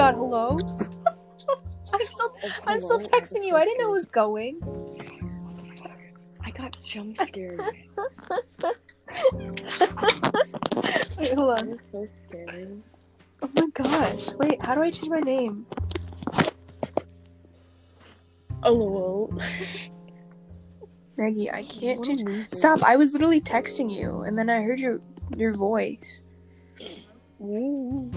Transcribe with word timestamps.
god, 0.00 0.14
hello? 0.14 0.58
Oh. 0.62 1.60
I'm 1.92 2.08
still 2.08 2.34
Oh, 2.42 2.50
I'm 2.66 2.80
still 2.80 3.00
texting 3.00 3.44
you. 3.44 3.54
I 3.54 3.64
didn't 3.64 3.80
know 3.80 3.88
it 3.88 3.92
was 3.92 4.06
going. 4.06 4.60
I 6.42 6.50
got 6.52 6.74
jump 6.82 7.18
scared. 7.18 7.60
Wait, 11.18 11.34
hold 11.34 11.58
on. 11.58 11.78
so 11.82 12.06
scared. 12.26 12.82
Oh 13.42 13.50
my 13.54 13.66
gosh. 13.74 14.30
Wait, 14.38 14.64
how 14.64 14.74
do 14.74 14.82
I 14.82 14.90
change 14.90 15.10
my 15.10 15.20
name? 15.20 15.66
Oh, 18.62 19.30
Maggie, 21.16 21.50
I 21.50 21.64
can't 21.64 21.98
What 21.98 22.06
change. 22.06 22.46
Stop, 22.54 22.82
I 22.82 22.96
was 22.96 23.12
literally 23.12 23.40
texting 23.40 23.94
you 23.94 24.22
and 24.22 24.38
then 24.38 24.48
I 24.48 24.62
heard 24.62 24.80
your 24.80 25.00
your 25.36 25.52
voice. 25.52 26.22
Ooh. 27.42 28.10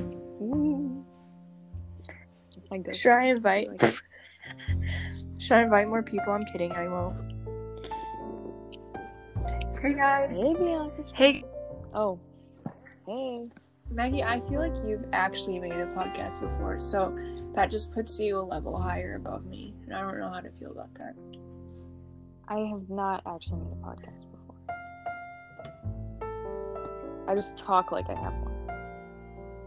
That's 2.64 2.72
my 2.72 2.78
ghost. 2.78 3.00
Should 3.02 3.12
I 3.12 3.26
invite 3.26 3.82
Like, 3.82 4.02
Should 5.38 5.54
I 5.54 5.64
invite 5.64 5.88
more 5.88 6.04
people? 6.04 6.32
I'm 6.34 6.44
kidding, 6.44 6.72
I 6.72 6.88
won't. 6.88 7.34
Hey 9.82 9.94
guys. 9.94 10.38
Hey, 10.38 10.54
Bianca. 10.56 11.04
Hey 11.14 11.44
Oh. 11.94 12.20
Hey. 13.06 13.48
Maggie, 13.92 14.24
I 14.24 14.40
feel 14.40 14.60
like 14.60 14.74
you've 14.86 15.06
actually 15.12 15.60
made 15.60 15.74
a 15.74 15.86
podcast 15.88 16.40
before, 16.40 16.80
so 16.80 17.16
that 17.54 17.70
just 17.70 17.94
puts 17.94 18.18
you 18.20 18.40
a 18.40 18.42
level 18.42 18.80
higher 18.80 19.16
above 19.16 19.46
me. 19.46 19.76
And 19.86 19.94
I 19.94 20.02
don't 20.02 20.18
know 20.18 20.30
how 20.30 20.40
to 20.40 20.50
feel 20.52 20.72
about 20.72 20.94
that. 20.96 21.14
I 22.48 22.60
have 22.60 22.90
not 22.90 23.22
actually 23.28 23.60
made 23.60 23.74
a 23.74 23.86
podcast 23.86 24.26
before. 24.32 24.56
I 27.28 27.36
just 27.36 27.58
talk 27.58 27.92
like 27.92 28.10
I 28.10 28.16
have 28.16 28.34
one. 28.34 28.54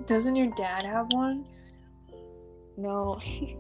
Doesn't 0.06 0.34
your 0.34 0.48
dad 0.56 0.82
have 0.82 1.06
one? 1.10 1.44
No, 2.76 3.14
he 3.22 3.56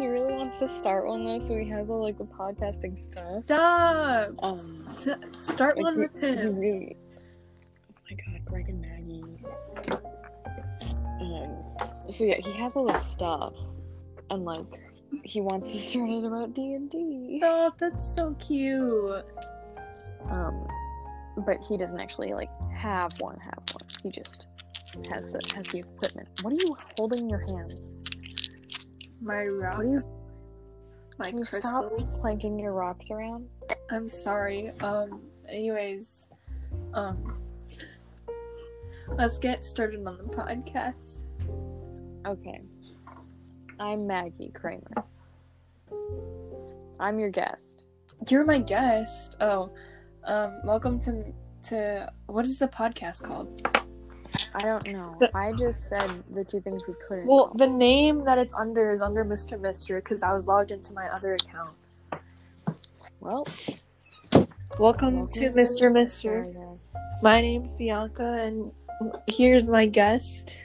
really 0.00 0.32
wants 0.32 0.58
to 0.60 0.68
start 0.68 1.06
one 1.06 1.24
though, 1.24 1.38
so 1.38 1.56
he 1.56 1.68
has 1.68 1.90
all 1.90 2.02
like 2.02 2.18
the 2.18 2.24
podcasting 2.24 2.98
stuff. 2.98 3.44
Stop! 3.44 4.30
Um, 4.42 4.84
S- 4.90 5.08
Start 5.42 5.76
like, 5.76 5.84
one 5.84 5.94
he- 5.94 6.00
with 6.00 6.20
him. 6.22 6.56
really. 6.58 6.96
Oh 7.90 8.00
my 8.10 8.16
god, 8.16 8.44
Greg 8.44 8.68
and 8.68 8.80
Maggie. 8.80 9.24
Um, 11.20 12.10
so 12.10 12.24
yeah, 12.24 12.36
he 12.42 12.52
has 12.52 12.74
all 12.74 12.86
this 12.86 13.06
stuff, 13.06 13.52
and 14.30 14.44
like 14.44 14.66
he 15.22 15.40
wants 15.40 15.70
to 15.72 15.78
start 15.90 16.10
it 16.10 16.24
about 16.24 16.54
D 16.54 16.74
and 16.74 16.90
D. 16.90 17.38
Stop, 17.38 17.78
that's 17.78 18.04
so 18.16 18.34
cute. 18.34 19.24
Um, 20.30 20.66
but 21.46 21.62
he 21.62 21.76
doesn't 21.76 22.00
actually 22.00 22.32
like 22.32 22.50
have 22.76 23.12
one. 23.20 23.38
Have 23.38 23.62
one. 23.72 23.88
He 24.02 24.10
just 24.10 24.46
has 25.12 25.28
the 25.28 25.40
has 25.54 25.66
the 25.66 25.78
equipment. 25.78 26.28
What 26.42 26.52
are 26.54 26.56
you 26.66 26.76
holding 26.98 27.22
in 27.24 27.30
your 27.30 27.40
hands? 27.40 27.92
My 29.20 29.44
rock, 29.46 29.74
What 29.78 29.86
are 29.86 29.90
you? 29.90 30.00
my 31.18 31.30
Can 31.30 31.38
you 31.38 31.44
stop 31.44 31.88
crystals. 31.90 32.20
clanking 32.20 32.58
your 32.58 32.72
rocks 32.72 33.06
around? 33.10 33.48
I'm 33.90 34.08
sorry. 34.08 34.70
Um, 34.80 35.20
anyways, 35.48 36.28
um, 36.94 37.38
let's 39.16 39.38
get 39.38 39.64
started 39.64 40.06
on 40.06 40.16
the 40.18 40.24
podcast. 40.24 41.24
Okay. 42.26 42.60
I'm 43.80 44.06
Maggie 44.06 44.52
Kramer. 44.54 44.92
I'm 47.00 47.18
your 47.18 47.30
guest. 47.30 47.84
You're 48.28 48.44
my 48.44 48.58
guest. 48.58 49.36
Oh, 49.40 49.70
um, 50.24 50.60
welcome 50.64 50.98
to 51.00 51.24
to 51.64 52.10
what 52.26 52.44
is 52.44 52.58
the 52.58 52.68
podcast 52.68 53.22
called? 53.22 53.66
I 54.54 54.62
don't 54.62 54.92
know. 54.92 55.16
The- 55.20 55.36
I 55.36 55.52
just 55.52 55.88
said 55.88 56.22
the 56.30 56.44
two 56.44 56.60
things 56.60 56.82
we 56.86 56.94
couldn't. 57.06 57.26
Well, 57.26 57.48
call. 57.48 57.56
the 57.56 57.66
name 57.66 58.24
that 58.24 58.38
it's 58.38 58.54
under 58.54 58.90
is 58.90 59.02
under 59.02 59.24
Mr. 59.24 59.60
Mister 59.60 59.96
because 59.96 60.22
I 60.22 60.32
was 60.32 60.46
logged 60.46 60.70
into 60.70 60.92
my 60.92 61.08
other 61.08 61.34
account. 61.34 61.74
well, 63.20 63.46
Welcome, 64.78 65.28
to 65.28 65.48
welcome 65.48 65.58
Mr. 65.58 65.92
Mister. 65.92 66.44
Sorry. 66.44 66.56
My 67.22 67.40
name's 67.40 67.74
Bianca, 67.74 68.32
and 68.34 68.70
here's 69.26 69.66
my 69.66 69.86
guest. 69.86 70.56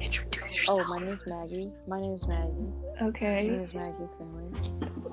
Introduce 0.00 0.56
yourself. 0.56 0.80
Oh, 0.84 0.88
my 0.88 0.98
name's 1.04 1.26
Maggie. 1.26 1.70
My 1.86 2.00
name's 2.00 2.26
Maggie. 2.26 2.50
My 3.00 3.06
okay. 3.08 3.48
name 3.48 3.60
is 3.62 3.74
Maggie 3.74 4.08
Kramer. 4.16 4.42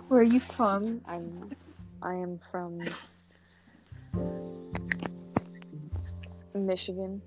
Where 0.07 0.19
are 0.19 0.23
you 0.23 0.39
from? 0.39 1.01
I'm. 1.07 1.55
I 2.01 2.13
am 2.13 2.39
from 2.51 2.81
Michigan. 6.53 7.21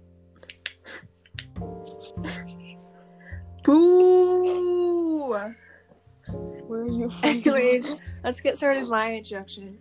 Boo! 3.65 5.29
Where 5.29 6.81
are 6.81 6.87
you 6.87 7.11
from? 7.11 7.25
Anyways, 7.25 7.95
let's 8.25 8.41
get 8.41 8.57
started 8.57 8.81
with 8.81 8.91
my 8.91 9.15
introduction. 9.15 9.79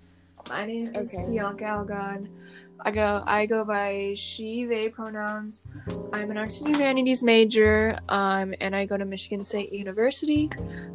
My 0.49 0.65
name 0.65 0.95
is 0.95 1.13
Okay. 1.13 1.25
Bianca 1.29 1.65
Algon. 1.65 2.29
I 2.79 2.91
go 2.91 3.23
I 3.25 3.45
go 3.45 3.65
by 3.65 4.13
she, 4.15 4.65
they 4.65 4.87
pronouns. 4.89 5.63
I'm 6.13 6.31
an 6.31 6.37
arts 6.37 6.61
and 6.61 6.75
humanities 6.75 7.23
major, 7.23 7.97
um, 8.07 8.53
and 8.61 8.75
I 8.75 8.85
go 8.85 8.97
to 8.97 9.05
Michigan 9.05 9.43
State 9.43 9.73
University. 9.73 10.49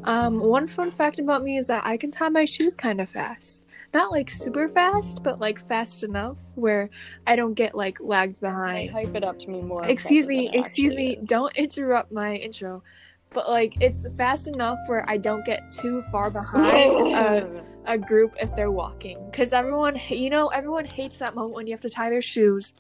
Um, 0.05 0.39
one 0.39 0.69
fun 0.69 0.91
fact 0.91 1.19
about 1.19 1.43
me 1.43 1.57
is 1.57 1.67
that 1.67 1.85
I 1.85 1.97
can 1.97 2.11
tie 2.11 2.29
my 2.29 2.45
shoes 2.45 2.77
kind 2.77 3.01
of 3.01 3.11
fast. 3.11 3.65
Not 3.95 4.11
like 4.11 4.31
super 4.31 4.69
fast, 4.69 5.23
but 5.23 5.39
like 5.39 5.67
fast 5.69 6.03
enough 6.03 6.39
where 6.55 6.89
I 7.27 7.37
don't 7.37 7.55
get 7.55 7.75
like 7.75 8.01
lagged 8.01 8.43
Like, 8.43 8.53
behind. 8.53 8.91
hype 8.91 9.15
it 9.15 9.25
up 9.25 9.39
to 9.41 9.51
me 9.51 9.61
more. 9.61 9.85
Excuse 9.87 10.27
me, 10.27 10.49
excuse 10.53 10.95
me, 10.95 11.17
is. 11.17 11.29
don't 11.29 11.55
interrupt 11.57 12.11
my 12.11 12.35
intro. 12.37 12.83
But 13.35 13.49
like 13.51 13.81
it's 13.83 14.07
fast 14.17 14.47
enough 14.49 14.79
where 14.87 15.09
I 15.09 15.17
don't 15.19 15.45
get 15.45 15.71
too 15.71 16.03
far 16.11 16.31
behind 16.31 17.15
a, 17.17 17.65
a 17.87 17.99
group 17.99 18.35
if 18.41 18.55
they're 18.57 18.71
walking. 18.71 19.19
Cause 19.33 19.53
everyone 19.53 20.01
you 20.09 20.31
know, 20.31 20.49
everyone 20.49 20.85
hates 20.87 21.19
that 21.19 21.35
moment 21.35 21.55
when 21.55 21.67
you 21.67 21.73
have 21.73 21.81
to 21.83 21.91
tie 21.91 22.09
their 22.11 22.23
shoes 22.23 22.73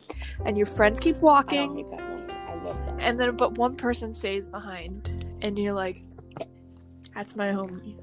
and 0.46 0.56
your 0.56 0.66
friends 0.66 0.98
keep 1.00 1.16
walking 1.18 1.76
hate 1.76 1.90
that 1.90 2.10
one. 2.10 2.30
I 2.30 2.54
love 2.64 2.76
that. 2.86 2.96
and 3.00 3.18
then 3.20 3.36
but 3.36 3.56
one 3.58 3.74
person 3.76 4.14
stays 4.14 4.46
behind 4.46 5.36
and 5.42 5.58
you're 5.58 5.72
like 5.74 6.02
that's 7.14 7.36
my 7.36 7.52
home. 7.52 7.98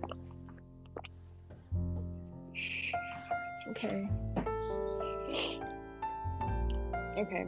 Okay. 3.70 4.10
Okay. 7.18 7.46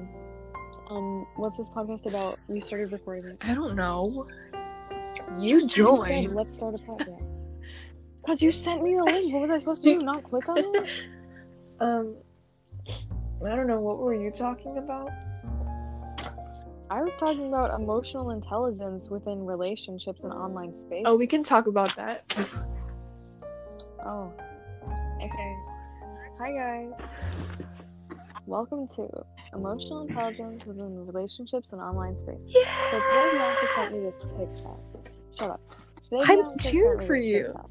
Um, 0.89 1.25
what's 1.37 1.57
this 1.57 1.69
podcast 1.69 2.05
about? 2.05 2.37
You 2.49 2.61
started 2.61 2.91
recording. 2.91 3.37
I 3.41 3.55
don't 3.55 3.75
know. 3.75 4.27
You 5.37 5.61
said, 5.61 5.69
join. 5.69 6.35
Let's 6.35 6.55
start 6.55 6.75
a 6.75 6.77
podcast. 6.79 7.27
Cause 8.25 8.41
you 8.41 8.51
sent 8.51 8.83
me 8.83 8.95
the 8.95 9.03
link. 9.03 9.33
What 9.33 9.43
was 9.43 9.51
I 9.51 9.59
supposed 9.59 9.83
to 9.83 9.99
do? 9.99 10.05
Not 10.05 10.23
click 10.23 10.47
on 10.49 10.57
it? 10.57 11.07
Um 11.79 12.15
I 13.43 13.55
don't 13.55 13.65
know 13.65 13.79
what 13.79 13.97
were 13.97 14.13
you 14.13 14.29
talking 14.29 14.77
about? 14.77 15.09
I 16.91 17.01
was 17.01 17.15
talking 17.17 17.47
about 17.47 17.79
emotional 17.79 18.29
intelligence 18.29 19.09
within 19.09 19.43
relationships 19.43 20.19
and 20.23 20.31
online 20.31 20.75
space. 20.75 21.01
Oh, 21.07 21.17
we 21.17 21.25
can 21.25 21.41
talk 21.41 21.65
about 21.65 21.95
that. 21.95 22.23
Oh. 24.05 24.31
Hi 26.41 26.51
guys. 26.53 26.91
Welcome 28.47 28.87
to 28.95 29.07
emotional 29.53 30.01
intelligence 30.01 30.65
within 30.65 31.05
relationships 31.05 31.71
and 31.71 31.79
online 31.79 32.17
space. 32.17 32.51
So 32.51 32.61
today 32.63 33.29
Bianca 33.33 33.67
sent 33.75 33.93
me 33.93 33.99
this 33.99 34.19
TikTok. 34.21 34.79
Shut 35.37 35.49
up. 35.51 35.61
Today 36.01 36.17
I'm 36.23 36.41
Bianca 36.41 36.71
cheering 36.71 37.05
for 37.05 37.15
you. 37.15 37.43
TikTok. 37.43 37.69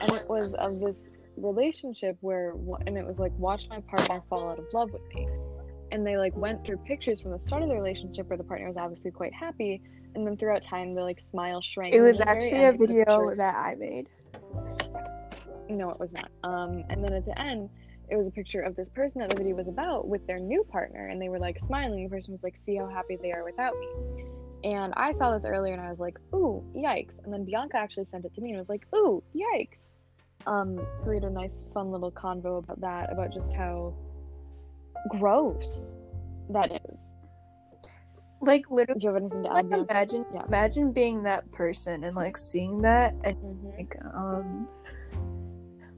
And 0.00 0.10
it 0.10 0.24
was 0.28 0.54
of 0.54 0.80
this 0.80 1.10
relationship 1.36 2.16
where, 2.22 2.54
and 2.88 2.98
it 2.98 3.06
was 3.06 3.20
like, 3.20 3.30
watch 3.38 3.68
my 3.70 3.78
partner 3.82 4.20
fall 4.28 4.48
out 4.48 4.58
of 4.58 4.64
love 4.72 4.90
with 4.90 5.06
me. 5.14 5.28
And 5.92 6.04
they 6.04 6.16
like 6.16 6.36
went 6.36 6.66
through 6.66 6.78
pictures 6.78 7.20
from 7.20 7.30
the 7.30 7.38
start 7.38 7.62
of 7.62 7.68
the 7.68 7.76
relationship 7.76 8.28
where 8.28 8.36
the 8.36 8.42
partner 8.42 8.66
was 8.66 8.76
obviously 8.76 9.12
quite 9.12 9.32
happy, 9.32 9.80
and 10.16 10.26
then 10.26 10.36
throughout 10.36 10.60
time 10.60 10.92
the 10.96 11.02
like 11.02 11.20
smile 11.20 11.60
shrank. 11.60 11.94
It 11.94 12.00
was 12.00 12.18
then 12.18 12.26
at 12.26 12.40
the 12.40 12.46
actually 12.46 12.62
a 12.64 12.66
end, 12.66 12.74
it 12.74 12.80
was 12.80 12.88
video 12.88 13.34
that 13.36 13.54
I 13.54 13.76
made. 13.76 14.08
No, 15.68 15.90
it 15.90 16.00
was 16.00 16.14
not. 16.14 16.30
Um, 16.44 16.84
and 16.90 17.02
then 17.02 17.12
at 17.12 17.24
the 17.24 17.38
end, 17.40 17.70
it 18.08 18.16
was 18.16 18.26
a 18.26 18.30
picture 18.30 18.60
of 18.60 18.76
this 18.76 18.88
person 18.88 19.20
that 19.20 19.30
the 19.30 19.36
video 19.36 19.54
was 19.56 19.68
about 19.68 20.06
with 20.08 20.26
their 20.26 20.38
new 20.38 20.64
partner, 20.64 21.08
and 21.08 21.20
they 21.20 21.28
were 21.28 21.38
like 21.38 21.58
smiling. 21.58 22.04
The 22.04 22.10
person 22.10 22.32
was 22.32 22.42
like, 22.42 22.56
"See 22.56 22.76
how 22.76 22.88
happy 22.88 23.16
they 23.20 23.32
are 23.32 23.44
without 23.44 23.74
me." 23.78 23.88
And 24.64 24.92
I 24.96 25.12
saw 25.12 25.32
this 25.32 25.44
earlier, 25.44 25.72
and 25.74 25.82
I 25.82 25.90
was 25.90 26.00
like, 26.00 26.16
"Ooh, 26.34 26.64
yikes!" 26.76 27.18
And 27.24 27.32
then 27.32 27.44
Bianca 27.44 27.76
actually 27.78 28.04
sent 28.04 28.24
it 28.24 28.34
to 28.34 28.40
me, 28.40 28.50
and 28.50 28.58
was 28.58 28.68
like, 28.68 28.86
"Ooh, 28.94 29.22
yikes!" 29.34 29.88
Um, 30.46 30.78
so 30.96 31.10
we 31.10 31.16
had 31.16 31.24
a 31.24 31.30
nice, 31.30 31.66
fun 31.74 31.90
little 31.90 32.12
convo 32.12 32.58
about 32.58 32.80
that, 32.80 33.12
about 33.12 33.32
just 33.32 33.52
how 33.52 33.92
gross 35.08 35.90
that 36.50 36.80
is. 36.88 37.16
Like 38.40 38.70
literally 38.70 39.00
Do 39.00 39.06
you 39.08 39.14
have 39.14 39.22
anything 39.22 39.42
to 39.44 39.50
add? 39.50 39.68
like 39.70 39.88
imagine 39.90 40.26
Yeah. 40.32 40.44
imagine 40.46 40.92
being 40.92 41.22
that 41.24 41.50
person 41.52 42.04
and 42.04 42.14
like 42.14 42.36
seeing 42.36 42.82
that 42.82 43.14
and 43.24 43.36
Mhm. 43.36 43.76
like 43.78 43.96
um 44.14 44.68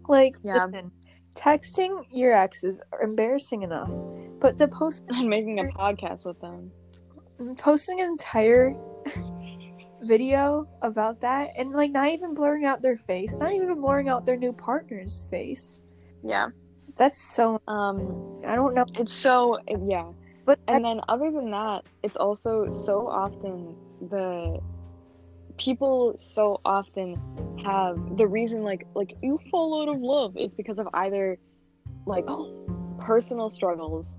like 0.08 0.36
Yeah. 0.42 0.64
listen, 0.66 0.90
texting 1.36 2.04
your 2.10 2.32
ex 2.32 2.64
is 2.64 2.80
embarrassing 3.02 3.62
enough 3.62 3.90
but 4.40 4.56
to 4.58 4.66
post 4.68 5.04
And 5.10 5.28
making 5.28 5.58
a 5.60 5.64
podcast 5.64 6.24
with 6.24 6.40
them. 6.40 6.70
posting 7.58 8.00
an 8.00 8.06
entire 8.10 8.74
video 10.02 10.66
about 10.82 11.20
that 11.20 11.50
and 11.56 11.72
like 11.72 11.90
not 11.90 12.08
even 12.08 12.34
blurring 12.34 12.64
out 12.64 12.80
their 12.82 12.96
face, 12.96 13.40
not 13.40 13.52
even 13.52 13.80
blurring 13.80 14.08
out 14.08 14.24
their 14.24 14.36
new 14.36 14.52
partner's 14.52 15.26
face. 15.26 15.82
Yeah. 16.24 16.48
That's 16.96 17.18
so 17.20 17.60
Um, 17.68 18.40
I 18.46 18.54
don't 18.54 18.74
know. 18.74 18.84
it's 18.94 19.12
so 19.12 19.58
yeah. 19.86 20.10
But 20.44 20.58
And 20.68 20.84
then 20.84 21.00
other 21.08 21.30
than 21.30 21.50
that, 21.50 21.84
it's 22.02 22.16
also 22.16 22.70
so 22.70 23.06
often 23.08 23.76
the 24.08 24.60
people 25.58 26.14
so 26.16 26.60
often 26.64 27.20
have 27.64 28.16
the 28.16 28.26
reason 28.26 28.62
like 28.62 28.86
like 28.94 29.14
you 29.22 29.38
fall 29.50 29.82
out 29.82 29.94
of 29.94 30.00
love 30.00 30.36
is 30.36 30.54
because 30.54 30.78
of 30.78 30.88
either 30.94 31.38
like 32.06 32.24
oh. 32.28 32.66
personal 32.98 33.50
struggles, 33.50 34.18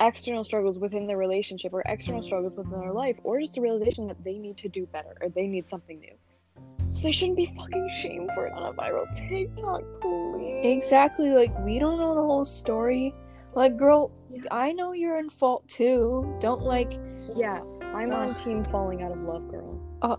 external 0.00 0.44
struggles 0.44 0.78
within 0.78 1.06
their 1.06 1.18
relationship 1.18 1.72
or 1.72 1.82
external 1.86 2.22
struggles 2.22 2.54
within 2.56 2.80
their 2.80 2.92
life 2.92 3.16
or 3.24 3.40
just 3.40 3.58
a 3.58 3.60
realization 3.60 4.06
that 4.06 4.22
they 4.24 4.38
need 4.38 4.56
to 4.56 4.68
do 4.68 4.86
better 4.86 5.16
or 5.20 5.28
they 5.28 5.46
need 5.46 5.68
something 5.68 6.00
new. 6.00 6.14
So 6.88 7.02
they 7.02 7.10
shouldn't 7.10 7.36
be 7.36 7.52
fucking 7.56 7.90
shamed 7.90 8.30
for 8.34 8.46
it 8.46 8.52
on 8.52 8.62
a 8.62 8.72
viral 8.72 9.06
TikTok, 9.28 9.82
please. 10.00 10.60
Exactly, 10.64 11.30
like 11.30 11.56
we 11.64 11.78
don't 11.78 11.98
know 11.98 12.14
the 12.14 12.22
whole 12.22 12.44
story. 12.44 13.12
Like, 13.54 13.76
girl, 13.76 14.12
I 14.50 14.72
know 14.72 14.92
you're 14.92 15.18
in 15.18 15.30
fault 15.30 15.66
too. 15.68 16.36
Don't 16.40 16.62
like 16.62 16.92
Yeah, 17.34 17.60
I'm 17.94 18.12
on 18.12 18.34
team 18.34 18.64
falling 18.66 19.02
out 19.02 19.12
of 19.12 19.18
love, 19.22 19.50
girl. 19.50 19.80
Uh, 20.02 20.16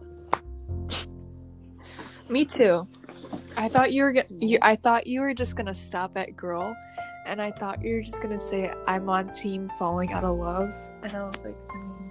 me 2.29 2.45
too. 2.45 2.88
I 3.56 3.68
thought 3.69 3.91
you 3.91 4.03
were 4.03 4.13
gonna. 4.13 4.27
You, 4.39 4.59
I 4.62 4.75
thought 4.75 5.07
you 5.07 5.21
were 5.21 5.33
just 5.33 5.56
gonna 5.56 5.74
stop 5.74 6.18
at 6.18 6.35
girl, 6.35 6.75
and 7.25 7.41
I 7.41 7.51
thought 7.51 7.83
you 7.83 7.95
were 7.95 8.01
just 8.01 8.21
gonna 8.21 8.39
say 8.39 8.71
I'm 8.88 9.09
on 9.09 9.33
team 9.33 9.69
falling 9.79 10.13
out 10.13 10.24
of 10.24 10.38
love, 10.38 10.74
and 11.03 11.15
I 11.15 11.24
was 11.24 11.44
like, 11.44 11.57
mm, 11.68 12.09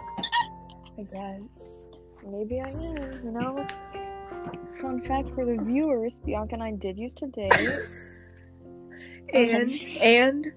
I 0.99 1.03
guess. 1.03 1.87
Maybe 2.29 2.61
I 2.61 2.69
am, 2.69 3.25
you 3.25 3.31
know? 3.31 3.67
Fun 4.83 5.01
fact 5.07 5.31
for 5.35 5.45
the 5.45 5.63
viewers 5.63 6.19
Bianca 6.19 6.55
and 6.55 6.63
I 6.63 6.73
did 6.73 6.99
used 6.99 7.19
to 7.19 7.29
date, 7.29 7.53
And 9.33 9.73
and 10.01 10.53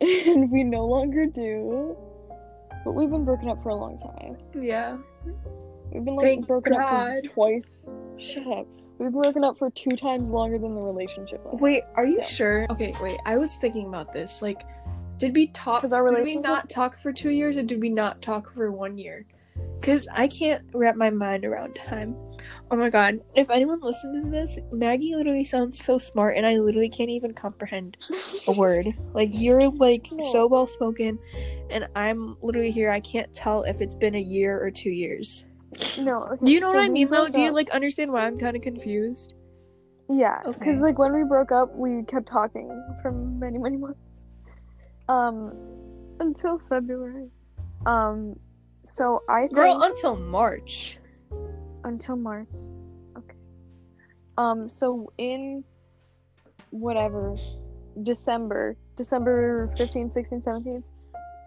and 0.00 0.50
we 0.50 0.62
no 0.62 0.86
longer 0.86 1.26
do. 1.26 1.96
But 2.84 2.92
we've 2.92 3.10
been 3.10 3.24
broken 3.24 3.48
up 3.48 3.62
for 3.62 3.70
a 3.70 3.74
long 3.74 3.98
time. 3.98 4.36
yeah, 4.62 4.96
We've 5.96 6.04
been 6.04 6.16
like 6.16 6.24
Thank 6.26 6.46
broken 6.46 6.74
up 6.74 6.90
God. 6.90 7.12
for 7.24 7.30
twice. 7.32 7.84
Shut 8.18 8.46
up. 8.48 8.66
We've 8.98 9.10
been 9.10 9.22
broken 9.22 9.44
up 9.44 9.56
for 9.58 9.70
two 9.70 9.96
times 9.96 10.30
longer 10.30 10.58
than 10.58 10.74
the 10.74 10.80
relationship. 10.82 11.40
lasted. 11.44 11.60
Wait, 11.62 11.84
are 11.94 12.04
you 12.04 12.16
Yeah. 12.18 12.22
sure? 12.24 12.66
Okay, 12.70 12.92
wait. 13.02 13.18
I 13.24 13.38
was 13.38 13.56
thinking 13.56 13.86
about 13.86 14.12
this. 14.12 14.42
Like, 14.42 14.60
did 15.16 15.34
we 15.34 15.46
talk? 15.48 15.84
our 15.90 16.02
relationship- 16.04 16.24
did 16.26 16.36
we 16.36 16.42
not 16.42 16.68
talk 16.68 16.98
for 16.98 17.12
two 17.14 17.30
years, 17.30 17.56
or 17.56 17.62
did 17.62 17.80
we 17.80 17.88
not 17.88 18.20
talk 18.20 18.52
for 18.52 18.70
one 18.70 18.98
year? 18.98 19.24
Because 19.80 20.06
I 20.12 20.28
can't 20.28 20.62
wrap 20.74 20.96
my 20.96 21.08
mind 21.08 21.46
around 21.46 21.74
time. 21.76 22.14
Oh 22.70 22.76
my 22.76 22.90
god! 22.90 23.20
If 23.34 23.48
anyone 23.48 23.80
listened 23.80 24.22
to 24.24 24.30
this, 24.30 24.58
Maggie 24.72 25.14
literally 25.14 25.44
sounds 25.44 25.82
so 25.82 25.96
smart, 25.96 26.36
and 26.36 26.44
I 26.46 26.58
literally 26.58 26.90
can't 26.90 27.08
even 27.08 27.32
comprehend 27.32 27.96
a 28.46 28.52
word. 28.58 28.88
Like 29.14 29.30
you're 29.32 29.70
like 29.70 30.08
No. 30.12 30.24
so 30.32 30.46
well 30.46 30.66
spoken, 30.66 31.18
and 31.70 31.88
I'm 31.96 32.36
literally 32.42 32.70
here. 32.70 32.90
I 32.90 33.00
can't 33.00 33.32
tell 33.32 33.62
if 33.62 33.80
it's 33.80 33.94
been 33.94 34.14
a 34.14 34.20
year 34.20 34.62
or 34.62 34.70
two 34.70 34.90
years. 34.90 35.46
No. 35.98 36.24
okay, 36.24 36.44
Do 36.44 36.52
you 36.52 36.60
know 36.60 36.72
so 36.72 36.76
what 36.76 36.84
I 36.84 36.88
mean 36.88 37.10
though? 37.10 37.28
Do 37.28 37.40
you 37.40 37.52
like 37.52 37.70
understand 37.70 38.12
why 38.12 38.26
I'm 38.26 38.36
kind 38.36 38.56
of 38.56 38.62
confused? 38.62 39.34
Yeah, 40.08 40.40
Okay. 40.46 40.58
because 40.58 40.80
like 40.80 40.98
when 40.98 41.12
we 41.12 41.24
broke 41.24 41.50
up, 41.52 41.74
we 41.74 42.02
kept 42.04 42.26
talking 42.28 42.68
for 43.02 43.10
many, 43.12 43.58
many 43.58 43.76
months. 43.76 43.98
Um, 45.08 45.52
until 46.20 46.60
February. 46.68 47.28
Um, 47.86 48.38
so 48.84 49.22
I 49.28 49.42
think 49.42 49.54
Girl, 49.54 49.82
until 49.82 50.16
March. 50.16 50.98
until 51.84 52.16
March. 52.16 52.48
Okay. 53.18 53.34
Um, 54.38 54.68
so 54.68 55.12
in 55.18 55.64
whatever 56.70 57.36
December, 58.02 58.76
December 58.96 59.72
15, 59.76 60.10
16, 60.10 60.42
17, 60.42 60.82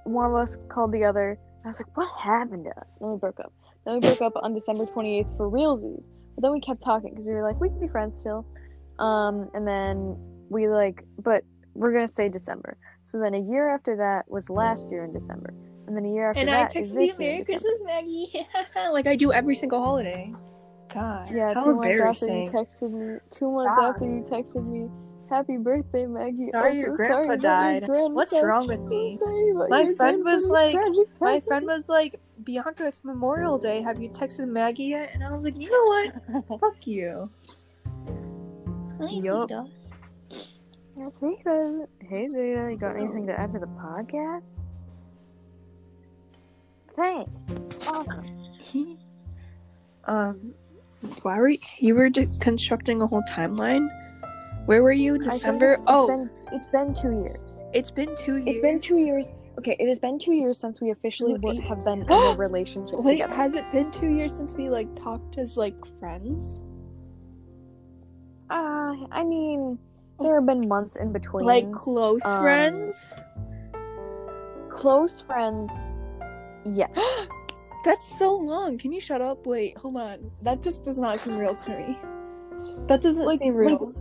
one 0.06 0.26
of 0.26 0.36
us 0.36 0.58
called 0.70 0.92
the 0.92 1.04
other. 1.04 1.38
I 1.64 1.68
was 1.68 1.82
like, 1.82 1.96
"What 1.98 2.10
happened 2.18 2.66
to 2.66 2.72
us?" 2.82 2.98
Then 3.00 3.12
we 3.12 3.18
broke 3.18 3.40
up. 3.40 3.52
Then 3.90 4.00
we 4.00 4.08
broke 4.08 4.22
up 4.22 4.34
on 4.44 4.54
December 4.54 4.86
28th 4.86 5.36
for 5.36 5.50
realsies. 5.50 6.12
But 6.36 6.44
then 6.44 6.52
we 6.52 6.62
kept 6.62 6.84
talking 6.84 7.10
because 7.10 7.26
we 7.26 7.34
were 7.34 7.42
like, 7.42 7.60
we 7.60 7.70
can 7.70 7.80
be 7.80 7.88
friends 7.88 8.20
still. 8.20 8.46
Um, 9.00 9.50
and 9.56 9.68
then 9.68 10.16
we 10.50 10.68
like, 10.68 11.04
but 11.18 11.44
we're 11.74 11.92
gonna 11.92 12.08
say 12.08 12.30
December. 12.30 12.78
So 13.04 13.20
then 13.20 13.34
a 13.34 13.40
year 13.40 13.74
after 13.74 13.98
that 13.98 14.30
was 14.30 14.48
last 14.48 14.88
year 14.92 15.04
in 15.06 15.12
December, 15.12 15.56
and 15.88 15.98
then 15.98 16.06
a 16.06 16.14
year 16.14 16.30
after 16.30 16.42
And 16.42 16.52
I 16.52 16.66
texted 16.66 16.94
this 16.94 17.12
you 17.12 17.16
Merry 17.18 17.44
Christmas, 17.44 17.82
Maggie. 17.84 18.46
like 18.92 19.08
I 19.08 19.16
do 19.16 19.32
every 19.34 19.56
single 19.56 19.82
holiday. 19.82 20.34
God, 20.94 21.32
Yeah, 21.34 21.54
how 21.56 21.64
two 21.64 21.76
months 21.76 22.22
after 22.22 22.38
you 22.38 22.50
texted 22.52 22.92
me. 22.92 23.20
Two 23.32 23.52
months 23.52 23.74
Stop. 23.76 23.96
after 23.96 24.06
you 24.06 24.22
texted 24.22 24.68
me, 24.68 24.90
"Happy 25.30 25.58
birthday, 25.58 26.06
Maggie." 26.08 26.50
Sorry 26.52 26.72
I'm 26.72 26.78
your 26.78 26.90
so 26.90 26.96
grandpa 26.96 27.24
sorry 27.26 27.38
died. 27.38 27.86
Grandpa. 27.86 28.08
What's 28.10 28.34
wrong 28.42 28.68
with 28.68 28.84
me? 28.86 29.18
sorry 29.18 29.54
My 29.70 29.94
friend 29.94 30.24
was 30.24 30.48
like- 30.48 30.78
My 31.20 31.40
friend 31.40 31.66
was 31.66 31.88
like, 31.90 32.20
Bianca, 32.44 32.88
it's 32.88 33.04
Memorial 33.04 33.58
Day. 33.58 33.82
Have 33.82 34.02
you 34.02 34.10
texted 34.10 34.48
Maggie 34.48 34.86
yet? 34.86 35.10
And 35.14 35.24
I 35.24 35.32
was 35.32 35.44
like, 35.44 35.56
you 35.60 35.70
know 35.70 35.86
what? 36.42 36.60
Fuck 36.60 36.88
you. 36.88 37.30
Yup. 39.10 39.50
That's 40.98 41.20
Zeta. 41.20 41.88
Hey 42.02 42.28
Zeta, 42.28 42.70
you 42.72 42.78
got 42.78 42.96
anything 42.98 43.26
to 43.28 43.40
add 43.40 43.54
to 43.54 43.60
the 43.60 43.68
podcast? 43.68 44.60
Thanks. 46.96 47.50
Awesome. 47.88 48.98
um, 50.06 50.54
why 51.22 51.38
were 51.40 51.50
you, 51.50 51.60
you 51.80 51.96
were 51.96 52.10
de- 52.10 52.28
constructing 52.40 53.02
a 53.02 53.08
whole 53.08 53.24
timeline? 53.30 53.88
Where 54.70 54.84
were 54.84 54.92
you? 54.92 55.18
December? 55.18 55.72
It's, 55.72 55.82
oh, 55.88 56.04
it's 56.04 56.12
been, 56.12 56.30
it's 56.54 56.66
been 56.68 56.94
two 56.94 57.24
years. 57.24 57.64
it's 57.74 57.90
been 57.90 58.16
two 58.16 58.36
years. 58.36 58.48
It's 58.50 58.60
been 58.60 58.80
two 58.80 58.98
years. 59.00 59.32
Okay, 59.58 59.76
it 59.80 59.88
has 59.88 60.00
been 60.00 60.20
two 60.20 60.34
years 60.34 60.60
since 60.60 60.80
we 60.80 60.92
officially 60.92 61.32
have 61.32 61.42
been 61.42 62.04
in 62.04 62.12
a 62.12 62.36
relationship 62.38 63.00
Wait, 63.00 63.14
together. 63.14 63.34
has 63.34 63.56
it 63.56 63.66
been 63.72 63.90
two 63.90 64.10
years 64.10 64.32
since 64.32 64.54
we 64.54 64.70
like 64.70 64.96
talked 64.96 65.40
as 65.40 65.58
like 65.58 65.74
friends? 66.00 66.62
Uh, 68.52 68.94
I 69.12 69.24
mean, 69.24 69.80
there 70.22 70.36
have 70.36 70.46
been 70.46 70.68
months 70.68 70.98
in 70.98 71.12
between. 71.12 71.48
Like 71.48 71.72
close 71.72 72.24
um, 72.24 72.40
friends? 72.40 73.16
close 74.70 75.20
friends. 75.20 75.72
Yes. 76.64 76.96
That's 77.86 78.20
so 78.20 78.36
long. 78.36 78.78
Can 78.78 78.92
you 78.92 79.02
shut 79.02 79.20
up? 79.20 79.48
Wait, 79.48 79.76
hold 79.80 79.98
on. 79.98 80.30
That 80.44 80.62
just 80.62 80.84
does 80.84 81.00
not 81.00 81.18
seem 81.18 81.40
real 81.40 81.56
to 81.56 81.70
me. 81.72 81.98
That 82.86 83.02
doesn't 83.02 83.26
Like- 83.26 83.40
seem 83.40 83.56
like, 83.56 83.80
real. 83.80 83.96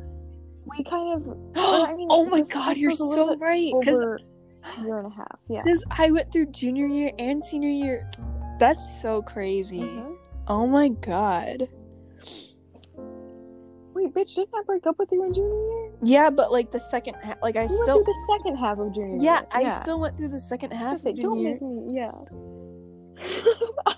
We 0.76 0.84
kind 0.84 1.26
of 1.26 1.36
I 1.56 1.94
mean, 1.96 2.08
oh 2.10 2.24
my 2.26 2.42
god, 2.42 2.76
you're 2.76 2.90
was 2.90 3.00
a 3.00 3.04
little 3.04 3.28
so 3.28 3.36
right. 3.36 3.72
Because 3.78 4.02
year 4.84 4.98
and 4.98 5.06
a 5.12 5.16
half. 5.16 5.38
Yeah. 5.48 5.60
Because 5.64 5.82
I 5.90 6.10
went 6.10 6.32
through 6.32 6.46
junior 6.46 6.86
year 6.86 7.12
and 7.18 7.42
senior 7.42 7.70
year. 7.70 8.10
That's 8.58 9.00
so 9.00 9.22
crazy. 9.22 9.80
Mhm. 9.80 10.16
Oh 10.48 10.66
my 10.66 10.88
god. 10.88 11.68
Wait, 13.94 14.14
bitch, 14.14 14.34
didn't 14.34 14.50
I 14.54 14.62
break 14.64 14.86
up 14.86 14.98
with 14.98 15.08
you 15.10 15.24
in 15.24 15.34
junior 15.34 15.48
year? 15.50 15.90
Yeah, 16.04 16.30
but 16.30 16.52
like 16.52 16.70
the 16.70 16.78
second, 16.78 17.14
half, 17.14 17.38
like 17.42 17.56
I 17.56 17.62
We 17.62 17.68
still, 17.68 17.96
went 17.96 18.06
through 18.06 18.14
the 18.14 18.38
second 18.38 18.56
half 18.56 18.78
of 18.78 18.94
junior 18.94 19.16
year. 19.16 19.24
yeah, 19.24 19.40
year. 19.60 19.70
I 19.70 19.80
still 19.80 19.98
went 19.98 20.16
through 20.16 20.28
the 20.28 20.40
second 20.40 20.72
half 20.72 20.98
of 21.04 21.04
don't 21.04 21.16
junior 21.16 21.58
me. 21.60 21.94
Yeah. 21.96 22.12
I, 23.86 23.96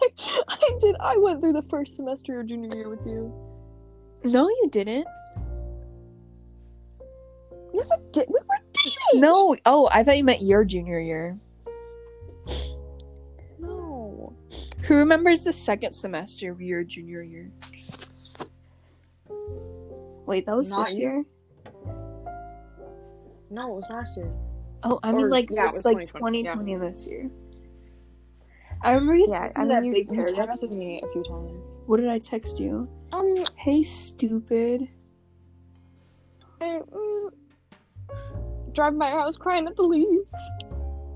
I 0.48 0.78
did. 0.80 0.96
I 1.00 1.16
went 1.18 1.40
through 1.40 1.52
the 1.52 1.64
first 1.68 1.96
semester 1.96 2.40
of 2.40 2.46
junior 2.46 2.70
year 2.74 2.88
with 2.88 3.04
you. 3.06 3.30
No, 4.24 4.48
you 4.48 4.68
didn't. 4.70 5.06
Yes, 7.72 7.90
I 7.92 7.96
did. 8.12 8.26
We 8.28 8.34
were 8.48 8.56
dating. 8.72 9.20
No. 9.20 9.56
Oh, 9.66 9.88
I 9.92 10.02
thought 10.02 10.16
you 10.16 10.24
meant 10.24 10.42
your 10.42 10.64
junior 10.64 10.98
year. 11.00 11.38
No. 13.58 14.32
Who 14.84 14.96
remembers 14.96 15.40
the 15.40 15.52
second 15.52 15.92
semester 15.92 16.50
of 16.50 16.60
your 16.60 16.82
junior 16.84 17.22
year? 17.22 17.50
Wait, 20.26 20.46
that 20.46 20.56
was 20.56 20.68
Not 20.70 20.88
this 20.88 20.98
you. 20.98 21.02
year. 21.04 21.24
No, 23.50 23.72
it 23.72 23.76
was 23.76 23.86
last 23.90 24.16
year. 24.16 24.32
Oh, 24.82 24.98
I 25.02 25.12
mean, 25.12 25.26
Or- 25.26 25.30
like 25.30 25.50
yeah, 25.50 25.64
it 25.64 25.66
this, 25.68 25.76
was 25.78 25.84
like 25.86 25.98
2020, 26.06 26.42
2020 26.44 26.76
this 26.88 27.06
year. 27.08 27.30
I 28.82 28.92
remember 28.92 29.14
you 29.16 29.28
Yeah, 29.30 29.48
texted 29.48 29.58
I 29.58 29.62
me 29.62 29.68
mean, 29.68 29.68
that 29.68 29.84
you, 29.84 29.92
big 29.92 30.10
you 30.10 30.22
texted 30.36 30.70
me 30.70 31.00
a 31.02 31.12
few 31.12 31.22
times. 31.24 31.52
What 31.86 31.98
did 31.98 32.08
I 32.08 32.18
text 32.18 32.58
you? 32.60 32.88
Um, 33.12 33.44
Hey, 33.56 33.82
stupid. 33.82 34.88
I, 36.62 36.80
mm, 36.90 37.30
driving 38.74 38.98
by 38.98 39.10
your 39.10 39.20
house 39.20 39.36
crying 39.36 39.66
at 39.66 39.76
the 39.76 39.82
leaves. 39.82 40.26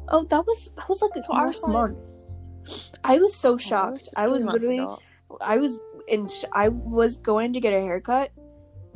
Oh, 0.08 0.24
that 0.30 0.46
was 0.46 0.70
that 0.76 0.88
was 0.88 1.00
like 1.02 1.12
So 1.24 1.32
last 1.32 1.66
month. 1.66 1.98
I 3.04 3.18
was 3.18 3.34
so 3.34 3.56
shocked. 3.58 4.08
I 4.16 4.26
was 4.28 4.38
three 4.42 4.46
months 4.46 4.62
literally, 4.62 4.78
ago. 4.80 4.98
I 5.40 5.56
was 5.58 5.80
in. 6.08 6.28
Sh- 6.28 6.44
I 6.52 6.68
was 6.68 7.16
going 7.18 7.52
to 7.54 7.60
get 7.60 7.72
a 7.72 7.80
haircut, 7.80 8.30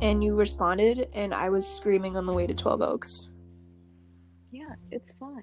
and 0.02 0.22
you 0.24 0.34
responded, 0.36 1.08
and 1.12 1.34
I 1.34 1.48
was 1.50 1.66
screaming 1.66 2.16
on 2.16 2.26
the 2.26 2.32
way 2.32 2.46
to 2.46 2.54
Twelve 2.54 2.80
Oaks. 2.82 3.30
Yeah, 4.50 4.74
it's 4.90 5.12
fine. 5.20 5.42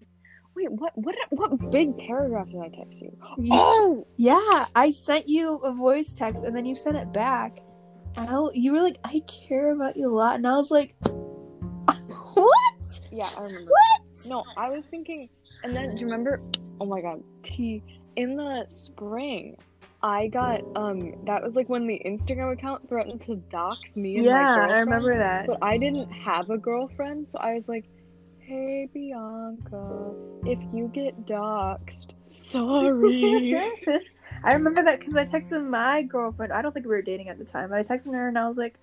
Wait, 0.56 0.72
what? 0.72 0.94
What? 0.96 1.16
What 1.32 1.72
big 1.72 1.98
paragraph 2.08 2.48
did 2.48 2.62
I 2.62 2.70
text 2.70 3.02
you? 3.02 3.16
Ye- 3.38 3.52
Oh, 3.54 4.08
Yeah, 4.18 4.66
I 4.76 4.90
sent 4.92 5.28
you 5.28 5.56
a 5.58 5.74
voice 5.74 6.14
text 6.14 6.44
and 6.44 6.56
then 6.56 6.66
you 6.66 6.76
sent 6.76 6.96
it 6.98 7.12
back. 7.12 7.60
And 8.16 8.30
I, 8.30 8.40
you 8.54 8.72
were 8.72 8.82
like, 8.82 8.98
I 9.04 9.22
care 9.28 9.74
about 9.74 9.98
you 9.98 10.10
a 10.10 10.16
lot. 10.16 10.36
And 10.38 10.48
I 10.48 10.56
was 10.56 10.72
like, 10.72 10.96
what? 12.46 13.02
yeah, 13.12 13.30
I 13.38 13.44
remember. 13.44 13.72
What? 13.72 14.26
No, 14.28 14.44
I 14.58 14.70
was 14.70 14.86
thinking, 14.86 15.30
and 15.64 15.76
then 15.76 15.96
do 15.96 16.02
you 16.02 16.06
remember? 16.06 16.42
Oh 16.80 16.86
my 16.86 17.02
god, 17.02 17.24
T. 17.44 17.84
In 18.16 18.38
the 18.38 18.66
spring, 18.70 19.58
I 20.02 20.28
got 20.28 20.62
um. 20.76 21.14
That 21.26 21.44
was 21.44 21.56
like 21.56 21.68
when 21.70 21.88
the 21.88 22.02
Instagram 22.06 22.54
account 22.54 22.88
threatened 22.88 23.22
to 23.22 23.36
dox 23.52 23.98
me 23.98 24.18
and 24.18 24.26
Yeah. 24.26 24.68
I 24.70 24.80
remember 24.80 25.18
that. 25.18 25.48
But 25.48 25.60
I 25.62 25.78
didn't 25.78 26.12
have 26.12 26.50
a 26.50 26.58
girlfriend, 26.58 27.28
so 27.28 27.40
I 27.40 27.56
was 27.56 27.68
like, 27.68 27.86
"Hey 28.40 28.88
Bianca, 28.94 30.14
if 30.46 30.60
you 30.74 30.90
get 30.94 31.26
doxxed, 31.26 32.14
sorry." 32.24 33.60
I 34.44 34.54
remember 34.54 34.84
that 34.84 35.00
because 35.00 35.16
I 35.16 35.26
texted 35.26 35.68
my 35.68 36.02
girlfriend. 36.02 36.54
I 36.54 36.62
don't 36.62 36.72
think 36.72 36.86
we 36.86 36.92
were 36.92 37.02
dating 37.02 37.30
at 37.30 37.38
the 37.38 37.46
time, 37.46 37.70
but 37.70 37.80
I 37.80 37.84
texted 37.84 38.14
her 38.14 38.28
and 38.28 38.38
I 38.38 38.48
was 38.48 38.58
like, 38.58 38.80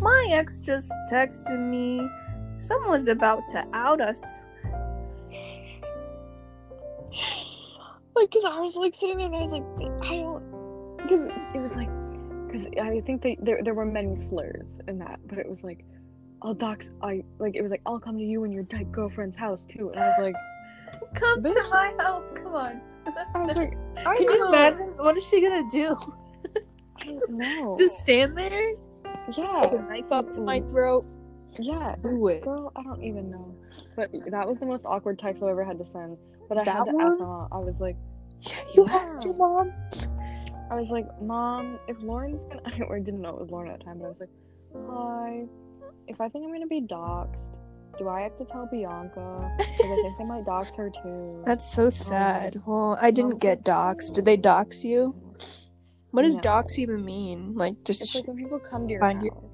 My 0.00 0.28
ex 0.30 0.60
just 0.60 0.92
texted 1.10 1.58
me. 1.58 2.08
Someone's 2.58 3.08
about 3.08 3.46
to 3.48 3.64
out 3.72 4.00
us. 4.00 4.42
like, 8.14 8.30
cause 8.30 8.44
I 8.44 8.60
was 8.60 8.76
like 8.76 8.94
sitting 8.94 9.18
there 9.18 9.26
and 9.26 9.36
I 9.36 9.40
was 9.40 9.52
like, 9.52 9.64
I 10.02 10.16
don't, 10.16 10.96
because 10.96 11.30
it 11.54 11.60
was 11.60 11.76
like, 11.76 11.88
because 12.46 12.66
I 12.80 13.00
think 13.00 13.22
they 13.22 13.36
there 13.40 13.60
there 13.62 13.74
were 13.74 13.84
many 13.84 14.16
slurs 14.16 14.80
in 14.88 14.98
that, 14.98 15.20
but 15.26 15.38
it 15.38 15.48
was 15.48 15.62
like, 15.64 15.84
oh, 16.42 16.48
I'll 16.48 16.54
dox, 16.54 16.90
I 17.02 17.22
like 17.38 17.54
it 17.56 17.62
was 17.62 17.70
like 17.70 17.82
I'll 17.86 18.00
come 18.00 18.16
to 18.18 18.24
you 18.24 18.44
and 18.44 18.52
your 18.52 18.64
dead 18.64 18.90
girlfriend's 18.92 19.36
house 19.36 19.66
too, 19.66 19.90
and 19.90 20.00
I 20.00 20.08
was 20.08 20.16
like, 20.20 20.34
Come 21.14 21.42
to 21.42 21.68
my 21.70 21.94
house. 21.98 22.32
Come 22.32 22.54
on. 22.54 22.80
I 23.06 23.38
was 23.38 23.56
like, 23.56 23.76
I 24.06 24.16
Can 24.16 24.24
you 24.24 24.38
know. 24.38 24.48
imagine? 24.48 24.94
What 24.96 25.16
is 25.16 25.26
she 25.26 25.40
gonna 25.40 25.68
do? 25.70 25.96
I 27.00 27.04
don't 27.04 27.30
know. 27.30 27.74
Just 27.78 27.98
stand 27.98 28.36
there? 28.36 28.72
yeah, 29.36 29.60
Put 29.62 29.74
a 29.74 29.82
knife 29.82 30.12
up 30.12 30.32
to 30.32 30.40
my 30.40 30.60
mm. 30.60 30.68
throat? 30.70 31.06
Yeah. 31.60 31.96
Do 32.02 32.28
it. 32.28 32.42
Girl, 32.42 32.72
I 32.76 32.82
don't 32.82 33.02
even 33.02 33.30
know. 33.30 33.54
But 33.96 34.10
that 34.30 34.46
was 34.46 34.58
the 34.58 34.66
most 34.66 34.84
awkward 34.86 35.18
text 35.18 35.42
I've 35.42 35.48
ever 35.50 35.64
had 35.64 35.78
to 35.78 35.84
send. 35.84 36.16
But 36.48 36.58
I 36.58 36.64
That 36.64 36.76
had 36.76 36.84
to 36.84 36.90
ask 36.90 36.96
one? 36.96 37.18
my 37.18 37.24
mom. 37.26 37.48
I 37.52 37.58
was 37.58 37.76
like, 37.80 37.96
Yeah, 38.40 38.56
you 38.74 38.86
Yeah. 38.86 38.96
asked 38.96 39.24
your 39.24 39.34
mom. 39.34 39.72
I 40.70 40.74
was 40.80 40.90
like, 40.90 41.06
Mom, 41.22 41.78
if 41.88 41.96
Lauren's 42.02 42.40
gonna, 42.52 42.84
or 42.88 42.96
I 42.96 43.00
didn't 43.00 43.20
know 43.22 43.30
it 43.30 43.40
was 43.40 43.50
Lauren 43.50 43.70
at 43.70 43.78
the 43.78 43.84
time, 43.84 43.98
but 43.98 44.06
I 44.06 44.08
was 44.08 44.20
like, 44.20 44.30
Hi, 44.88 45.44
if 46.08 46.20
I 46.20 46.28
think 46.28 46.44
I'm 46.44 46.52
gonna 46.52 46.66
be 46.66 46.80
doxxed, 46.82 47.54
do 47.98 48.08
I 48.08 48.20
have 48.22 48.36
to 48.36 48.44
tell 48.44 48.66
Bianca? 48.70 49.54
Because 49.58 49.80
I 49.80 49.94
think 50.02 50.18
they 50.18 50.24
might 50.24 50.44
dox 50.44 50.74
her 50.76 50.90
too. 50.90 51.42
That's 51.46 51.70
so 51.72 51.88
sad. 51.88 52.60
Well, 52.66 52.98
I 53.00 53.10
didn't 53.10 53.38
get 53.38 53.64
doxxed. 53.64 54.12
Did 54.14 54.24
they 54.26 54.36
dox 54.36 54.84
you? 54.84 55.14
What 56.10 56.22
does 56.22 56.36
No. 56.36 56.42
dox 56.42 56.78
even 56.78 57.04
mean? 57.04 57.54
Like 57.54 57.82
just 57.84 58.02
It's 58.02 58.14
like 58.14 58.26
when 58.26 58.36
people 58.36 58.58
come 58.58 58.86
to 58.86 58.92
your 58.92 59.00
Find 59.00 59.18
house. 59.18 59.24
your- 59.26 59.50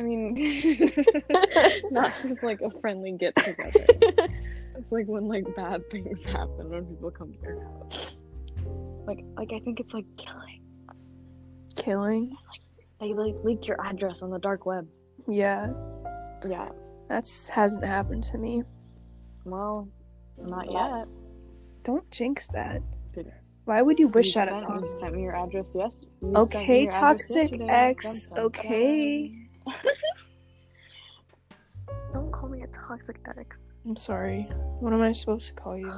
I 0.00 0.02
mean, 0.02 0.34
not 1.90 2.10
just 2.22 2.42
like 2.42 2.60
a 2.62 2.70
friendly 2.80 3.12
get 3.12 3.36
together. 3.36 4.28
It's 4.76 4.90
like 4.90 5.06
when 5.08 5.28
like 5.28 5.44
bad 5.56 5.82
things 5.90 6.24
happen 6.24 6.70
when 6.70 6.86
people 6.86 7.10
come 7.10 7.34
to 7.34 7.38
your 7.42 7.62
house. 7.64 8.16
Like, 9.06 9.18
like 9.36 9.50
I 9.52 9.58
think 9.60 9.78
it's 9.78 9.92
like 9.92 10.06
killing. 10.16 10.62
killing. 11.76 12.30
Like, 12.30 12.60
They 13.00 13.12
like 13.12 13.34
leak 13.44 13.66
your 13.68 13.78
address 13.84 14.22
on 14.22 14.30
the 14.30 14.38
dark 14.38 14.64
web. 14.64 14.88
Yeah, 15.28 15.72
Yeah. 16.48 16.70
that's 17.10 17.46
hasn't 17.48 17.84
happened 17.84 18.22
to 18.24 18.38
me. 18.38 18.62
Well, 19.44 19.86
not 20.38 20.70
yet. 20.72 21.06
Don't 21.84 22.10
jinx 22.10 22.48
that. 22.54 22.80
Did- 23.12 23.30
Why 23.66 23.82
would 23.82 23.98
you 23.98 24.08
wish 24.08 24.28
you 24.28 24.32
that 24.40 24.48
sent, 24.48 24.64
upon 24.64 24.76
you 24.78 24.82
me? 24.84 24.88
sent 24.88 25.14
me 25.14 25.22
your 25.24 25.36
address 25.36 25.74
yes. 25.76 25.94
you 26.00 26.08
sent 26.20 26.32
me 26.32 26.40
Okay, 26.40 26.86
toxic 26.86 27.50
yesterday. 27.50 27.66
ex. 27.68 28.28
Okay. 28.38 29.39
Don't 32.12 32.32
call 32.32 32.48
me 32.48 32.62
a 32.62 32.66
toxic 32.68 33.20
ex. 33.38 33.74
I'm 33.86 33.96
sorry. 33.96 34.42
What 34.80 34.92
am 34.92 35.02
I 35.02 35.12
supposed 35.12 35.48
to 35.48 35.54
call 35.54 35.78
you? 35.78 35.90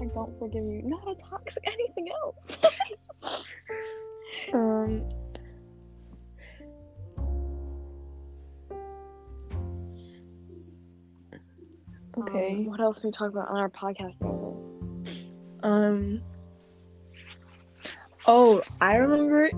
I 0.00 0.04
don't 0.14 0.38
forgive 0.38 0.64
you. 0.64 0.82
Not 0.84 1.08
a 1.08 1.14
toxic 1.16 1.64
anything 1.66 2.08
else. 2.22 2.58
Um. 4.52 5.08
Okay. 12.18 12.56
Um, 12.56 12.66
what 12.66 12.80
else 12.80 13.02
do 13.02 13.08
we 13.08 13.12
talk 13.12 13.30
about 13.30 13.48
on 13.48 13.56
our 13.56 13.68
podcast? 13.68 14.16
Um. 15.62 16.22
Oh, 18.26 18.62
I 18.80 18.96
remember. 18.96 19.50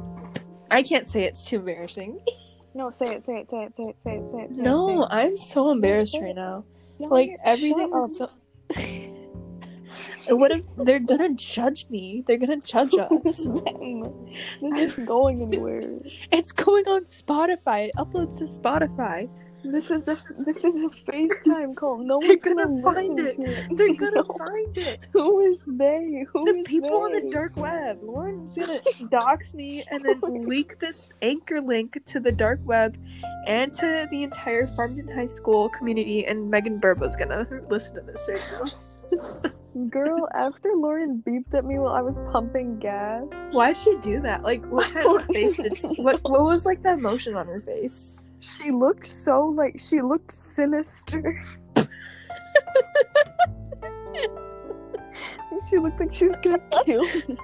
I 0.71 0.83
can't 0.83 1.07
say 1.07 1.25
it's 1.25 1.45
too 1.45 1.57
embarrassing. 1.57 2.21
No, 2.75 2.91
say 2.91 3.07
it, 3.17 3.25
say 3.25 3.39
it, 3.41 3.50
say 3.50 3.65
it, 3.65 3.75
say 3.77 3.85
it, 3.85 4.00
say 4.00 4.17
it, 4.17 4.31
say 4.31 4.39
it. 4.43 4.57
Say 4.57 4.62
No, 4.62 5.05
it, 5.05 5.09
I'm 5.11 5.37
so 5.37 5.71
embarrassed 5.71 6.17
right 6.21 6.35
now. 6.35 6.65
it. 7.00 7.09
Like 7.09 7.31
everything 7.45 7.93
is 8.05 8.19
so. 8.19 8.31
what 10.37 10.53
if 10.53 10.65
they're 10.77 11.00
gonna 11.00 11.35
judge 11.35 11.87
me? 11.91 12.23
They're 12.27 12.37
gonna 12.39 12.61
judge 12.61 12.95
us. 12.99 13.09
this 13.25 13.41
isn't 14.62 15.05
going 15.07 15.43
anywhere. 15.43 15.81
it's 16.31 16.53
going 16.53 16.87
on 16.87 17.05
Spotify. 17.07 17.89
It 17.89 17.93
uploads 17.97 18.39
to 18.39 18.45
Spotify. 18.45 19.29
This 19.62 19.90
is 19.90 20.09
a 20.09 20.19
this 20.38 20.64
is 20.64 20.75
a 20.83 20.88
FaceTime 21.11 21.76
call. 21.76 21.99
No 21.99 22.19
They're 22.21 22.31
one's 22.31 22.45
gonna 22.45 22.64
gonna, 22.67 22.83
find 22.83 23.19
it. 23.21 23.37
to 23.37 23.43
it. 23.43 23.76
They're 23.76 23.95
gonna 24.05 24.17
No. 24.17 24.37
find 24.38 24.79
it. 24.79 25.00
Who 25.12 25.40
is 25.40 25.62
they? 25.67 26.25
Who 26.33 26.45
The 26.47 26.61
is 26.61 26.67
people 26.67 26.97
on 27.02 27.12
the 27.12 27.31
dark 27.31 27.57
web. 27.57 27.99
Lauren's 28.02 28.57
gonna 28.57 28.81
dox 29.11 29.52
me 29.55 29.85
and 29.90 30.02
then 30.05 30.21
leak 30.49 30.79
this 30.79 31.12
anchor 31.23 31.61
link 31.61 31.99
to 32.07 32.21
the 32.21 32.33
dark 32.33 32.61
web 32.64 32.97
and 33.47 33.73
to 33.75 34.09
the 34.11 34.23
entire 34.23 34.67
Farmington 34.67 35.09
High 35.14 35.26
School 35.26 35.69
community. 35.69 36.25
And 36.26 36.50
Megan 36.50 36.81
Burba's 36.81 37.14
gonna 37.17 37.47
listen 37.69 37.97
to 37.97 38.00
this 38.00 38.29
right 38.29 38.52
now. 39.45 39.50
Girl, 39.88 40.29
after 40.35 40.73
Lauren 40.75 41.23
beeped 41.26 41.55
at 41.55 41.64
me 41.64 41.79
while 41.79 41.93
I 41.93 42.00
was 42.00 42.17
pumping 42.33 42.79
gas. 42.79 43.25
Why'd 43.52 43.76
she 43.76 43.97
do 44.00 44.21
that? 44.23 44.43
Like, 44.43 44.64
what 44.67 44.90
kind 44.93 45.07
of 45.21 45.26
face 45.26 45.57
did 45.57 45.76
she? 45.76 45.87
What 46.00 46.21
What 46.25 46.43
was 46.43 46.64
like 46.67 46.83
the 46.83 46.93
emotion 46.95 47.37
on 47.37 47.47
her 47.47 47.61
face? 47.61 48.26
She 48.41 48.71
looked 48.71 49.07
so 49.07 49.47
like 49.47 49.79
she 49.79 50.01
looked 50.01 50.33
sinister. 50.33 51.41
she 55.69 55.79
looked 55.79 56.01
like 56.01 56.13
she 56.13 56.27
was 56.27 56.39
gonna 56.39 56.59
kill 56.87 57.03
me. 57.03 57.37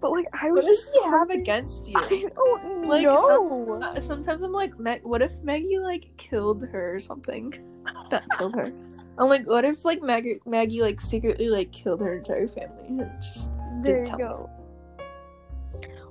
but 0.00 0.10
like 0.12 0.26
I 0.32 0.50
was 0.50 0.64
What 0.64 0.70
does 0.70 0.90
she 0.92 1.02
have 1.08 1.30
against 1.30 1.88
you? 1.90 1.98
I 1.98 2.26
don't 2.34 2.86
Like, 2.88 3.04
know. 3.04 3.80
Uh, 3.82 4.00
sometimes 4.00 4.42
I'm 4.42 4.52
like, 4.52 4.78
Meg, 4.78 5.02
what 5.02 5.22
if 5.22 5.42
Maggie 5.42 5.78
like 5.78 6.10
killed 6.16 6.62
her 6.68 6.94
or 6.96 7.00
something? 7.00 7.52
Not 8.10 8.24
killed 8.38 8.54
her. 8.54 8.72
I'm 9.18 9.28
like, 9.28 9.46
what 9.46 9.64
if 9.64 9.84
like 9.84 10.02
Maggie, 10.02 10.40
Maggie 10.46 10.82
like 10.82 11.00
secretly 11.00 11.48
like 11.48 11.72
killed 11.72 12.00
her 12.00 12.14
entire 12.16 12.48
family 12.48 12.86
and 12.86 13.10
just 13.20 13.50
there 13.82 14.00
you 14.00 14.04
tell 14.06 14.18
go. 14.18 14.50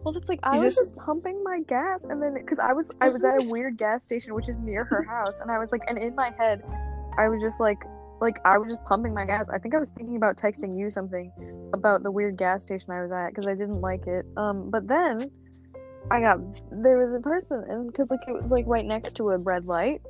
Well, 0.04 0.16
it's 0.16 0.30
like 0.30 0.40
I 0.44 0.56
You 0.58 0.64
was 0.64 0.76
just- 0.76 0.92
just 0.94 1.06
pumping 1.06 1.44
my 1.44 1.60
gas, 1.68 2.04
and 2.06 2.22
then 2.22 2.34
because 2.34 2.60
I 2.60 2.74
was 2.74 2.92
I 3.02 3.10
was 3.10 3.24
at 3.24 3.44
a 3.44 3.48
weird 3.50 3.78
gas 3.78 4.04
station 4.06 4.34
which 4.34 4.48
is 4.50 4.60
near 4.60 4.84
her 4.86 5.04
house, 5.04 5.42
and 5.42 5.52
I 5.52 5.60
was 5.60 5.72
like, 5.72 5.82
and 5.88 5.98
in 5.98 6.16
my 6.16 6.32
head, 6.38 6.64
I 7.18 7.28
was 7.30 7.42
just 7.42 7.60
like, 7.60 7.84
like 8.22 8.40
I 8.46 8.58
was 8.58 8.70
just 8.72 8.84
pumping 8.86 9.14
my 9.14 9.26
gas. 9.26 9.48
I 9.50 9.58
think 9.58 9.76
I 9.76 9.80
was 9.80 9.90
thinking 9.92 10.16
about 10.16 10.38
texting 10.38 10.78
you 10.78 10.90
something 10.90 11.32
about 11.74 12.04
the 12.04 12.12
weird 12.12 12.38
gas 12.38 12.64
station 12.64 12.92
I 12.92 13.02
was 13.02 13.12
at 13.12 13.30
because 13.30 13.48
I 13.48 13.54
didn't 13.56 13.82
like 13.82 14.08
it. 14.08 14.26
Um, 14.38 14.70
but 14.70 14.88
then 14.88 15.30
I 16.10 16.22
got 16.22 16.40
there 16.72 16.98
was 17.00 17.12
a 17.14 17.20
person, 17.20 17.64
and 17.68 17.88
because 17.88 18.10
like 18.10 18.22
it 18.28 18.34
was 18.34 18.50
like 18.52 18.66
right 18.68 18.86
next 18.86 19.14
to 19.18 19.30
a 19.32 19.38
red 19.38 19.66
light, 19.66 20.02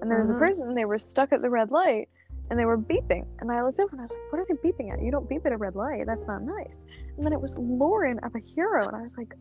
and 0.00 0.10
there 0.10 0.18
was 0.18 0.30
a 0.30 0.34
person, 0.38 0.68
and 0.68 0.76
they 0.76 0.84
were 0.86 0.98
stuck 0.98 1.32
at 1.32 1.40
the 1.42 1.50
red 1.50 1.70
light. 1.70 2.08
And 2.48 2.58
they 2.58 2.64
were 2.64 2.78
beeping, 2.78 3.26
and 3.40 3.50
I 3.50 3.62
looked 3.64 3.80
up 3.80 3.90
and 3.90 4.00
I 4.00 4.04
was 4.04 4.10
like, 4.10 4.32
"What 4.32 4.38
are 4.38 4.46
they 4.48 4.68
beeping 4.68 4.92
at? 4.92 5.02
You 5.02 5.10
don't 5.10 5.28
beep 5.28 5.44
at 5.46 5.52
a 5.52 5.56
red 5.56 5.74
light. 5.74 6.04
That's 6.06 6.26
not 6.28 6.42
nice." 6.42 6.84
And 7.16 7.26
then 7.26 7.32
it 7.32 7.40
was 7.40 7.54
Lauren 7.56 8.20
at 8.22 8.32
the 8.32 8.38
hero, 8.38 8.86
and 8.86 8.94
I 8.94 9.02
was 9.02 9.16
like, 9.16 9.34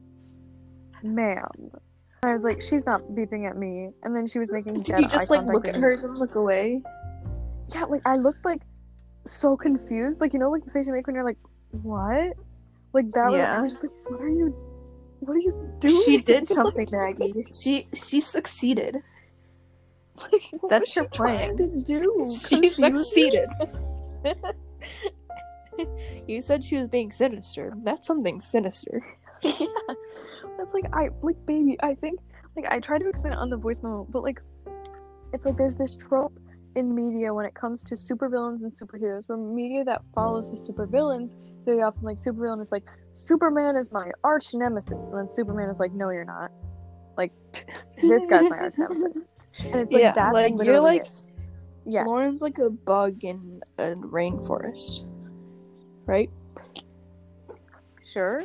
ma'am. 1.05 1.47
And 1.61 2.31
I 2.31 2.33
was 2.33 2.43
like, 2.43 2.61
she's 2.61 2.85
not 2.85 3.01
beeping 3.11 3.47
at 3.47 3.57
me. 3.57 3.89
And 4.03 4.15
then 4.15 4.27
she 4.27 4.39
was 4.39 4.51
making 4.51 4.81
Did 4.81 4.99
you 4.99 5.07
just 5.07 5.29
like 5.29 5.45
look 5.45 5.67
at 5.67 5.75
her 5.75 5.93
and 5.93 6.17
look 6.17 6.35
away? 6.35 6.81
Yeah, 7.73 7.83
like 7.85 8.01
I 8.05 8.15
looked 8.15 8.43
like 8.43 8.61
so 9.25 9.55
confused. 9.55 10.21
Like 10.21 10.33
you 10.33 10.39
know, 10.39 10.49
like 10.49 10.65
the 10.65 10.71
face 10.71 10.87
you 10.87 10.93
make 10.93 11.07
when 11.07 11.15
you're 11.15 11.25
like, 11.25 11.37
what? 11.71 12.33
Like 12.93 13.11
that 13.13 13.25
was. 13.25 13.35
Yeah. 13.35 13.59
I 13.59 13.61
was 13.61 13.73
just 13.73 13.83
like, 13.83 13.91
what 14.09 14.21
are 14.21 14.29
you? 14.29 14.55
What 15.19 15.35
are 15.35 15.39
you 15.39 15.75
doing? 15.79 16.03
She 16.05 16.17
did 16.17 16.47
something, 16.59 16.87
Maggie. 16.91 17.45
She 17.53 17.87
she 17.93 18.19
succeeded. 18.19 18.97
What 20.15 20.69
That's 20.69 20.93
her 20.95 21.05
plan. 21.05 21.57
To 21.57 21.67
do 21.67 22.35
She 22.47 22.69
succeeded. 22.69 23.49
you 26.27 26.41
said 26.41 26.63
she 26.63 26.77
was 26.77 26.87
being 26.87 27.11
sinister. 27.11 27.73
That's 27.83 28.07
something 28.07 28.41
sinister. 28.41 29.05
yeah. 29.41 29.67
That's 30.57 30.73
like 30.73 30.85
I 30.93 31.09
like 31.21 31.43
baby, 31.45 31.77
I 31.81 31.95
think 31.95 32.19
like 32.55 32.65
I 32.69 32.79
tried 32.79 32.99
to 32.99 33.09
explain 33.09 33.33
it 33.33 33.39
on 33.39 33.49
the 33.49 33.57
voice 33.57 33.81
memo, 33.83 34.07
but 34.09 34.23
like 34.23 34.41
it's 35.33 35.45
like 35.45 35.57
there's 35.57 35.77
this 35.77 35.95
trope 35.95 36.37
in 36.75 36.93
media 36.93 37.33
when 37.33 37.45
it 37.45 37.53
comes 37.53 37.83
to 37.83 37.95
supervillains 37.95 38.63
and 38.63 38.71
superheroes. 38.71 39.23
We're 39.27 39.37
media 39.37 39.83
that 39.85 40.01
follows 40.13 40.49
the 40.49 40.57
supervillains, 40.57 41.35
so 41.61 41.71
you 41.71 41.81
often 41.81 42.03
like 42.03 42.17
supervillain 42.17 42.61
is 42.61 42.71
like 42.71 42.83
Superman 43.13 43.75
is 43.75 43.91
my 43.91 44.11
arch 44.23 44.53
nemesis, 44.53 45.07
and 45.07 45.17
then 45.17 45.29
Superman 45.29 45.69
is 45.69 45.79
like, 45.79 45.93
no, 45.93 46.09
you're 46.09 46.25
not. 46.25 46.51
Like 47.17 47.31
this 48.01 48.25
guy's 48.25 48.49
my 48.49 48.57
arch 48.57 48.75
nemesis, 48.77 49.25
and 49.63 49.75
it's 49.81 49.91
like 49.91 50.01
yeah, 50.01 50.11
that's 50.13 50.33
like 50.33 50.53
you're 50.63 50.79
like 50.81 51.01
it. 51.01 51.11
yeah, 51.85 52.03
Lauren's 52.03 52.41
like 52.41 52.57
a 52.57 52.69
bug 52.69 53.23
in 53.23 53.61
a 53.77 53.95
rainforest, 53.95 55.05
right? 56.05 56.29
sure. 58.03 58.43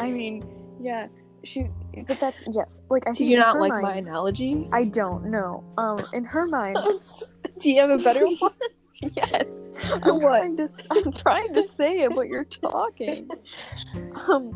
I 0.00 0.06
mean, 0.10 0.44
yeah, 0.80 1.06
she, 1.44 1.68
but 2.06 2.18
that's 2.20 2.44
yes. 2.52 2.82
Like 2.90 3.06
I 3.06 3.12
Do 3.12 3.24
you 3.24 3.36
not 3.38 3.58
like 3.58 3.70
mind, 3.70 3.82
my 3.82 3.94
analogy? 3.94 4.68
I 4.72 4.84
don't 4.84 5.26
know. 5.26 5.64
Um, 5.78 5.98
in 6.12 6.24
her 6.24 6.46
mind, 6.46 6.76
Do 7.60 7.70
you 7.70 7.80
have 7.80 7.90
a 7.90 7.98
better 7.98 8.26
one? 8.38 8.52
yes. 9.00 9.68
I'm 10.02 10.16
What? 10.20 10.38
trying 10.42 10.56
to 10.56 10.68
I'm 10.90 11.12
trying 11.12 11.54
to 11.54 11.66
say 11.66 12.00
it, 12.00 12.12
but 12.14 12.28
you're 12.28 12.44
talking. 12.44 13.28
Um, 14.28 14.50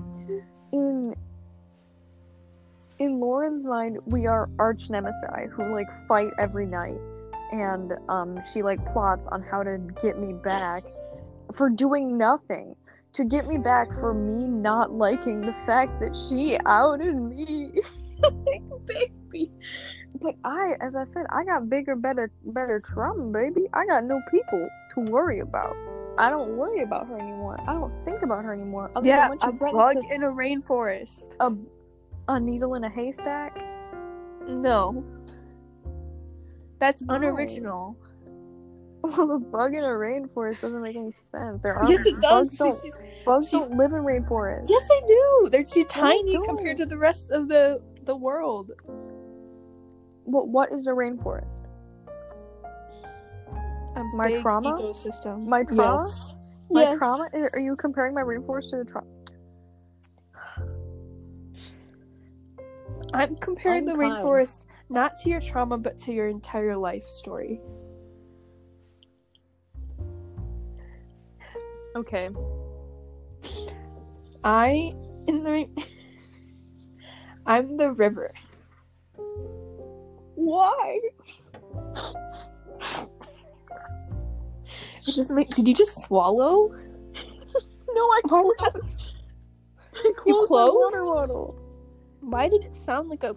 in 0.73 1.15
in 3.03 3.19
Lauren's 3.19 3.65
mind, 3.65 3.99
we 4.07 4.27
are 4.27 4.49
arch 4.59 4.89
nemesis 4.89 5.51
who 5.53 5.73
like 5.75 5.89
fight 6.07 6.31
every 6.39 6.67
night, 6.67 6.99
and 7.51 7.93
um, 8.09 8.39
she 8.53 8.63
like 8.63 8.85
plots 8.93 9.27
on 9.27 9.43
how 9.43 9.63
to 9.63 9.79
get 10.01 10.19
me 10.19 10.33
back 10.33 10.85
for 11.55 11.69
doing 11.69 12.17
nothing. 12.17 12.75
To 13.15 13.25
get 13.25 13.47
me 13.47 13.59
back 13.59 13.93
for 13.93 14.15
me 14.15 14.47
not 14.47 14.91
liking 14.93 15.43
the 15.43 15.53
fact 15.67 16.01
that 16.01 16.17
she 16.17 16.57
outed 16.65 17.15
me, 17.15 17.73
baby. 18.87 19.51
But 20.21 20.35
I, 20.45 20.77
as 20.81 20.97
I 20.97 21.05
said, 21.05 21.27
I 21.31 21.45
got 21.45 21.69
bigger, 21.69 21.95
better, 21.95 22.31
better 22.47 22.81
trauma, 22.81 23.25
baby. 23.31 23.67
I 23.75 23.85
got 23.85 24.05
no 24.05 24.19
people 24.31 24.67
to 24.95 25.01
worry 25.11 25.41
about. 25.41 25.77
I 26.17 26.31
don't 26.31 26.57
worry 26.57 26.83
about 26.83 27.07
her 27.09 27.19
anymore. 27.19 27.59
I 27.67 27.75
don't 27.75 27.93
think 28.07 28.23
about 28.23 28.45
her 28.45 28.53
anymore. 28.55 28.91
Other 28.97 29.09
Yeah, 29.09 29.29
than 29.29 29.39
a 29.43 29.53
bug 29.53 29.95
to- 30.01 30.15
in 30.15 30.23
a 30.23 30.31
rainforest. 30.31 31.35
a, 31.41 31.53
a 32.29 32.39
needle 32.41 32.75
in 32.75 32.85
a 32.85 32.91
haystack. 32.91 33.63
No. 34.49 35.05
That's 36.79 37.03
No. 37.03 37.15
unoriginal. 37.15 37.97
Well, 39.05 39.33
a 39.33 39.39
bug 39.41 39.75
in 39.75 39.83
a 39.83 39.89
rainforest 39.89 40.61
doesn't 40.61 40.81
make 40.81 40.95
any 40.95 41.11
sense. 41.11 41.61
There 41.61 41.75
are 41.75 41.91
Yes, 41.91 42.07
it 42.07 42.21
does. 42.21 42.51
Bugs 42.51 42.57
don't, 42.57 42.81
She's- 42.81 42.99
bugs 43.27 43.49
she's- 43.49 43.61
don't 43.67 43.77
live 43.77 43.93
in 43.95 44.05
rainforests. 44.05 44.67
yes, 44.69 44.89
they 44.89 45.01
do. 45.09 45.49
They're 45.51 45.65
she's 45.67 45.87
tiny 45.87 46.35
don't. 46.35 46.45
compared 46.47 46.77
to 46.77 46.87
the 46.87 46.97
rest 46.97 47.33
of 47.33 47.49
the 47.49 47.83
the 48.05 48.15
world. 48.15 48.71
What 50.23 50.47
What 50.47 50.71
is 50.73 50.87
a 50.87 50.91
rainforest? 50.93 51.63
A 53.97 54.05
My 54.15 54.31
trauma? 54.41 54.73
ecosystem. 54.79 55.47
My 55.47 55.65
trauma? 55.65 55.99
Yes. 56.05 56.35
My 56.71 56.83
Yes. 56.83 56.99
trauma? 56.99 57.29
Are 57.55 57.59
you 57.59 57.75
comparing 57.75 58.15
my 58.15 58.23
rainforest 58.23 58.71
to 58.71 58.77
the 58.79 58.85
trauma? 58.85 59.09
I'm 63.15 63.37
comparing 63.37 63.85
the 63.85 63.93
rainforest 63.95 64.67
not 64.89 65.17
to 65.19 65.29
your 65.29 65.41
trauma, 65.41 65.79
but 65.79 65.99
to 66.01 66.13
your 66.13 66.27
entire 66.29 66.77
life 66.77 67.05
story. 67.05 67.61
Okay. 71.95 72.31
I 74.45 74.95
in 75.27 75.43
the 75.43 75.69
I'm 77.47 77.77
the 77.77 77.93
river. 77.93 78.33
Why? 80.35 81.01
It 85.07 85.17
doesn't 85.17 85.35
make. 85.37 85.51
Did 85.51 85.69
you 85.69 85.75
just 85.75 86.01
swallow? 86.03 86.75
No, 87.95 88.01
I 88.01 88.21
What 88.23 88.45
was 88.47 88.57
closed, 88.57 89.13
that? 89.93 90.03
I 90.07 90.13
closed 90.17 90.41
my 90.41 90.47
closed? 90.47 90.75
water 90.75 91.05
bottle. 91.05 91.62
Why 92.23 92.49
did 92.49 92.65
it 92.65 92.75
sound 92.75 93.09
like 93.09 93.25
a? 93.25 93.37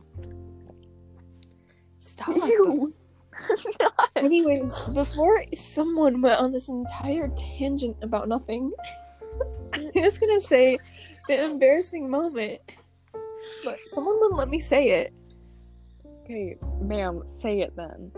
Stop. 1.98 2.38
Anyways, 4.16 4.80
before 4.94 5.44
someone 5.56 6.22
went 6.22 6.40
on 6.40 6.52
this 6.52 6.70
entire 6.70 7.30
tangent 7.36 7.98
about 8.02 8.28
nothing, 8.30 8.72
I 9.74 9.92
was 9.96 10.18
gonna 10.18 10.40
say 10.40 10.78
the 11.28 11.44
embarrassing 11.44 12.10
moment, 12.10 12.62
but 13.64 13.80
someone 13.88 14.20
wouldn't 14.20 14.38
let 14.38 14.50
me 14.50 14.60
say 14.60 14.90
it. 15.02 15.14
Okay, 16.24 16.58
ma'am, 16.80 17.24
say 17.28 17.62
it 17.62 17.76
then. 17.76 18.12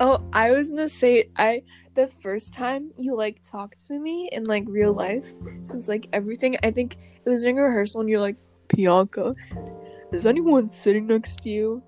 Oh, 0.00 0.26
I 0.32 0.52
was 0.52 0.68
gonna 0.68 0.88
say 0.88 1.30
I 1.36 1.62
the 1.94 2.08
first 2.08 2.54
time 2.54 2.90
you 2.96 3.14
like 3.14 3.42
talked 3.42 3.86
to 3.88 3.98
me 3.98 4.30
in 4.32 4.44
like 4.44 4.64
real 4.66 4.94
life, 4.94 5.32
since 5.62 5.88
like 5.88 6.08
everything 6.14 6.56
I 6.62 6.70
think 6.70 6.96
it 7.24 7.28
was 7.28 7.42
during 7.42 7.56
rehearsal 7.56 8.00
and 8.00 8.08
you're 8.08 8.20
like, 8.20 8.36
Bianca, 8.68 9.34
is 10.12 10.26
anyone 10.26 10.68
sitting 10.70 11.06
next 11.06 11.42
to 11.42 11.50
you? 11.50 11.82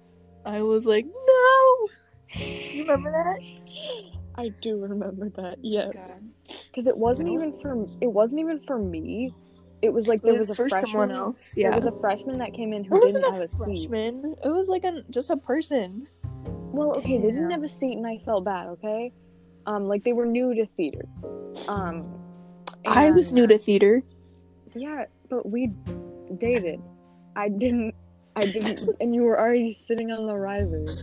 I 0.44 0.62
was 0.62 0.86
like, 0.86 1.06
No. 1.06 1.88
You 2.36 2.82
remember 2.82 3.10
that? 3.12 3.38
I 4.36 4.48
do 4.60 4.78
remember 4.80 5.28
that. 5.36 5.58
Yes. 5.62 6.20
Because 6.70 6.86
it 6.86 6.96
wasn't 6.96 7.28
even 7.28 7.56
for 7.58 7.86
it 8.00 8.06
wasn't 8.10 8.40
even 8.40 8.58
for 8.60 8.78
me. 8.78 9.34
It 9.82 9.92
was 9.92 10.06
like 10.08 10.20
It 10.20 10.22
there 10.24 10.32
was 10.38 10.48
was 10.48 10.50
a 10.50 10.54
for 10.54 10.68
freshman. 10.68 10.90
someone 10.90 11.10
else. 11.10 11.52
There 11.54 11.68
Yeah. 11.70 11.76
was 11.76 11.84
a 11.86 11.92
freshman 12.00 12.38
that 12.38 12.54
came 12.54 12.72
in 12.72 12.84
who 12.84 12.96
It 12.96 13.00
didn't 13.02 13.22
wasn't 13.22 13.34
have 13.34 13.42
a 13.42 13.44
a 13.44 13.48
seat. 13.76 13.88
freshman. 13.90 14.36
It 14.44 14.48
was 14.48 14.68
like 14.68 14.84
a 14.84 15.02
just 15.10 15.30
a 15.30 15.36
person. 15.36 16.08
Well, 16.72 16.96
okay, 16.98 17.18
they 17.18 17.30
didn't 17.30 17.50
have 17.50 17.62
a 17.62 17.68
seat, 17.68 17.98
and 17.98 18.06
I 18.06 18.18
felt 18.24 18.44
bad. 18.44 18.68
Okay, 18.68 19.12
um, 19.66 19.86
like 19.88 20.04
they 20.04 20.14
were 20.14 20.24
new 20.24 20.54
to 20.54 20.64
theater. 20.76 21.04
Um, 21.68 22.06
I 22.86 23.10
was 23.10 23.32
new 23.32 23.46
to 23.46 23.58
theater. 23.58 24.02
Yeah, 24.74 25.04
but 25.28 25.44
we 25.50 25.70
dated. 26.38 26.80
I 27.36 27.50
didn't. 27.50 27.94
I 28.36 28.40
didn't, 28.42 28.88
and 29.00 29.14
you 29.14 29.22
were 29.22 29.38
already 29.38 29.72
sitting 29.72 30.10
on 30.10 30.26
the 30.26 30.36
risers. 30.36 31.02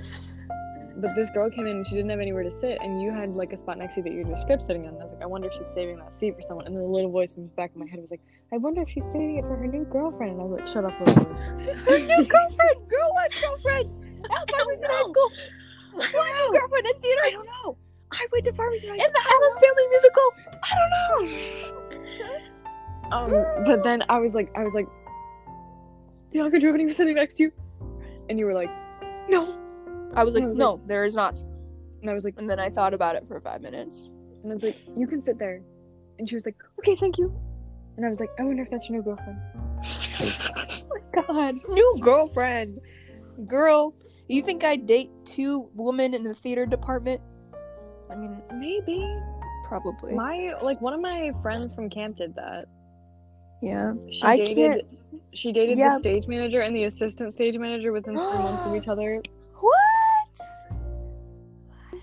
But 0.98 1.16
this 1.16 1.30
girl 1.30 1.50
came 1.50 1.66
in 1.66 1.78
and 1.78 1.88
she 1.88 1.96
didn't 1.96 2.10
have 2.10 2.20
anywhere 2.20 2.44
to 2.44 2.52
sit, 2.52 2.78
and 2.82 3.02
you 3.02 3.12
had 3.12 3.34
like 3.34 3.54
a 3.54 3.58
spot 3.58 3.78
next 3.78 3.96
to 3.96 4.02
you 4.02 4.04
that 4.04 4.14
you 4.14 4.26
were 4.26 4.36
script 4.38 4.66
sitting 4.66 4.84
on. 4.84 4.96
And 4.96 5.02
I 5.02 5.06
was 5.06 5.14
like, 5.14 5.24
I 5.24 5.28
wonder 5.28 5.48
if 5.48 5.54
she's 5.54 5.72
saving 5.74 5.98
that 6.00 6.14
seat 6.14 6.36
for 6.36 6.42
someone. 6.42 6.66
And 6.66 6.76
then 6.76 6.84
the 6.84 6.90
little 6.90 7.10
voice 7.10 7.36
in 7.36 7.44
the 7.44 7.50
back 7.50 7.72
of 7.72 7.78
my 7.78 7.88
head 7.88 8.02
was 8.02 8.12
like, 8.12 8.20
I 8.52 8.58
wonder 8.58 8.82
if 8.82 8.90
she's 8.90 9.06
saving 9.06 9.38
it 9.38 9.44
for 9.44 9.56
her 9.56 9.68
new 9.68 9.86
girlfriend. 9.86 10.34
And 10.34 10.42
I 10.42 10.44
was 10.44 10.60
like, 10.60 10.68
Shut 10.68 10.84
up, 10.84 11.00
little 11.00 11.24
voice. 11.24 11.42
Her 11.88 12.00
new 12.00 12.26
girlfriend, 12.26 12.90
girl, 12.90 13.10
what 13.14 13.32
girlfriend? 13.40 14.26
At 14.26 14.52
Farmington 14.52 14.90
High. 14.90 15.02
School. 15.02 15.32
What 15.94 16.12
girlfriend 16.52 16.86
in 16.88 17.02
theater? 17.02 17.22
I 17.24 17.32
don't 17.32 17.48
know. 17.48 17.78
I 18.12 18.28
went 18.32 18.46
to 18.46 18.54
Farmington. 18.54 18.90
In 18.90 18.98
the 18.98 19.06
Addams 19.06 19.60
Family 19.60 19.88
musical. 19.88 20.34
I 20.64 20.76
don't 20.76 20.92
know. 20.92 21.80
Um, 23.12 23.32
but 23.66 23.84
then 23.84 24.04
I 24.10 24.20
was 24.20 24.36
like, 24.36 24.56
I 24.56 24.64
was 24.64 24.74
like, 24.74 24.88
Bianca 26.32 26.60
Giovanni 26.60 26.86
was 26.86 26.96
sitting 26.98 27.16
next 27.16 27.36
to 27.38 27.44
you, 27.44 27.52
and 28.30 28.38
you 28.40 28.46
were 28.46 28.54
like, 28.54 28.70
no. 29.30 29.56
I 30.16 30.24
was 30.24 30.34
like, 30.36 30.44
I 30.44 30.48
was 30.48 30.58
no, 30.58 30.82
there 30.88 31.06
is 31.06 31.16
not. 31.16 31.40
And 32.02 32.10
I 32.10 32.14
was 32.14 32.24
like, 32.24 32.36
And 32.38 32.50
then 32.50 32.60
I 32.60 32.70
thought 32.70 32.94
about 32.94 33.16
it 33.16 33.26
for 33.28 33.40
five 33.42 33.62
minutes. 33.62 34.10
and 34.44 34.52
I 34.52 34.54
was 34.54 34.64
like, 34.64 34.78
you 34.98 35.06
can 35.08 35.22
sit 35.22 35.38
there. 35.38 35.62
And 36.18 36.28
she 36.28 36.36
was 36.36 36.46
like, 36.46 36.56
okay, 36.80 36.96
thank 36.96 37.18
you. 37.18 37.34
And 37.98 38.06
I 38.06 38.10
was 38.10 38.20
like, 38.20 38.30
I 38.40 38.44
wonder 38.44 38.64
if 38.64 38.70
that's 38.72 38.90
your 38.90 38.98
new 38.98 39.04
girlfriend. 39.04 39.38
Oh 40.20 40.82
my 40.90 41.24
god, 41.24 41.56
new 41.70 41.98
girlfriend, 42.02 42.80
girl. 43.48 43.94
You 44.28 44.42
think 44.44 44.64
I 44.64 44.76
date 44.76 45.10
two 45.26 45.70
women 45.74 46.14
in 46.14 46.24
the 46.24 46.34
theater 46.34 46.66
department? 46.66 47.20
I 48.12 48.16
mean, 48.16 48.42
Maybe 48.54 49.20
probably. 49.66 50.14
my 50.14 50.54
like 50.62 50.80
one 50.82 50.94
of 50.94 51.02
my 51.02 51.32
friends 51.42 51.74
from 51.76 51.90
camp 51.90 52.18
did 52.18 52.36
that. 52.36 52.66
yeah. 53.62 53.94
She 54.10 54.24
I 54.24 54.38
dated. 54.38 54.56
can't- 54.56 54.99
She 55.34 55.52
dated 55.52 55.78
Yeah. 55.78 55.90
the 55.90 56.00
stage 56.00 56.28
manager 56.28 56.62
and 56.62 56.76
the 56.76 56.84
assistant 56.86 57.34
stage 57.34 57.58
manager 57.58 57.92
within 57.92 58.16
three 58.16 58.24
months 58.24 58.66
of 58.66 58.76
each 58.76 58.88
other. 58.94 59.22
What? 59.60 59.74
What? 61.90 62.02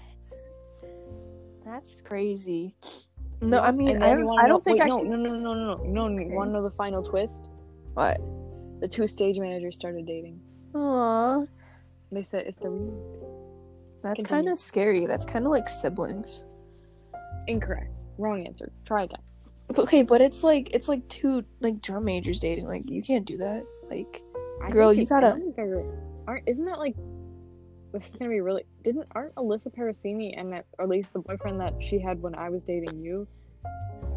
That's 1.64 2.00
crazy. 2.02 2.74
No, 3.40 3.60
I 3.60 3.70
mean, 3.70 3.96
I 3.96 3.98
then 4.00 4.16
don't, 4.18 4.26
wanna 4.26 4.42
I 4.42 4.48
don't 4.48 4.64
think 4.64 4.78
wait, 4.78 4.84
I 4.86 4.88
no, 4.88 4.98
can. 5.00 5.10
no, 5.10 5.16
no, 5.16 5.34
no, 5.34 5.54
no, 5.54 5.74
no, 5.76 6.08
no. 6.08 6.14
Okay. 6.14 6.28
You 6.30 6.34
want 6.36 6.48
to 6.48 6.52
know 6.54 6.62
the 6.62 6.70
final 6.70 7.02
twist? 7.02 7.48
What? 7.94 8.18
The 8.80 8.88
two 8.88 9.06
stage 9.06 9.38
managers 9.38 9.76
started 9.76 10.06
dating. 10.06 10.40
Aw, 10.74 11.44
They 12.12 12.22
said 12.24 12.46
it's 12.46 12.58
the 12.58 12.70
that's 14.02 14.22
kind 14.22 14.48
of 14.48 14.58
scary. 14.58 15.04
That's 15.06 15.24
kind 15.26 15.44
of 15.46 15.50
like 15.50 15.68
siblings. 15.68 16.44
Incorrect. 17.48 17.90
Wrong 18.18 18.46
answer. 18.46 18.70
Try 18.86 19.04
again. 19.04 19.20
Okay, 19.78 20.02
but 20.02 20.20
it's 20.20 20.42
like 20.42 20.72
it's 20.74 20.88
like 20.88 21.06
two 21.08 21.44
like 21.60 21.80
drum 21.82 22.04
majors 22.04 22.38
dating. 22.40 22.66
Like 22.66 22.88
you 22.90 23.02
can't 23.02 23.24
do 23.26 23.36
that. 23.38 23.64
Like 23.90 24.22
I 24.62 24.70
Girl, 24.70 24.92
you 24.92 25.04
gotta- 25.06 25.38
Aren't 26.26 26.48
isn't 26.48 26.64
that 26.64 26.78
like? 26.78 26.94
This 27.92 28.08
is 28.10 28.16
gonna 28.16 28.30
be 28.30 28.40
really. 28.40 28.64
Didn't 28.84 29.06
aren't 29.14 29.34
Alyssa 29.36 29.74
Parasini 29.74 30.38
and 30.38 30.52
that, 30.52 30.66
or 30.78 30.84
at 30.84 30.88
least 30.88 31.12
the 31.12 31.20
boyfriend 31.20 31.60
that 31.60 31.74
she 31.82 31.98
had 31.98 32.20
when 32.22 32.34
I 32.34 32.48
was 32.48 32.64
dating 32.64 33.00
you? 33.02 33.26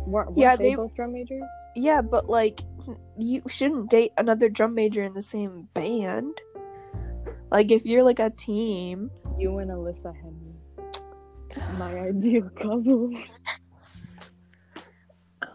Weren't, 0.06 0.30
weren't 0.30 0.38
Yeah, 0.38 0.56
they, 0.56 0.70
they- 0.72 0.76
both 0.76 0.96
drum 0.96 1.14
majors? 1.14 1.44
yeah, 1.76 2.02
but 2.02 2.30
like 2.30 2.62
you 3.18 3.42
shouldn't 3.48 3.90
date 3.90 4.12
another 4.18 4.50
drum 4.50 4.74
major 4.76 5.04
in 5.04 5.14
the 5.14 5.22
same 5.24 5.68
band. 5.74 6.42
Like 7.52 7.72
if 7.72 7.86
you're 7.86 8.04
like 8.04 8.20
a 8.20 8.30
team. 8.32 9.12
You 9.38 9.58
and 9.60 9.70
Alyssa 9.72 10.14
Henry. 10.16 11.78
my 11.78 12.00
ideal 12.00 12.50
couple. 12.50 13.12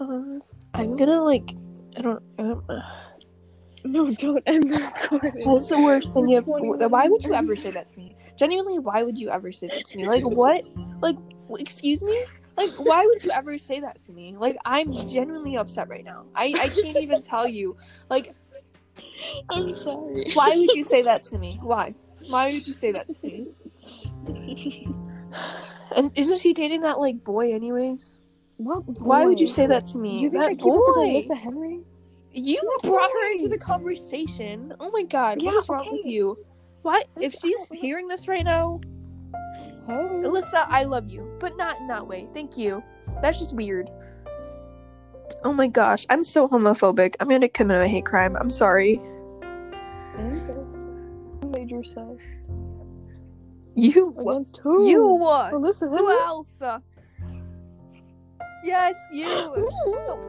Um, 0.00 0.42
I'm 0.72 0.96
gonna 0.96 1.22
like, 1.22 1.54
I 1.98 2.02
don't. 2.02 2.22
Um, 2.38 2.64
No, 3.84 4.10
don't 4.14 4.42
end 4.46 4.70
the 4.70 4.80
recording. 4.80 5.44
that's 5.52 5.68
the 5.68 5.78
worst 5.78 6.14
thing 6.14 6.28
you. 6.28 6.40
21 6.40 6.90
Why 6.90 7.08
would 7.08 7.22
you 7.22 7.34
ever 7.34 7.54
say 7.54 7.70
that 7.72 7.88
to 7.88 7.96
me? 7.98 8.16
Genuinely, 8.36 8.78
why 8.78 9.02
would 9.02 9.18
you 9.18 9.30
ever 9.30 9.52
say 9.52 9.68
that 9.68 9.84
to 9.84 9.96
me? 9.96 10.06
Like 10.06 10.24
what? 10.40 10.64
Like, 11.00 11.16
excuse 11.58 12.02
me? 12.02 12.24
Like, 12.56 12.70
why 12.78 13.04
would 13.04 13.22
you 13.22 13.30
ever 13.32 13.58
say 13.58 13.80
that 13.80 14.00
to 14.02 14.12
me? 14.12 14.36
Like, 14.36 14.56
I'm 14.64 14.90
genuinely 15.08 15.56
upset 15.56 15.88
right 15.88 16.04
now. 16.04 16.26
I 16.34 16.54
I 16.58 16.68
can't 16.68 16.96
even 16.96 17.20
tell 17.20 17.46
you. 17.48 17.76
Like, 18.08 18.34
I'm 19.50 19.72
sorry. 19.74 20.30
why 20.34 20.56
would 20.56 20.70
you 20.74 20.84
say 20.84 21.02
that 21.02 21.24
to 21.24 21.38
me? 21.38 21.58
Why? 21.62 21.94
Why 22.30 22.52
would 22.52 22.66
you 22.66 22.72
say 22.72 22.92
that 22.92 23.08
to 23.10 23.26
me? 23.26 23.48
And 25.96 26.10
isn't 26.16 26.38
she 26.38 26.52
dating 26.54 26.80
that 26.82 26.98
like 26.98 27.22
boy 27.22 27.52
anyways? 27.52 28.16
What? 28.56 28.82
Why 29.00 29.24
would 29.26 29.40
you 29.40 29.46
say 29.46 29.66
that 29.66 29.84
to 29.86 29.98
me? 29.98 30.18
You 30.20 30.30
think 30.30 30.42
that 30.42 30.50
I 30.50 30.54
keep 30.54 30.66
up 30.66 30.72
with 30.74 30.94
boy. 30.94 31.22
Alyssa 31.22 31.36
Henry? 31.36 31.80
You 32.32 32.60
That 32.82 32.90
brought 32.90 33.10
her 33.10 33.32
into 33.32 33.48
the 33.48 33.58
conversation. 33.58 34.74
Oh 34.80 34.90
my 34.90 35.02
god, 35.02 35.40
Yeah, 35.40 35.50
what 35.52 35.58
is 35.62 35.68
wrong 35.68 35.88
with 35.90 36.04
you? 36.04 36.38
What? 36.82 37.06
If 37.20 37.34
she's 37.34 37.68
hearing 37.70 38.08
this 38.08 38.28
right 38.28 38.44
now, 38.44 38.80
Hey. 39.86 39.92
Alyssa, 39.94 40.66
I 40.68 40.84
love 40.84 41.08
you, 41.08 41.28
but 41.40 41.56
not 41.56 41.78
in 41.80 41.86
that 41.88 42.06
way. 42.06 42.26
Thank 42.32 42.56
you. 42.56 42.82
That's 43.20 43.38
just 43.38 43.54
weird. 43.54 43.90
Oh 45.42 45.52
my 45.52 45.66
gosh, 45.68 46.06
I'm 46.10 46.24
so 46.24 46.48
homophobic. 46.48 47.16
I'm 47.20 47.28
gonna 47.28 47.48
commit 47.48 47.82
a 47.82 47.88
hate 47.88 48.06
crime. 48.06 48.36
I'm 48.36 48.50
sorry. 48.50 49.00
You 50.18 51.50
made 51.50 51.70
yourself 51.70 52.18
You. 53.74 54.14
against 54.18 54.58
who? 54.58 54.88
You 54.88 55.04
what? 55.06 55.52
Alyssa 55.52 55.88
Who 55.88 56.10
else? 56.10 56.62
Yes, 58.64 58.96
you. 59.12 59.26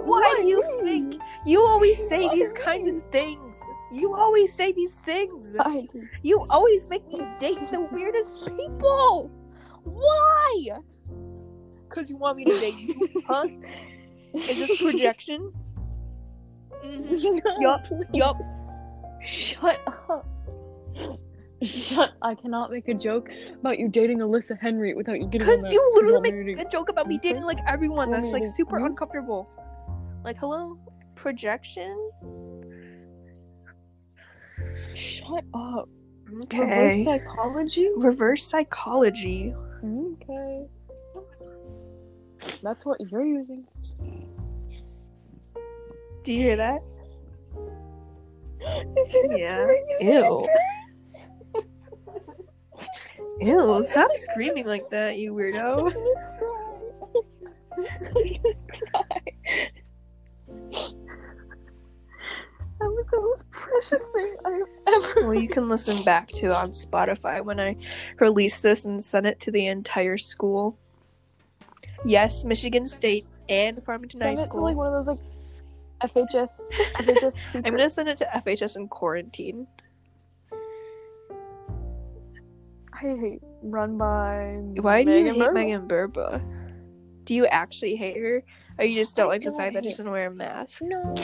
Why 0.04 0.36
do 0.42 0.48
you 0.48 0.62
think 0.84 1.16
you 1.46 1.64
always 1.64 1.98
say 2.10 2.28
these 2.34 2.54
kinds 2.54 2.88
of 2.88 3.02
things? 3.12 3.56
You 3.94 4.14
always 4.14 4.54
say 4.54 4.74
these 4.74 4.92
things. 5.06 5.56
You 6.22 6.46
always 6.50 6.88
make 6.88 7.08
me 7.08 7.22
date 7.40 7.60
the 7.72 7.82
weirdest 7.82 8.32
people. 8.58 9.32
Why? 9.84 10.70
Cause 11.90 12.10
you 12.10 12.18
want 12.18 12.36
me 12.38 12.46
to 12.46 12.60
date 12.60 12.78
you, 12.78 13.24
huh? 13.28 13.48
Is 14.34 14.58
this 14.68 14.82
projection? 14.82 15.54
Mhm. 16.84 17.42
No, 17.46 17.60
Yup, 17.62 17.86
please. 17.86 18.06
Yup. 18.14 18.36
Shut 19.24 19.80
up. 19.88 20.28
Shut. 21.66 22.12
I 22.22 22.36
cannot 22.36 22.72
make 22.72 22.88
a 22.88 22.94
joke 22.94 23.30
about 23.60 23.80
you 23.80 23.88
dating 23.90 24.20
Alyssa 24.20 24.60
Henry 24.60 24.94
without 24.94 25.20
you 25.20 25.28
getting 25.28 25.48
Cause 25.48 25.72
you 25.72 25.92
literally 25.96 26.32
make 26.32 26.60
a 26.60 26.70
joke 26.70 26.90
about 26.90 27.08
me 27.08 27.18
dating 27.18 27.44
like 27.44 27.60
everyone. 27.68 28.12
That's 28.12 28.32
like 28.32 28.46
super 28.56 28.78
uncomfortable. 28.86 29.50
Like, 30.24 30.38
hello, 30.38 30.78
projection. 31.16 32.12
Shut 34.94 35.44
up. 35.54 35.90
Okay. 36.46 36.60
Reverse 36.60 37.06
psychology? 37.06 37.90
Reverse 37.96 38.44
psychology. 38.44 39.54
Okay. 39.84 40.66
That's 42.64 42.86
what 42.86 43.00
you're 43.12 43.26
using. 43.26 43.66
Do 46.24 46.34
you 46.34 46.42
hear 46.42 46.56
that? 46.58 46.80
Is 48.98 49.16
it 49.16 49.40
Yeah. 49.40 49.64
prank? 49.64 49.88
Is 50.02 50.10
it 50.10 50.24
a 50.24 50.26
Ew. 50.26 50.48
Ew, 53.40 53.84
stop 53.86 54.12
screaming 54.14 54.66
like 54.66 54.90
that, 54.90 55.18
you 55.18 55.34
weirdo. 55.34 55.94
I'm 57.72 57.94
gonna 57.94 58.54
cry. 58.92 59.22
That 62.80 62.90
was 62.90 63.06
the 63.10 63.22
most 63.22 63.50
precious 63.52 64.02
thing 64.14 64.30
I've 64.46 64.94
ever. 64.94 65.28
Well, 65.28 65.34
you 65.34 65.48
can 65.48 65.70
listen 65.70 66.04
back 66.04 66.28
to 66.34 66.54
on 66.54 66.72
Spotify 66.72 67.44
when 67.44 67.60
I 67.60 67.78
release 68.20 68.60
this 68.60 68.86
and 68.86 69.04
send 69.04 69.26
it 69.26 69.40
to 69.42 69.52
the 69.52 69.68
entire 69.68 70.18
school. 70.18 70.78
Yes, 72.04 72.44
Michigan 72.44 72.90
State 72.90 73.26
and 73.48 73.82
Farmington 73.86 74.20
send 74.20 74.40
High 74.40 74.44
it 74.46 74.52
to 74.52 74.58
like 74.58 74.76
one 74.76 74.94
of 74.94 75.06
those 75.06 75.18
like 76.02 76.12
FHS 76.12 76.60
FHS. 76.96 77.56
I'm 77.66 77.72
gonna 77.72 77.90
send 77.90 78.10
it 78.10 78.18
to 78.18 78.26
FHS 78.26 78.76
in 78.76 78.88
quarantine. 78.90 79.68
I 82.96 83.16
hate 83.20 83.40
run 83.62 83.98
by. 83.98 84.58
Why 84.82 85.04
do 85.04 85.12
you 85.12 85.26
Megan 85.26 85.36
hate 85.36 85.50
Burba. 85.50 85.54
Megan 85.54 85.88
Burba? 85.88 86.42
Do 87.26 87.34
you 87.36 87.46
actually 87.48 87.96
hate 87.96 88.18
her? 88.18 88.44
Or 88.78 88.86
you 88.86 88.96
just 88.96 89.16
don't 89.16 89.28
I 89.28 89.30
like 89.30 89.42
the 89.42 89.50
don't 89.50 89.60
fact 89.60 89.74
that 89.74 89.84
she 89.84 89.90
doesn't 89.90 90.10
wear 90.10 90.28
a 90.28 90.34
mask? 90.34 90.82
No. 90.82 91.16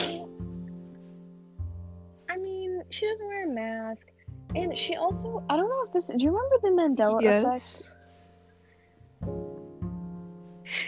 I 2.29 2.37
mean, 2.37 2.81
she 2.89 3.05
doesn't 3.07 3.25
wear 3.25 3.45
a 3.49 3.53
mask. 3.53 4.07
And 4.55 4.77
she 4.77 4.95
also, 4.95 5.43
I 5.49 5.55
don't 5.55 5.69
know 5.69 5.83
if 5.87 5.93
this, 5.93 6.07
do 6.07 6.15
you 6.17 6.31
remember 6.31 6.57
the 6.61 6.69
Mandela 6.69 7.21
Yes. 7.21 7.45
effect? 7.45 7.87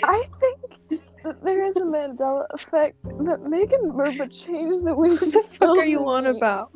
I 0.03 0.23
think 0.39 1.01
that 1.23 1.43
there 1.43 1.63
is 1.65 1.77
a 1.77 1.81
Mandela 1.81 2.45
effect 2.51 2.97
that 3.03 3.41
Megan 3.43 3.91
Burba 3.91 4.29
changed 4.31 4.83
the 4.85 4.93
way 4.93 5.15
she 5.15 5.25
What 5.25 5.33
the 5.33 5.55
fuck 5.55 5.77
are 5.77 5.85
you 5.85 6.07
on 6.09 6.25
about? 6.25 6.71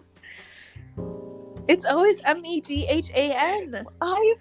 It's 1.67 1.85
always 1.85 2.19
M 2.23 2.45
E 2.45 2.61
G 2.61 2.85
H 2.87 3.09
A 3.11 3.33
N. 3.37 3.85
I've. 4.01 4.37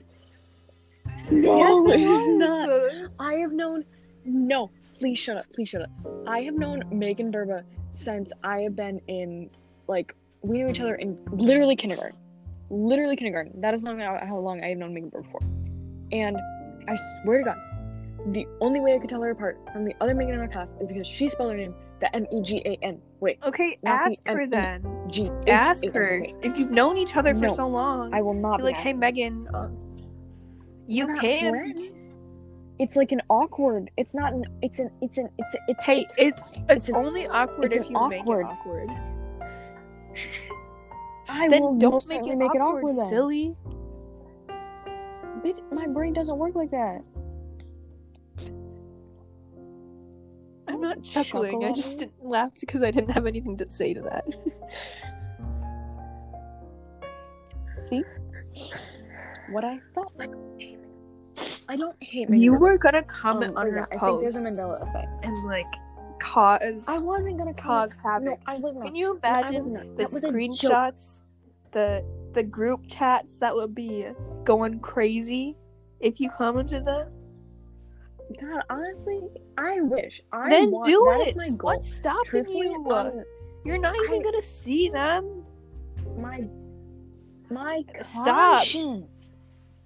No, 1.31 1.87
Yes, 1.89 1.97
it 1.97 2.01
is 2.03 2.39
not. 2.39 3.11
I 3.19 3.35
have 3.35 3.53
known. 3.53 3.85
No, 4.25 4.71
please 4.99 5.19
shut 5.19 5.37
up. 5.37 5.47
Please 5.53 5.69
shut 5.69 5.83
up. 5.83 5.91
I 6.27 6.41
have 6.43 6.55
known 6.55 6.85
Megan 6.93 7.33
Burba 7.33 7.63
since 7.93 8.31
I 8.45 8.61
have 8.61 8.77
been 8.77 9.01
in, 9.09 9.51
like, 9.89 10.15
we 10.43 10.59
knew 10.59 10.69
each 10.69 10.81
other 10.81 10.95
in 10.95 11.19
literally 11.33 11.75
kindergarten. 11.75 12.17
Literally 12.71 13.17
kindergarten. 13.17 13.61
That 13.61 13.75
is 13.75 13.83
not 13.83 13.99
how 13.99 14.21
how 14.25 14.39
long 14.39 14.63
I 14.63 14.69
have 14.69 14.79
known 14.79 14.95
Megan 14.95 15.11
Burba 15.11 15.31
for. 15.33 15.41
And 16.13 16.39
I 16.89 16.97
swear 17.23 17.39
to 17.39 17.45
God, 17.45 17.59
the 18.33 18.47
only 18.61 18.81
way 18.81 18.95
I 18.95 18.99
could 18.99 19.11
tell 19.11 19.23
her 19.23 19.31
apart 19.31 19.59
from 19.73 19.85
the 19.85 19.95
other 20.01 20.15
Megan 20.15 20.35
in 20.35 20.41
our 20.41 20.49
class 20.49 20.75
is 20.81 20.87
because 20.87 21.07
she 21.07 21.29
spelled 21.29 21.51
her 21.51 21.57
name 21.57 21.75
the 22.01 22.15
M 22.15 22.27
E 22.33 22.43
G 22.43 22.63
A 22.65 22.79
N. 22.85 23.01
Wait, 23.21 23.39
Okay, 23.45 23.79
Not 23.83 24.05
the 24.09 24.13
ask 24.13 24.29
her 24.29 24.47
then. 24.47 24.85
G. 25.09 25.31
Ask 25.47 25.85
H 25.85 25.91
A 25.91 25.95
N. 25.95 26.03
her. 26.03 26.27
If 26.43 26.59
you've 26.59 26.71
known 26.71 26.97
each 26.99 27.17
other 27.17 27.33
for 27.35 27.41
No, 27.49 27.55
so 27.55 27.67
long, 27.69 28.13
I 28.15 28.21
will 28.23 28.35
not 28.35 28.59
be 28.59 28.65
like, 28.65 28.77
hey, 28.77 28.93
Megan, 28.93 29.49
uh, 29.55 29.69
you 30.87 31.07
can. 31.19 31.51
friends. 31.51 32.17
It's 32.79 32.95
like 32.95 33.11
an 33.13 33.23
awkward. 33.31 33.91
It's 33.97 34.15
not 34.15 34.35
an. 34.35 34.45
It's 34.61 34.79
an. 34.79 34.91
It's 35.01 35.17
an. 35.17 35.31
It's 35.39 35.55
a, 35.55 35.59
it's. 35.69 35.85
Hey, 35.85 36.01
it's, 36.19 36.19
it's 36.19 36.59
it's, 36.69 36.89
an- 36.91 36.97
only 36.97 37.27
awkward 37.27 37.73
it's 37.73 37.85
if 37.87 37.91
you 37.91 38.09
make 38.09 38.21
it 38.23 38.29
awkward. 38.45 38.91
I 41.29 41.49
then 41.49 41.63
will 41.63 41.79
don't 41.79 42.07
make 42.09 42.27
it 42.27 42.37
make 42.37 42.55
it 42.55 42.61
awkward, 42.61 42.81
awkward 42.81 42.97
then. 42.99 43.09
silly. 43.09 43.55
Bitch, 45.43 45.61
my 45.73 45.87
brain 45.87 46.13
doesn't 46.13 46.37
work 46.37 46.55
like 46.55 46.71
that. 46.71 47.03
I'm 50.69 50.81
not 50.81 51.03
chuckling. 51.03 51.65
I 51.65 51.73
just 51.73 51.99
Chuckling? 51.99 52.11
didn't 52.19 52.29
laugh 52.31 52.53
because 52.61 52.83
I 52.83 52.91
didn't 52.91 53.11
have 53.13 53.27
anything 53.27 53.57
to 53.59 53.69
say 53.71 53.95
to 53.95 54.01
that. 54.03 54.25
See 57.89 58.03
what 59.51 59.65
I 59.65 59.79
thought. 59.95 60.13
I 61.69 61.77
don't 61.77 61.97
hate. 62.03 62.29
you 62.35 62.55
were 62.55 62.79
gonna 62.79 62.99
Um, 62.99 63.05
comment 63.07 63.55
but 63.55 63.61
on 63.61 63.67
yeah, 63.69 63.73
her 63.75 63.83
I 63.87 63.91
think 63.91 64.01
post 64.01 64.23
there's 64.23 64.37
a 64.37 64.41
Mandela 64.41 64.89
effect. 64.89 65.25
and 65.25 65.47
like 65.47 65.67
cause 66.19 66.85
I 66.89 66.99
wasn't 66.99 67.39
gonna 67.39 67.55
cause 67.55 67.93
comment. 68.03 68.39
havoc. 68.43 68.47
No, 68.47 68.53
I 68.53 68.57
was 68.59 68.75
not. 68.77 68.85
Can 68.87 68.95
you 68.97 69.21
No, 69.23 69.29
I 69.29 69.41
was 69.43 69.51
imagine 69.51 69.73
not. 69.73 69.97
the 69.97 70.03
was 70.05 70.15
a 70.17 70.21
joke. 70.21 70.35
screenshots, 70.35 71.21
the 71.73 72.05
the 72.33 72.43
group 72.43 72.87
chats 72.89 73.37
that 73.37 73.55
would 73.55 73.75
be 73.75 74.07
going 74.45 74.81
crazy 74.81 75.57
if 76.01 76.21
you 76.21 76.31
commented 76.31 76.85
that? 76.87 77.11
God, 78.41 78.63
honestly, 78.71 79.21
I 79.57 79.81
wish. 79.81 80.21
I 80.33 80.51
then 80.51 80.71
want, 80.73 80.87
do 80.87 81.09
it. 81.27 81.37
my 81.37 81.49
goal. 81.51 81.73
What's 81.75 81.93
stopping 81.95 82.49
you? 82.49 82.85
on 82.91 83.25
You're 83.65 83.79
not 83.79 83.95
even 84.05 84.21
I- 84.21 84.23
gonna 84.23 84.43
see 84.43 84.89
them. 84.89 85.45
my 86.19 86.45
my 87.51 87.83
Stop. 88.03 88.59
conscience. 88.59 89.37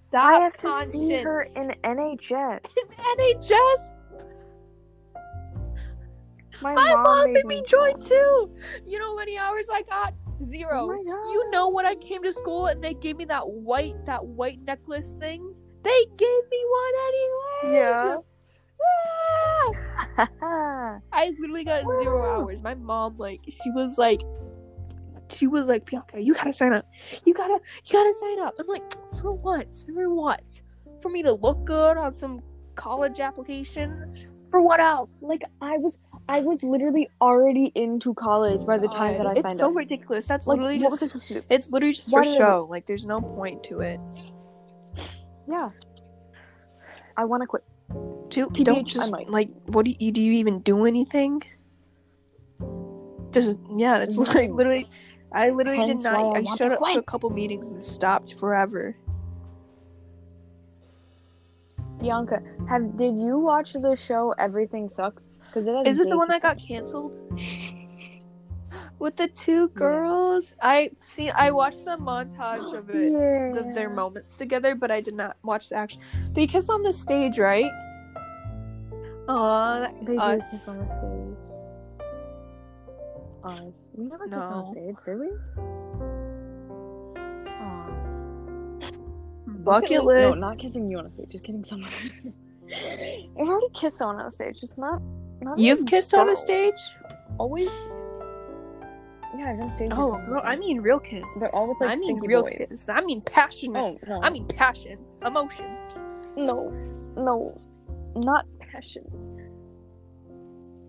Stop 0.09 0.25
I 0.25 0.41
have 0.45 0.57
conscience. 0.57 0.93
to 0.93 0.99
see 0.99 1.13
her 1.23 1.43
in 1.57 1.75
NHS. 1.85 2.61
NHS. 3.19 3.93
My, 6.63 6.75
My 6.75 6.93
mom 6.95 7.33
made 7.33 7.45
me 7.47 7.61
me 7.61 7.63
join 7.67 7.99
too. 8.01 8.51
You 8.87 8.99
know 8.99 9.07
how 9.13 9.17
many 9.17 9.39
hours 9.39 9.67
I 9.73 9.83
got? 9.83 10.15
Zero. 10.43 10.89
Oh. 10.91 11.33
You 11.33 11.51
know 11.51 11.69
when 11.69 11.87
I 11.87 11.95
came 11.95 12.23
to 12.23 12.33
school 12.33 12.67
and 12.67 12.83
they 12.83 12.95
gave 12.95 13.17
me 13.17 13.25
that 13.27 13.49
white 13.49 13.95
that 14.07 14.25
white 14.25 14.61
necklace 14.63 15.15
thing? 15.15 15.55
They 15.83 16.05
gave 16.17 16.43
me 16.51 16.65
one 16.71 16.93
anyway. 17.09 17.77
Yeah. 17.77 18.17
I 20.43 21.35
literally 21.39 21.65
got 21.65 21.83
zero 22.03 22.23
hours. 22.25 22.63
My 22.63 22.75
mom, 22.75 23.17
like, 23.19 23.41
she 23.47 23.71
was 23.71 23.99
like, 23.99 24.23
she 25.31 25.47
was 25.47 25.69
like, 25.69 25.87
Bianca, 25.87 26.21
you 26.21 26.35
gotta 26.35 26.53
sign 26.53 26.73
up. 26.73 26.87
You 27.25 27.35
gotta, 27.35 27.55
you 27.85 27.93
gotta 27.93 28.15
sign 28.21 28.41
up. 28.41 28.55
I'm 28.59 28.67
like, 28.67 28.83
for 29.21 29.33
what? 29.33 29.75
For 29.95 30.09
what? 30.13 30.63
for 31.01 31.09
me 31.09 31.23
to 31.23 31.33
look 31.33 31.65
good 31.65 31.97
on 31.97 32.15
some 32.15 32.41
college 32.75 33.21
applications. 33.21 34.27
For 34.51 34.61
what 34.61 34.81
else? 34.81 35.23
Like 35.23 35.43
I 35.61 35.79
was, 35.79 35.97
I 36.29 36.41
was 36.41 36.63
literally 36.63 37.09
already 37.21 37.73
into 37.75 38.15
college 38.15 38.67
by 38.67 38.79
the 38.79 38.89
time 38.89 39.17
that 39.19 39.27
I 39.27 39.33
it's 39.33 39.43
signed 39.43 39.59
so 39.59 39.71
up. 39.71 39.77
ridiculous. 39.77 40.27
That's 40.27 40.47
Like, 40.47 40.59
literally 40.59 40.83
what 40.83 40.93
was 40.93 41.03
I 41.03 41.07
just 41.07 41.31
it's 41.49 41.71
literally 41.71 41.95
just 41.95 42.13
Why 42.13 42.23
for 42.25 42.37
show. 42.37 42.67
Like 42.69 42.87
there's 42.87 43.07
no 43.07 43.21
point 43.21 43.63
to 43.65 43.81
it. 43.81 44.01
Yeah. 45.49 45.71
I 47.17 47.25
want 47.25 47.43
to 47.43 47.47
quit. 47.47 47.65
Do, 48.29 48.47
TBH, 48.47 48.65
don't 48.65 48.87
just 48.87 49.11
like 49.29 49.51
what 49.67 49.85
do 49.85 49.95
you 49.99 50.13
do 50.13 50.23
you 50.23 50.33
even 50.33 50.61
do 50.61 50.87
anything? 50.87 51.43
Just 53.33 53.57
yeah, 53.77 53.99
that's 53.99 54.17
No. 54.17 54.23
like 54.35 54.51
literally 54.51 54.89
I 55.33 55.51
literally 55.51 55.79
Hence 55.79 56.03
did 56.03 56.13
not 56.13 56.37
I 56.37 56.41
I 56.41 56.57
showed 56.57 56.73
up 56.73 56.85
to 56.85 56.99
a 56.99 57.03
couple 57.03 57.31
meetings 57.31 57.69
and 57.69 57.85
stopped 57.85 58.35
forever. 58.35 58.97
Bianca, 62.01 62.41
have 62.69 62.97
did 62.97 63.19
you 63.19 63.39
watch 63.39 63.73
the 63.73 63.95
show 63.95 64.33
Everything 64.39 64.89
Sucks? 64.89 65.29
Because 65.47 65.67
it 65.67 65.87
Is 65.87 65.99
it 65.99 66.09
the 66.09 66.17
one 66.17 66.29
that 66.29 66.43
got 66.43 66.59
canceled? 66.59 67.13
With 69.01 69.17
the 69.17 69.29
two 69.29 69.69
girls? 69.69 70.55
I 70.63 70.91
see 71.01 71.31
I 71.31 71.51
watched 71.51 71.85
the 71.87 71.97
montage 71.97 72.73
of 72.75 72.91
it. 72.91 73.11
Yeah. 73.13 73.59
of 73.59 73.75
their 73.75 73.89
moments 73.91 74.37
together, 74.37 74.75
but 74.75 74.91
I 74.91 75.01
did 75.01 75.15
not 75.15 75.37
watch 75.43 75.71
the 75.71 75.77
action. 75.77 76.03
They 76.35 76.47
kiss 76.47 76.69
on 76.69 76.83
the 76.83 76.93
stage, 76.93 77.39
right? 77.39 77.71
Aw, 79.29 79.87
They 80.03 80.13
did 80.13 80.19
us. 80.19 80.51
kiss 80.51 80.69
on 80.69 80.79
the 80.79 80.85
stage. 80.93 81.37
Us. 83.43 83.89
We 83.95 84.05
never 84.05 84.25
kissed 84.29 84.35
on 84.37 84.51
No. 84.51 84.75
the 84.75 84.81
stage, 84.81 84.97
did 85.07 85.19
we? 85.19 85.31
Aw. 87.49 87.87
bucket 89.47 89.65
Bucket 89.65 90.05
list- 90.05 90.07
list. 90.31 90.41
No, 90.41 90.49
not 90.49 90.59
kissing 90.59 90.91
you 90.91 90.99
on 90.99 91.07
a 91.07 91.11
stage. 91.11 91.29
Just 91.31 91.45
kidding 91.45 91.65
someone. 91.65 91.91
I've 93.39 93.49
already 93.49 93.69
kissed 93.75 93.97
someone 93.99 94.21
on 94.21 94.27
a 94.27 94.31
stage, 94.31 94.61
just 94.61 94.77
not. 94.77 95.01
not 95.41 95.59
You've 95.59 95.81
in 95.81 95.87
kissed 95.87 96.13
on 96.15 96.29
a 96.29 96.37
stage? 96.37 96.81
Always. 97.39 97.71
Yeah, 99.37 99.51
I've 99.51 99.59
done 99.59 99.73
stage. 99.73 99.89
Oh, 99.93 100.21
girl, 100.25 100.43
I 100.45 100.57
mean 100.57 100.81
real 100.81 100.99
kiss. 100.99 101.25
But 101.39 101.51
all 101.53 101.69
with, 101.69 101.81
like, 101.81 101.97
I 101.97 102.01
mean 102.01 102.19
real 102.21 102.43
boys. 102.43 102.55
kiss. 102.59 102.89
I 102.89 103.01
mean 103.01 103.21
passionate. 103.23 103.79
Oh 103.79 103.99
no. 104.07 104.23
I 104.23 104.31
mean 104.31 104.47
passion, 104.49 104.99
emotion. 105.25 105.67
no, 106.37 106.71
no, 107.17 107.61
not 108.17 108.47
passion. 108.59 109.05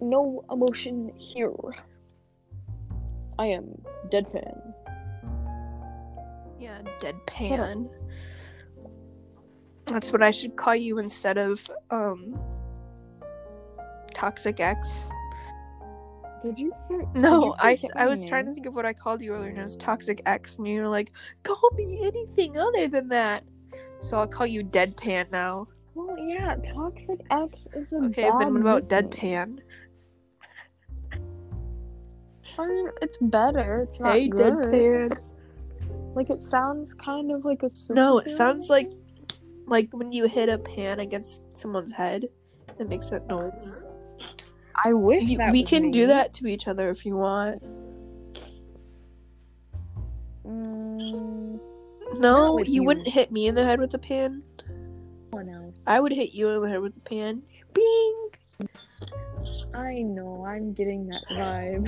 No 0.01 0.43
emotion 0.51 1.12
here. 1.17 1.54
I 3.38 3.45
am 3.47 3.82
deadpan. 4.12 4.73
Yeah, 6.60 6.82
deadpan. 6.99 7.89
That's 9.86 10.12
what 10.12 10.23
I 10.23 10.32
should 10.32 10.56
call 10.56 10.75
you 10.75 10.97
instead 10.97 11.38
of 11.38 11.69
um 11.91 12.39
Toxic 14.13 14.60
X. 14.60 15.12
Did 16.43 16.58
you? 16.58 16.73
did 16.89 17.08
No, 17.15 17.45
you 17.45 17.54
I, 17.60 17.77
I 17.95 18.08
was 18.08 18.27
trying 18.27 18.45
to 18.47 18.54
think 18.54 18.65
of 18.65 18.73
what 18.73 18.86
I 18.86 18.93
called 18.93 19.21
you 19.21 19.34
earlier, 19.34 19.49
and 19.49 19.60
it 19.60 19.63
was 19.63 19.77
Toxic 19.77 20.21
X, 20.25 20.58
and 20.58 20.67
you 20.67 20.82
were 20.82 20.88
like, 20.88 21.12
call 21.43 21.69
me 21.75 21.99
anything 22.04 22.58
other 22.58 22.88
than 22.88 23.08
that. 23.10 23.43
So 23.99 24.17
I'll 24.17 24.27
call 24.27 24.47
you 24.47 24.63
Deadpan 24.63 25.32
now. 25.32 25.67
Well, 25.93 26.17
yeah, 26.17 26.56
Toxic 26.73 27.19
X 27.30 27.67
is 27.75 27.88
a 27.91 28.06
Okay, 28.06 28.32
then 28.39 28.54
what 28.54 28.62
about 28.62 28.89
nickname. 28.89 29.10
Deadpan? 29.12 29.60
I 32.58 32.67
mean, 32.67 32.88
it's 33.01 33.17
better. 33.21 33.88
It's 33.88 33.99
not 33.99 34.13
Hey, 34.13 34.27
good. 34.27 34.54
Deadpan. 34.54 35.17
Like 36.15 36.30
it 36.30 36.43
sounds 36.43 36.93
kind 36.95 37.32
of 37.32 37.45
like 37.45 37.63
a 37.63 37.69
No, 37.89 38.19
it 38.19 38.30
sounds 38.30 38.69
like 38.69 38.91
like 39.67 39.89
when 39.91 40.12
you 40.12 40.27
hit 40.27 40.49
a 40.49 40.58
pan 40.58 40.99
against 40.99 41.43
someone's 41.58 41.93
head, 41.93 42.25
it 42.80 42.89
makes 42.89 43.10
that 43.12 43.27
noise. 43.27 43.82
I 44.84 44.93
wish 44.93 45.25
You- 45.25 45.38
that 45.39 45.51
we 45.51 45.63
can 45.63 45.84
me. 45.86 45.91
do 45.91 46.07
that 46.07 46.34
to 46.36 46.47
each 46.47 46.67
other 46.67 46.89
if 46.89 47.05
you 47.05 47.15
want. 47.17 47.62
Mm, 50.45 51.60
No, 52.17 52.57
you, 52.60 52.73
you. 52.73 52.84
wouldn't 52.84 53.07
hit 53.07 53.31
me 53.31 53.47
in 53.47 53.55
the 53.55 53.63
head 53.63 53.79
with 53.79 53.93
a 53.93 53.99
pan. 53.99 54.43
oh 55.34 55.39
no. 55.39 55.73
I 55.88 55.99
would 55.99 56.12
hit 56.12 56.34
you 56.34 56.49
in 56.49 56.62
the 56.62 56.69
head 56.69 56.81
with 56.81 56.95
a 56.97 56.99
pan. 57.01 57.41
Bing. 57.73 58.29
I 59.73 60.01
know. 60.01 60.43
I'm 60.45 60.73
getting 60.73 61.07
that 61.07 61.23
vibe. 61.31 61.88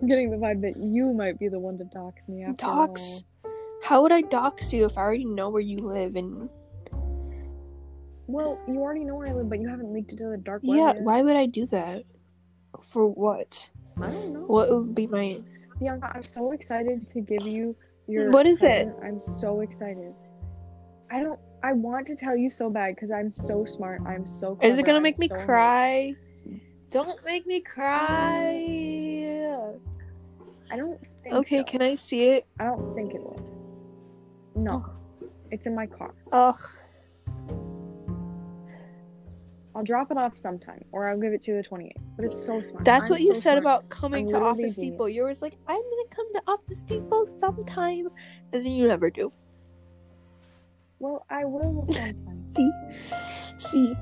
I'm 0.00 0.08
getting 0.08 0.30
the 0.30 0.36
vibe 0.36 0.60
that 0.60 0.76
you 0.76 1.12
might 1.12 1.38
be 1.38 1.48
the 1.48 1.58
one 1.58 1.76
to 1.78 1.84
dox 1.84 2.28
me 2.28 2.44
after 2.44 2.64
Dox? 2.66 3.22
all. 3.44 3.50
How 3.82 4.02
would 4.02 4.12
I 4.12 4.20
dox 4.20 4.72
you 4.72 4.84
if 4.84 4.96
I 4.96 5.00
already 5.02 5.24
know 5.24 5.48
where 5.50 5.60
you 5.62 5.78
live 5.78 6.14
and 6.16 6.48
Well, 8.30 8.58
you 8.68 8.80
already 8.80 9.04
know 9.04 9.16
where 9.16 9.28
I 9.28 9.32
live, 9.32 9.48
but 9.48 9.60
you 9.60 9.68
haven't 9.68 9.92
leaked 9.92 10.12
it 10.12 10.18
to 10.18 10.28
the 10.28 10.36
dark 10.36 10.62
web. 10.62 10.76
Yeah, 10.76 10.92
yet. 10.94 11.02
why 11.02 11.22
would 11.22 11.36
I 11.36 11.46
do 11.46 11.66
that? 11.66 12.04
For 12.88 13.06
what? 13.06 13.68
I 14.00 14.10
don't 14.10 14.32
know. 14.32 14.40
What 14.40 14.70
would 14.70 14.94
be 14.94 15.06
my 15.06 15.40
Bianca, 15.80 16.12
I'm 16.14 16.22
so 16.22 16.52
excited 16.52 17.08
to 17.08 17.20
give 17.20 17.46
you 17.46 17.74
your. 18.06 18.30
What 18.30 18.46
is 18.46 18.62
it? 18.62 18.88
I'm 19.02 19.20
so 19.20 19.60
excited. 19.60 20.14
I 21.10 21.22
don't. 21.22 21.40
I 21.62 21.72
want 21.72 22.06
to 22.08 22.16
tell 22.16 22.36
you 22.36 22.50
so 22.50 22.70
bad 22.70 22.94
because 22.94 23.10
I'm 23.10 23.32
so 23.32 23.64
smart. 23.64 24.02
I'm 24.06 24.28
so. 24.28 24.58
Is 24.62 24.78
it 24.78 24.84
gonna 24.84 24.98
I'm 24.98 25.02
make 25.02 25.18
me 25.18 25.28
so 25.28 25.34
cry? 25.34 26.14
Don't 26.90 27.24
make 27.24 27.46
me 27.46 27.60
cry. 27.60 28.62
I 30.70 30.76
don't 30.76 31.00
think. 31.22 31.34
Okay, 31.34 31.58
so. 31.58 31.64
can 31.64 31.82
I 31.82 31.94
see 31.94 32.26
it? 32.26 32.46
I 32.58 32.64
don't 32.64 32.94
think 32.94 33.14
it 33.14 33.22
will. 33.22 33.40
No, 34.54 34.84
oh. 34.86 35.28
it's 35.50 35.66
in 35.66 35.74
my 35.74 35.86
car. 35.86 36.14
Ugh. 36.30 36.60
I'll 39.74 39.84
drop 39.84 40.10
it 40.10 40.16
off 40.16 40.36
sometime, 40.36 40.84
or 40.92 41.08
I'll 41.08 41.18
give 41.20 41.32
it 41.32 41.42
to 41.42 41.52
the 41.54 41.62
28th. 41.62 41.92
But 42.16 42.24
it's 42.26 42.44
so 42.44 42.60
smart. 42.60 42.84
That's 42.84 43.06
I'm 43.06 43.10
what 43.14 43.20
you 43.20 43.34
so 43.34 43.40
said 43.40 43.42
smart. 43.52 43.58
about 43.58 43.88
coming 43.88 44.24
I'm 44.24 44.28
to 44.30 44.40
Office 44.40 44.74
genius. 44.76 44.76
Depot. 44.76 45.06
You 45.06 45.22
were 45.22 45.32
like, 45.40 45.56
I'm 45.68 45.76
gonna 45.76 46.08
come 46.10 46.32
to 46.34 46.42
Office 46.48 46.82
Depot 46.82 47.24
sometime, 47.38 48.08
and 48.52 48.66
then 48.66 48.72
you 48.72 48.88
never 48.88 49.10
do. 49.10 49.32
Well, 50.98 51.24
I 51.30 51.44
will 51.44 51.86
sometime. 51.92 52.38
See, 52.56 52.72
see. 53.58 53.94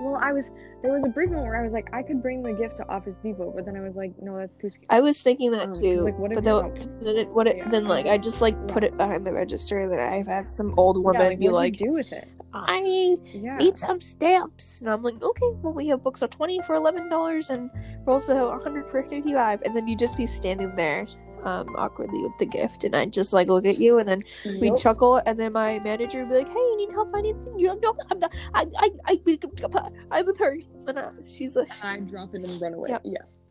well, 0.00 0.18
I 0.20 0.32
was. 0.32 0.50
There 0.82 0.92
was 0.92 1.04
a 1.04 1.08
brief 1.08 1.30
moment 1.30 1.46
where 1.48 1.56
I 1.56 1.62
was 1.64 1.72
like, 1.72 1.88
I 1.94 2.02
could 2.02 2.20
bring 2.22 2.42
the 2.42 2.52
gift 2.52 2.76
to 2.76 2.88
Office 2.88 3.16
Depot, 3.16 3.50
but 3.56 3.64
then 3.64 3.76
I 3.76 3.80
was 3.80 3.96
like, 3.96 4.12
no, 4.20 4.36
that's 4.36 4.56
too 4.56 4.68
scary. 4.70 4.86
I 4.90 5.00
was 5.00 5.20
thinking 5.20 5.50
that 5.52 5.68
Um, 5.68 5.74
too, 5.74 6.02
like, 6.02 6.18
what 6.18 6.34
but 6.34 6.44
then, 6.44 6.94
then 7.00 7.16
it, 7.16 7.28
what 7.30 7.46
it, 7.48 7.56
Yeah. 7.56 7.68
then 7.70 7.86
like 7.88 8.06
I 8.06 8.18
just 8.18 8.40
like 8.42 8.54
put 8.68 8.84
it 8.84 8.96
behind 8.96 9.26
the 9.26 9.32
register, 9.32 9.80
and 9.80 9.90
then 9.90 10.00
I've 10.00 10.26
had 10.26 10.52
some 10.52 10.74
old 10.76 11.02
woman 11.02 11.22
yeah, 11.22 11.28
like, 11.28 11.38
be 11.40 11.48
like, 11.48 11.76
do 11.78 11.92
with 11.92 12.12
it? 12.12 12.28
I 12.54 13.16
Yeah. 13.34 13.56
need 13.58 13.78
some 13.78 14.00
stamps. 14.00 14.80
And 14.80 14.88
I'm 14.90 15.02
like, 15.02 15.22
okay, 15.22 15.50
well, 15.62 15.72
we 15.74 15.88
have 15.88 16.02
books 16.02 16.20
for 16.20 16.28
20 16.28 16.62
for 16.62 16.74
$11 16.74 17.50
and 17.50 17.70
we're 18.04 18.12
also 18.14 18.48
100 18.48 18.88
for 18.90 19.02
55 19.02 19.62
And 19.62 19.76
then 19.76 19.86
you 19.86 19.96
just 19.96 20.16
be 20.16 20.26
standing 20.26 20.74
there 20.74 21.06
um, 21.44 21.76
awkwardly 21.76 22.22
with 22.22 22.32
the 22.38 22.46
gift. 22.46 22.84
And 22.84 22.96
I'd 22.96 23.12
just 23.12 23.32
like 23.32 23.48
look 23.48 23.66
at 23.66 23.78
you 23.78 23.98
and 23.98 24.08
then 24.08 24.22
we'd 24.60 24.76
chuckle. 24.76 25.20
And 25.26 25.38
then 25.38 25.52
my 25.52 25.78
manager 25.80 26.20
would 26.20 26.30
be 26.30 26.36
like, 26.36 26.48
hey, 26.48 26.54
you 26.54 26.76
need 26.78 26.90
help 26.92 27.12
finding 27.12 27.36
anything? 27.36 27.58
You're 27.58 27.70
like, 27.72 27.82
no, 27.82 27.96
I'm 28.10 28.18
not. 28.18 28.34
I, 28.54 28.66
I, 28.78 28.90
I, 29.04 29.20
I'm 30.10 30.26
with 30.26 30.38
her. 30.38 30.56
And 30.88 30.98
uh, 30.98 31.10
she's 31.28 31.56
like, 31.56 31.68
I 31.84 32.00
drop 32.00 32.34
it 32.34 32.46
and 32.48 32.60
run 32.62 32.74
away. 32.74 32.88
Yep. 32.90 33.02
Yes. 33.04 33.42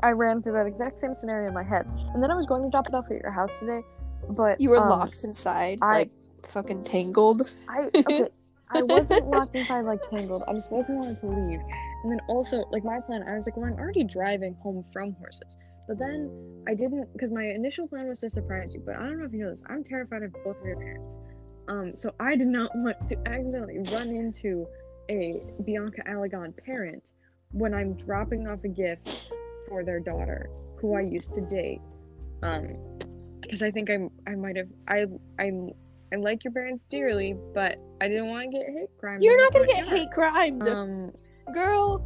I 0.00 0.10
ran 0.10 0.42
through 0.42 0.54
that 0.54 0.66
exact 0.66 0.98
same 0.98 1.14
scenario 1.14 1.48
in 1.48 1.54
my 1.54 1.62
head, 1.62 1.86
and 2.12 2.22
then 2.22 2.30
I 2.30 2.34
was 2.34 2.44
going 2.44 2.62
to 2.62 2.68
drop 2.68 2.86
it 2.88 2.94
off 2.94 3.06
at 3.10 3.22
your 3.22 3.30
house 3.30 3.58
today, 3.58 3.80
but 4.30 4.60
you 4.60 4.68
were 4.68 4.76
um, 4.78 4.90
locked 4.90 5.24
inside, 5.24 5.78
I- 5.80 5.92
like 5.92 6.10
fucking 6.46 6.84
tangled. 6.84 7.50
I 7.68 7.90
okay. 7.94 8.28
I 8.70 8.82
wasn't 8.82 9.26
locked 9.30 9.56
inside 9.56 9.82
like 9.82 10.08
tangled. 10.10 10.42
I 10.48 10.52
just 10.52 10.70
wasn't 10.70 10.98
wanting 10.98 11.16
to 11.16 11.26
leave. 11.26 11.60
And 12.02 12.12
then 12.12 12.20
also, 12.28 12.64
like 12.70 12.84
my 12.84 13.00
plan, 13.00 13.24
I 13.26 13.34
was 13.34 13.46
like, 13.46 13.56
well, 13.56 13.66
I'm 13.66 13.78
already 13.78 14.04
driving 14.04 14.54
home 14.62 14.84
from 14.92 15.12
horses. 15.14 15.56
But 15.86 15.98
then 15.98 16.30
I 16.66 16.74
didn't, 16.74 17.12
because 17.12 17.30
my 17.30 17.44
initial 17.44 17.86
plan 17.86 18.08
was 18.08 18.20
to 18.20 18.30
surprise 18.30 18.74
you. 18.74 18.82
But 18.84 18.96
I 18.96 19.00
don't 19.00 19.18
know 19.18 19.26
if 19.26 19.32
you 19.32 19.44
know 19.44 19.50
this. 19.50 19.62
I'm 19.68 19.84
terrified 19.84 20.22
of 20.22 20.32
both 20.44 20.58
of 20.58 20.66
your 20.66 20.76
parents. 20.76 21.06
Um, 21.68 21.96
so 21.96 22.14
I 22.20 22.36
did 22.36 22.48
not 22.48 22.70
want 22.74 23.08
to 23.08 23.16
accidentally 23.28 23.78
run 23.92 24.08
into 24.08 24.66
a 25.10 25.42
Bianca 25.64 26.02
Alagon 26.08 26.54
parent 26.64 27.02
when 27.52 27.74
I'm 27.74 27.94
dropping 27.94 28.48
off 28.48 28.64
a 28.64 28.68
gift 28.68 29.30
for 29.68 29.84
their 29.84 30.00
daughter, 30.00 30.50
who 30.76 30.96
I 30.96 31.02
used 31.02 31.34
to 31.34 31.40
date. 31.42 31.80
Um, 32.42 32.76
because 33.40 33.62
I 33.62 33.70
think 33.70 33.90
I'm, 33.90 34.10
I 34.26 34.34
might 34.34 34.56
have, 34.56 34.68
I, 34.88 35.06
I'm 35.38 35.70
I 36.14 36.16
like 36.16 36.44
your 36.44 36.52
parents 36.52 36.84
dearly, 36.88 37.34
but 37.54 37.76
I 38.00 38.06
didn't 38.06 38.28
want 38.28 38.44
to 38.44 38.50
get 38.56 38.68
hate 38.68 38.88
crime. 39.00 39.18
You're 39.20 39.36
not 39.36 39.52
gonna 39.52 39.66
get 39.66 39.88
hate 39.88 40.10
crimed. 40.12 40.68
Um, 40.68 41.10
Girl. 41.52 42.04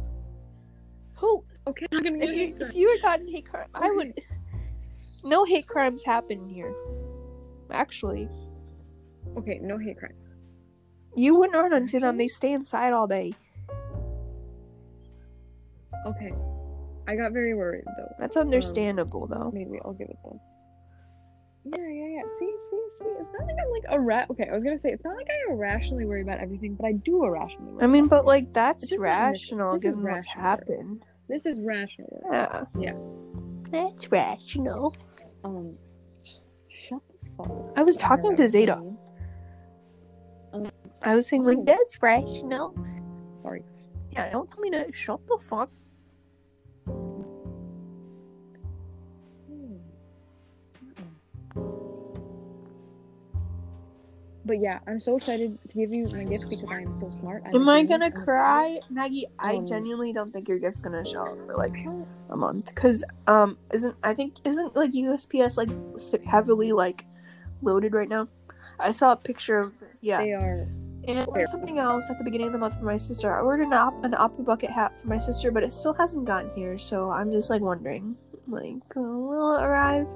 Who? 1.17 1.43
okay, 1.67 1.85
I'm 1.91 2.01
gonna 2.01 2.17
get 2.17 2.29
If 2.29 2.37
you, 2.39 2.55
crime. 2.55 2.69
if 2.71 2.75
you 2.75 2.89
had 2.89 3.01
gotten 3.03 3.27
hate 3.27 3.45
crime, 3.45 3.67
I 3.75 3.91
would. 3.91 4.19
No 5.23 5.45
hate 5.45 5.67
crimes 5.67 6.03
happen 6.03 6.47
here. 6.49 6.73
Actually, 7.69 8.27
Okay, 9.37 9.59
no 9.61 9.77
hate 9.77 9.99
crimes. 9.99 10.15
you 11.15 11.35
wouldn't 11.35 11.55
run 11.55 11.71
into 11.73 11.99
them. 11.99 12.17
They 12.17 12.27
stay 12.27 12.53
inside 12.53 12.93
all 12.93 13.05
day. 13.05 13.33
Okay, 16.07 16.33
I 17.07 17.15
got 17.15 17.31
very 17.31 17.53
worried 17.53 17.83
though. 17.97 18.11
That's 18.17 18.37
understandable, 18.37 19.27
though. 19.27 19.51
Maybe 19.53 19.77
I'll 19.85 19.93
give 19.93 20.09
it 20.09 20.17
them. 20.23 20.39
Yeah, 21.65 21.77
yeah, 21.77 22.07
yeah. 22.07 22.21
See, 22.37 22.53
see, 22.69 22.81
see. 22.99 23.05
It's 23.05 23.29
not 23.37 23.45
like 23.47 23.55
I'm 23.61 23.71
like 23.71 23.83
a 23.89 23.99
rat. 23.99 24.27
Okay, 24.31 24.47
I 24.49 24.53
was 24.53 24.63
gonna 24.63 24.77
say 24.79 24.89
it's 24.91 25.03
not 25.03 25.15
like 25.15 25.27
I 25.29 25.51
irrationally 25.51 26.05
worry 26.05 26.21
about 26.21 26.39
everything, 26.39 26.75
but 26.75 26.85
I 26.87 26.93
do 26.93 27.23
irrationally. 27.25 27.73
Worry 27.73 27.83
I 27.83 27.87
mean, 27.87 28.07
but 28.07 28.25
like 28.25 28.53
that's 28.53 28.83
It's 28.83 28.91
just 28.91 29.03
not 29.03 29.09
rational 29.09 29.73
this 29.73 29.79
is 29.79 29.83
given 29.83 30.03
what's 30.03 30.27
rational. 30.27 30.43
happened. 30.43 31.05
this 31.27 31.45
is 31.45 31.59
rational. 31.59 32.23
Yeah. 32.31 32.63
Yeah. 32.79 32.93
That's 33.71 34.11
rational. 34.11 34.95
Um, 35.43 35.77
shut 36.69 37.01
the 37.09 37.29
fuck. 37.37 37.49
up. 37.49 37.73
I 37.77 37.83
was 37.83 37.97
talking 37.97 38.35
to. 38.37 38.47
Zeta. 38.47 38.81
I 41.03 41.15
was 41.15 41.27
saying 41.27 41.45
like 41.45 41.63
that's 41.65 42.01
rational. 42.01 42.75
Sorry. 43.43 43.63
Yeah, 44.11 44.31
don't 44.31 44.49
tell 44.49 44.59
me 44.59 44.71
to 44.71 44.91
shut 44.91 45.19
the 45.27 45.37
fuck. 45.39 45.69
But 54.49 54.61
yeah, 54.61 54.79
I'm 54.87 54.99
so 54.99 55.15
excited 55.15 55.59
to 55.67 55.75
give 55.77 55.93
you 55.93 56.07
my 56.07 56.23
gift 56.23 56.49
because 56.49 56.67
I 56.71 56.79
am 56.81 56.99
so 56.99 57.07
smart. 57.11 57.43
I'm 57.45 57.53
Am 57.53 57.69
I 57.69 57.83
gonna 57.83 58.09
cry, 58.09 58.79
Maggie? 58.89 59.27
I 59.37 59.57
Um, 59.57 59.65
genuinely 59.67 60.11
don't 60.11 60.33
think 60.33 60.49
your 60.49 60.57
gift's 60.57 60.81
gonna 60.81 61.05
show 61.05 61.21
up 61.23 61.39
for 61.43 61.55
like 61.55 61.85
a 62.31 62.35
month 62.35 62.73
because 62.73 63.03
um 63.27 63.59
isn't 63.71 63.95
I 64.01 64.15
think 64.15 64.37
isn't 64.43 64.75
like 64.75 64.91
USPS 64.91 65.55
like 65.55 65.69
s- 65.95 66.15
heavily 66.25 66.71
like 66.71 67.05
loaded 67.61 67.93
right 67.93 68.09
now. 68.09 68.27
I 68.79 68.89
saw 68.89 69.11
a 69.11 69.15
picture 69.17 69.59
of 69.59 69.73
yeah, 70.01 70.23
They 70.23 70.33
are. 70.33 70.67
and 71.07 71.19
I 71.19 71.25
ordered 71.25 71.49
something 71.49 71.77
else 71.77 72.09
at 72.09 72.17
the 72.17 72.23
beginning 72.23 72.47
of 72.47 72.53
the 72.53 72.59
month 72.59 72.75
for 72.79 72.85
my 72.85 72.97
sister. 72.97 73.31
I 73.31 73.41
ordered 73.41 73.67
an 73.67 73.73
op- 73.73 74.03
an 74.03 74.15
Opera 74.15 74.43
bucket 74.45 74.71
hat 74.71 74.99
for 74.99 75.09
my 75.09 75.19
sister, 75.19 75.51
but 75.51 75.61
it 75.61 75.73
still 75.73 75.93
hasn't 75.93 76.25
gotten 76.25 76.49
here. 76.55 76.79
So 76.79 77.11
I'm 77.11 77.31
just 77.31 77.51
like 77.51 77.61
wondering, 77.61 78.15
like, 78.47 78.81
will 78.95 79.57
it 79.57 79.63
arrive? 79.63 80.07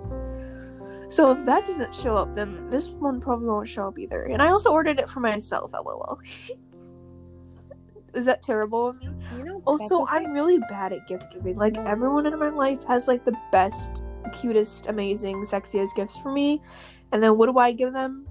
So 1.14 1.30
if 1.30 1.46
that 1.46 1.64
doesn't 1.66 1.94
show 1.94 2.18
up, 2.18 2.34
then 2.34 2.68
this 2.72 2.90
one 2.90 3.22
probably 3.22 3.48
won't 3.48 3.70
show 3.70 3.88
up 3.88 4.00
either. 4.00 4.24
And 4.24 4.42
I 4.42 4.48
also 4.48 4.72
ordered 4.72 5.00
it 5.00 5.08
for 5.08 5.20
myself. 5.20 5.72
LOL. 5.72 6.20
Is 8.16 8.26
that 8.26 8.42
terrible 8.42 8.88
of 8.90 8.96
me? 8.98 9.10
You 9.38 9.44
know. 9.44 9.62
Also. 9.66 10.08
I'm 10.08 10.32
really 10.34 10.58
bad 10.70 10.92
at 10.92 11.06
gift 11.06 11.32
giving. 11.32 11.56
Like 11.56 11.78
everyone 11.78 12.26
in 12.26 12.40
my 12.40 12.50
life 12.50 12.84
has 12.86 13.08
like 13.08 13.26
the 13.26 13.38
best, 13.52 14.02
cutest, 14.34 14.88
amazing, 14.88 15.44
sexiest 15.44 15.94
gifts 15.96 16.18
for 16.18 16.32
me. 16.32 16.64
And 17.12 17.22
then 17.22 17.38
what 17.38 17.46
do 17.46 17.60
I 17.60 17.74
give 17.74 17.94
them? 17.94 18.28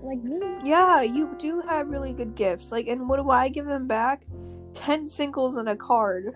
like 0.00 0.22
me. 0.22 0.38
Yeah, 0.64 1.02
you 1.02 1.34
do 1.38 1.60
have 1.60 1.88
really 1.88 2.12
good 2.12 2.36
gifts. 2.36 2.70
Like, 2.70 2.86
and 2.86 3.08
what 3.08 3.16
do 3.16 3.30
I 3.30 3.48
give 3.48 3.66
them 3.66 3.88
back? 3.88 4.22
Ten 4.74 5.08
singles 5.08 5.56
and 5.56 5.68
a 5.68 5.76
card. 5.76 6.34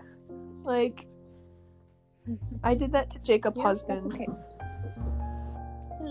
Like, 0.65 1.07
I 2.63 2.75
did 2.75 2.91
that 2.91 3.09
to 3.11 3.19
Jacob 3.19 3.53
Yeah, 3.55 3.63
husband. 3.63 4.13
okay. 4.13 4.27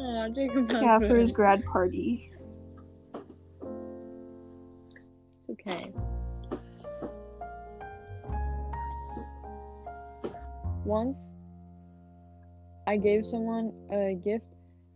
Aw, 0.06 0.28
Jacob. 0.28 0.70
Yeah, 0.70 0.98
for 1.00 1.16
his 1.16 1.32
grad 1.32 1.64
party. 1.64 2.30
It's 5.48 5.50
okay. 5.50 5.92
Once, 10.84 11.28
I 12.86 12.96
gave 12.96 13.26
someone 13.26 13.72
a 13.90 14.14
gift, 14.14 14.44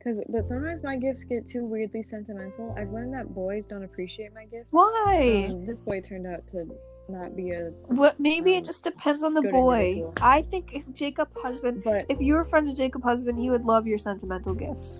cause 0.05 0.20
but 0.29 0.46
sometimes 0.46 0.85
my 0.85 0.96
gifts 0.96 1.25
get 1.25 1.49
too 1.49 1.64
weirdly 1.66 2.05
sentimental. 2.05 2.73
I've 2.79 2.92
learned 2.92 3.12
that 3.14 3.35
boys 3.35 3.66
don't 3.66 3.83
appreciate 3.83 4.33
my 4.33 4.44
gifts. 4.44 4.68
Why? 4.70 5.49
Um, 5.51 5.66
this 5.66 5.81
boy 5.81 6.01
turned 6.01 6.29
out 6.29 6.46
to 6.53 6.68
not 7.11 7.37
be 7.37 7.51
a, 7.51 7.70
What? 7.87 8.18
Maybe 8.20 8.53
um, 8.53 8.59
it 8.59 8.64
just 8.64 8.85
depends 8.85 9.23
on 9.23 9.35
the 9.35 9.42
boy. 9.42 9.81
individual. 9.81 10.14
I 10.23 10.42
think 10.42 10.73
if 10.75 10.85
Jacob 10.92 11.29
husband, 11.37 11.83
but 11.85 12.07
if 12.09 12.20
you 12.20 12.35
were 12.35 12.44
friends 12.44 12.68
with 12.68 12.77
Jacob 12.79 13.03
husband, 13.03 13.38
he 13.38 13.51
would 13.51 13.64
love 13.64 13.87
your 13.87 13.99
sentimental 13.99 14.55
gifts. 14.55 14.99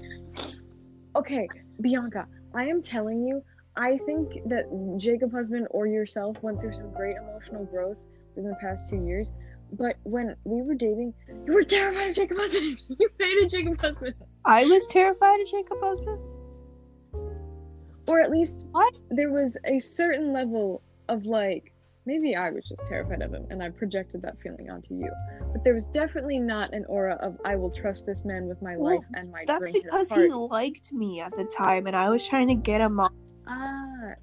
okay, 1.17 1.49
Bianca, 1.81 2.27
I 2.55 2.65
am 2.65 2.83
telling 2.83 3.23
you, 3.27 3.43
I 3.77 3.99
think 4.07 4.33
that 4.49 4.65
Jacob 4.99 5.33
husband 5.33 5.67
or 5.71 5.87
yourself 5.87 6.43
went 6.43 6.61
through 6.61 6.73
some 6.75 6.93
great 6.93 7.17
emotional 7.17 7.65
growth 7.67 7.97
within 8.35 8.51
the 8.51 8.57
past 8.61 8.89
two 8.91 9.05
years. 9.05 9.33
But 9.73 9.97
when 10.03 10.35
we 10.45 10.63
were 10.63 10.75
dating, 10.75 11.15
you 11.47 11.53
were 11.53 11.63
terrified 11.63 12.11
of 12.11 12.17
Jacob 12.17 12.37
husband. 12.39 12.83
you 12.99 13.09
hated 13.19 13.51
Jacob 13.51 13.81
husband. 13.81 14.15
I 14.45 14.65
was 14.65 14.87
terrified 14.89 15.41
of 15.41 15.47
Jacob 15.47 15.79
husband. 15.81 16.19
or 18.09 18.21
at 18.21 18.31
least 18.31 18.63
What? 18.73 18.95
there 19.11 19.31
was 19.31 19.57
a 19.65 19.79
certain 19.79 20.33
level 20.33 20.83
of 21.09 21.25
like 21.27 21.73
maybe 22.11 22.35
I 22.35 22.51
was 22.51 22.65
just 22.65 22.83
terrified 22.89 23.23
of 23.23 23.33
him 23.33 23.47
and 23.51 23.63
I 23.63 23.71
projected 23.71 24.21
that 24.23 24.37
feeling 24.43 24.69
onto 24.69 24.95
you. 24.95 25.11
But 25.53 25.63
there 25.63 25.75
was 25.75 25.87
definitely 25.87 26.41
not 26.41 26.75
an 26.75 26.85
aura 26.87 27.15
of 27.23 27.37
I 27.45 27.55
will 27.55 27.71
trust 27.71 28.05
this 28.05 28.25
man 28.25 28.49
with 28.49 28.61
my 28.61 28.77
Well, 28.77 28.97
life 28.97 29.07
and 29.15 29.31
my 29.31 29.45
That's 29.47 29.71
because 29.71 30.11
he 30.13 30.29
liked 30.29 30.93
me 30.93 31.21
at 31.21 31.37
the 31.37 31.45
time, 31.45 31.87
and 31.87 31.95
I 31.95 32.11
was 32.11 32.27
trying 32.27 32.49
to 32.49 32.57
get 32.57 32.81
him 32.81 32.99
off. 32.99 33.13
Ah, 33.47 34.15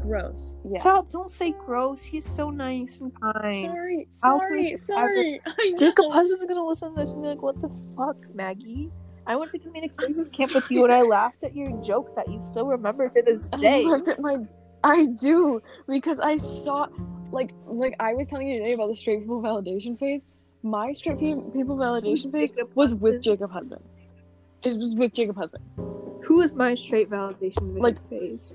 gross. 0.00 0.56
Yeah. 0.68 0.80
Stop! 0.80 1.10
Don't 1.10 1.30
say 1.30 1.54
gross. 1.64 2.02
He's 2.02 2.28
so 2.28 2.50
nice 2.50 3.00
and 3.00 3.12
kind. 3.20 3.66
sorry, 3.66 4.08
sorry, 4.10 4.76
sorry. 4.76 5.40
Jacob 5.78 6.10
husband's 6.10 6.44
gonna 6.44 6.66
listen 6.66 6.94
to 6.94 7.00
this 7.00 7.12
and 7.12 7.22
be 7.22 7.28
like, 7.28 7.42
"What 7.42 7.60
the 7.60 7.70
fuck, 7.96 8.16
Maggie?" 8.34 8.90
I 9.26 9.36
went 9.36 9.52
to 9.52 9.60
communication 9.60 10.28
camp 10.36 10.54
with 10.54 10.68
you, 10.70 10.82
and 10.84 10.92
I 10.92 11.02
laughed 11.02 11.44
at 11.44 11.54
your 11.54 11.70
joke 11.82 12.16
that 12.16 12.28
you 12.28 12.40
still 12.40 12.66
remember 12.66 13.08
to 13.08 13.22
this 13.22 13.48
day. 13.60 13.84
I 13.84 13.88
looked 13.88 14.08
at 14.08 14.20
my 14.20 14.38
I 14.84 15.06
do 15.06 15.62
because 15.88 16.18
I 16.20 16.36
saw 16.38 16.86
like 17.30 17.52
like 17.66 17.94
I 18.00 18.14
was 18.14 18.28
telling 18.28 18.48
you 18.48 18.58
today 18.58 18.72
about 18.72 18.88
the 18.88 18.94
straight 18.96 19.20
people 19.20 19.40
validation 19.42 19.98
phase. 19.98 20.26
My 20.62 20.92
straight 20.92 21.18
pe- 21.18 21.50
people 21.52 21.76
validation 21.76 22.30
phase 22.32 22.50
Jacob 22.50 22.70
was 22.74 22.94
with? 23.02 23.22
Jacob 23.22 23.50
husband. 23.50 23.82
It 24.64 24.76
was 24.78 24.94
with 24.94 25.12
Jacob 25.12 25.36
husband. 25.36 25.64
Who 26.24 26.40
is 26.40 26.52
my 26.54 26.74
straight 26.74 27.10
validation 27.10 27.78
Like- 27.80 27.98
phase? 28.08 28.54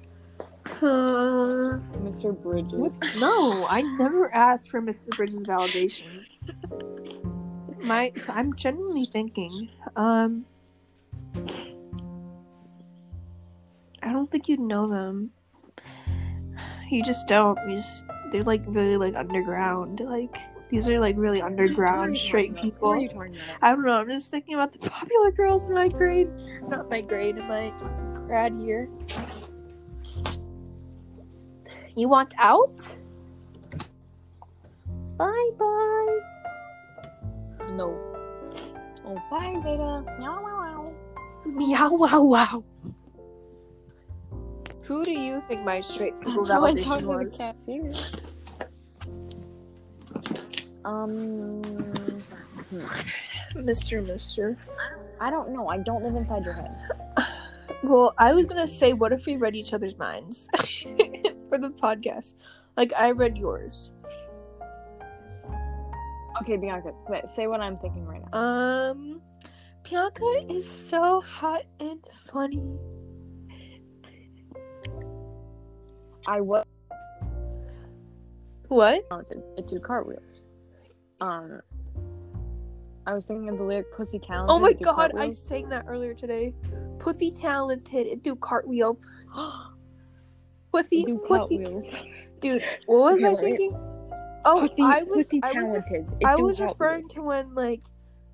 Uh, 0.82 1.80
Mr. 2.04 2.40
Bridges. 2.44 3.00
no, 3.20 3.66
I 3.68 3.82
never 3.98 4.34
asked 4.34 4.70
for 4.70 4.82
Mr. 4.82 5.16
Bridges' 5.16 5.44
validation. 5.46 6.24
My, 7.80 8.12
I'm 8.28 8.54
genuinely 8.56 9.06
thinking. 9.06 9.70
Um, 9.96 10.46
I 14.04 14.12
don't 14.12 14.30
think 14.30 14.48
you'd 14.50 14.60
know 14.60 14.90
them. 14.90 15.32
You 16.90 17.04
just 17.04 17.28
don't. 17.28 17.58
You 17.70 17.78
just 17.78 18.06
they're 18.32 18.44
like 18.44 18.64
really 18.66 18.98
like 18.98 19.16
underground. 19.16 20.00
Like 20.00 20.38
these 20.70 20.90
are 20.90 21.00
like 21.00 21.16
really 21.18 21.42
What 21.42 21.52
are 21.52 21.56
you 21.56 21.62
underground 21.62 22.18
straight 22.18 22.56
people. 22.56 22.90
What 22.90 22.98
are 22.98 23.02
you 23.02 23.10
talking 23.10 23.36
about? 23.36 23.58
I 23.62 23.72
don't 23.72 23.86
know. 23.86 23.94
I'm 23.94 24.10
just 24.10 24.30
thinking 24.30 24.56
about 24.56 24.74
the 24.74 24.80
popular 24.90 25.32
girls 25.32 25.66
in 25.66 25.74
my 25.74 25.88
grade. 25.88 26.30
Not 26.68 26.90
my 26.90 27.02
grade, 27.02 27.38
in 27.38 27.48
my 27.48 27.74
grad 28.26 28.62
year. 28.62 28.90
You 31.96 32.10
want 32.10 32.34
out? 32.38 32.96
Bye 35.18 35.50
bye. 35.58 36.20
No. 37.72 37.98
Oh, 39.06 39.16
bye, 39.32 39.60
Veda. 39.64 40.04
Meow, 40.20 40.42
meow, 40.42 40.62
meow. 40.62 40.94
Meow 41.46 41.92
wow 41.94 42.22
wow. 42.22 42.64
Who 44.88 45.04
do 45.04 45.12
you 45.12 45.44
think 45.50 45.66
my 45.66 45.82
straight 45.82 46.18
people 46.22 46.46
how 46.46 46.64
I 46.66 46.72
validation 46.72 46.86
talk 46.86 47.00
to 47.00 47.06
the 47.06 47.78
was? 47.84 48.12
Um, 50.86 51.62
Mr. 53.54 54.08
Mister. 54.08 54.58
I 55.20 55.30
don't 55.30 55.50
know. 55.52 55.68
I 55.68 55.80
don't 55.80 56.04
live 56.04 56.16
inside 56.16 56.46
your 56.46 56.54
head. 56.54 56.74
Well, 57.84 58.14
I 58.18 58.32
was 58.32 58.46
gonna 58.46 58.66
say, 58.66 58.94
what 58.94 59.12
if 59.12 59.26
we 59.26 59.36
read 59.36 59.58
each 59.58 59.74
other's 59.74 59.98
minds 59.98 60.48
for 60.56 61.58
the 61.58 61.74
podcast? 61.82 62.36
Like 62.78 62.94
I 62.98 63.12
read 63.12 63.38
yours. 63.38 63.92
Okay, 66.42 66.56
Bianca, 66.56 66.94
say 67.26 67.48
what 67.48 67.60
I'm 67.60 67.78
thinking 67.80 68.06
right 68.06 68.22
now. 68.32 68.40
Um, 68.40 69.22
Bianca 69.84 70.46
is 70.50 70.70
so 70.70 71.20
hot 71.20 71.64
and 71.82 72.00
funny. 72.32 72.64
I 76.28 76.42
was 76.42 76.66
What? 78.68 79.06
at 79.12 79.68
do 79.68 79.80
cartwheels. 79.80 80.48
Um, 81.22 81.62
I 83.06 83.14
was 83.14 83.26
thinking 83.26 83.50
of 83.50 83.58
the 83.58 83.64
lyric 83.64 83.92
"Pussy 83.96 84.20
talented." 84.20 84.54
Oh 84.54 84.60
my 84.60 84.74
god, 84.74 85.14
I 85.18 85.32
sang 85.32 85.70
that 85.70 85.86
earlier 85.88 86.14
today. 86.14 86.54
Pussy 87.00 87.32
talented, 87.32 88.08
and 88.08 88.22
do 88.22 88.36
cartwheels. 88.36 88.98
Pussy, 90.74 91.06
do 91.06 91.18
pussy. 91.20 91.60
cartwheels. 91.60 91.96
Dude, 92.42 92.64
what 92.88 93.14
was 93.14 93.24
I 93.24 93.34
thinking? 93.36 93.72
Oh, 94.46 94.60
Pussy, 94.62 94.82
I 94.84 95.04
was, 95.04 95.26
pussy 95.26 95.40
I 95.44 95.52
was, 95.54 95.64
talented. 95.72 96.26
I 96.26 96.36
was 96.36 96.60
referring 96.60 97.08
to 97.10 97.22
when 97.22 97.56
like, 97.56 97.82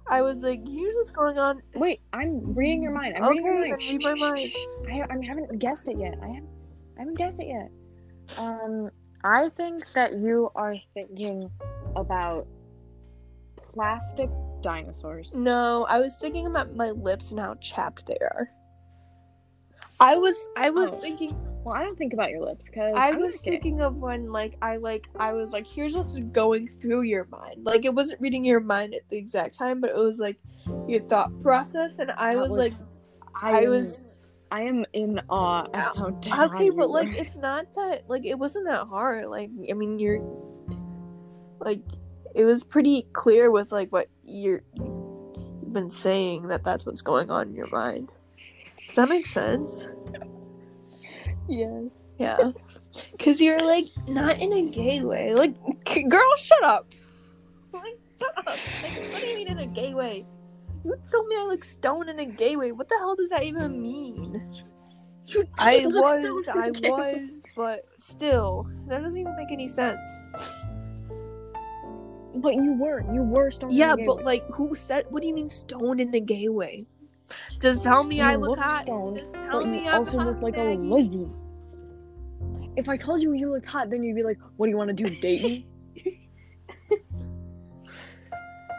I 0.09 0.21
was 0.21 0.41
like, 0.43 0.67
here's 0.67 0.95
what's 0.95 1.11
going 1.11 1.37
on. 1.37 1.61
Wait, 1.75 2.01
I'm 2.11 2.53
reading 2.53 2.81
your 2.83 2.91
mind. 2.91 3.15
I'm 3.17 3.23
Okay, 3.23 3.41
reading 3.43 3.45
your 3.45 3.69
mind. 3.69 3.81
read 3.89 4.03
my 4.03 4.13
mind. 4.15 4.51
I, 4.91 5.15
I 5.15 5.25
haven't 5.25 5.57
guessed 5.59 5.87
it 5.89 5.97
yet. 5.97 6.15
I 6.21 6.27
haven't, 6.27 6.49
I 6.97 6.99
haven't 7.01 7.17
guessed 7.17 7.39
it 7.39 7.47
yet. 7.47 7.69
Um, 8.37 8.89
I 9.23 9.49
think 9.49 9.85
that 9.93 10.13
you 10.13 10.51
are 10.55 10.75
thinking 10.93 11.49
about 11.95 12.47
plastic 13.73 14.29
dinosaurs. 14.61 15.33
No, 15.35 15.85
I 15.89 15.99
was 15.99 16.15
thinking 16.15 16.47
about 16.47 16.75
my 16.75 16.91
lips 16.91 17.31
and 17.31 17.39
how 17.39 17.55
chapped 17.55 18.05
they 18.05 18.17
are. 18.21 18.49
I 19.99 20.17
was 20.17 20.35
I 20.57 20.69
was 20.69 20.91
Oh. 20.91 20.97
thinking 20.97 21.35
Well, 21.63 21.75
I 21.75 21.83
don't 21.83 21.97
think 21.97 22.11
about 22.13 22.29
your 22.29 22.43
lips 22.43 22.65
because 22.65 22.93
I 22.97 23.11
was 23.13 23.37
thinking 23.37 23.79
of 23.79 23.95
when 23.95 24.31
like 24.31 24.57
I 24.61 24.77
like 24.77 25.07
I 25.17 25.31
was 25.31 25.53
like 25.53 25.65
here's 25.65 25.95
what's 25.95 26.17
going 26.17 26.67
through 26.67 27.03
your 27.03 27.25
mind. 27.31 27.63
Like 27.63 27.85
it 27.85 27.93
wasn't 27.93 28.19
reading 28.19 28.43
your 28.43 28.59
mind 28.59 28.93
at 28.95 29.07
the 29.09 29.17
exact 29.17 29.57
time, 29.57 29.79
but 29.79 29.91
it 29.91 29.95
was 29.95 30.19
like 30.19 30.37
your 30.89 31.01
thought 31.03 31.31
process 31.41 31.99
and 31.99 32.11
I 32.11 32.35
was, 32.35 32.51
like 32.51 32.73
I 33.35 33.67
was 33.69 34.17
I 34.53 34.61
am 34.61 34.85
in 34.93 35.19
awe 35.31 35.65
at 35.73 35.97
how 35.97 36.11
down 36.11 36.53
okay, 36.53 36.65
you 36.65 36.73
but 36.73 36.87
like 36.87 37.07
were. 37.07 37.15
it's 37.15 37.35
not 37.35 37.73
that 37.73 38.03
like 38.07 38.23
it 38.23 38.37
wasn't 38.37 38.67
that 38.67 38.85
hard. 38.85 39.25
Like 39.25 39.49
I 39.67 39.73
mean 39.73 39.97
you're 39.97 40.21
like 41.59 41.81
it 42.35 42.45
was 42.45 42.63
pretty 42.63 43.07
clear 43.13 43.49
with 43.49 43.71
like 43.71 43.91
what 43.91 44.09
you're 44.21 44.61
you've 44.75 45.73
been 45.73 45.89
saying 45.89 46.49
that 46.49 46.63
that's 46.63 46.85
what's 46.85 47.01
going 47.01 47.31
on 47.31 47.47
in 47.47 47.55
your 47.55 47.69
mind. 47.71 48.11
Does 48.85 48.97
that 48.97 49.09
make 49.09 49.25
sense? 49.25 49.87
yes. 51.49 52.13
Yeah. 52.19 52.51
Cause 53.17 53.41
you're 53.41 53.57
like 53.57 53.87
not 54.07 54.37
in 54.37 54.53
a 54.53 54.69
gay 54.69 55.01
way. 55.01 55.33
Like 55.33 55.55
k- 55.83 56.03
girl, 56.07 56.35
shut 56.37 56.63
up. 56.63 56.93
Like 57.73 57.97
shut 58.19 58.37
up. 58.37 58.45
Like 58.45 59.13
what 59.13 59.19
do 59.19 59.25
you 59.25 59.35
mean 59.35 59.47
in 59.47 59.57
a 59.57 59.65
gay 59.65 59.95
way? 59.95 60.27
You 60.85 60.95
told 61.09 61.27
me 61.27 61.35
I 61.37 61.45
look 61.45 61.63
stoned 61.63 62.09
in 62.09 62.19
a 62.19 62.25
gay 62.25 62.55
way. 62.55 62.71
What 62.71 62.89
the 62.89 62.95
hell 62.97 63.15
does 63.15 63.29
that 63.29 63.43
even 63.43 63.81
mean? 63.81 64.41
I 65.59 65.85
was, 65.85 66.47
I 66.49 66.71
was, 66.71 67.43
but 67.55 67.85
still, 67.97 68.67
that 68.87 69.01
doesn't 69.01 69.19
even 69.19 69.35
make 69.37 69.51
any 69.51 69.69
sense. 69.69 70.05
But 72.35 72.55
you 72.55 72.73
were. 72.73 73.05
You 73.13 73.21
were 73.21 73.49
stoned. 73.51 73.71
in 73.71 73.77
Yeah, 73.77 73.93
a 73.93 73.97
gay 73.97 74.05
but 74.05 74.17
way. 74.17 74.23
like, 74.23 74.43
who 74.49 74.75
said? 74.75 75.05
What 75.09 75.21
do 75.21 75.27
you 75.27 75.33
mean 75.33 75.47
stoned 75.49 76.01
in 76.01 76.13
a 76.13 76.19
gay 76.19 76.49
way? 76.49 76.81
Just 77.61 77.83
tell 77.83 78.03
me 78.03 78.17
You 78.17 78.23
I 78.23 78.35
look 78.35 78.59
hot. 78.59 78.83
stoned, 78.83 79.17
Just 79.17 79.33
tell 79.33 79.65
me 79.65 79.83
you 79.85 79.89
I'm 79.89 79.99
also 79.99 80.17
hot, 80.19 80.27
look 80.27 80.41
like 80.41 80.57
a 80.57 80.75
lesbian. 80.75 81.33
If 82.75 82.89
I 82.89 82.97
told 82.97 83.21
you 83.21 83.33
you 83.33 83.51
looked 83.51 83.65
hot, 83.67 83.89
then 83.89 84.03
you'd 84.03 84.15
be 84.15 84.23
like, 84.23 84.39
"What 84.57 84.65
do 84.65 84.71
you 84.71 84.77
want 84.77 84.89
to 84.89 84.93
do? 84.93 85.09
Date 85.21 85.43
me?" 85.43 85.67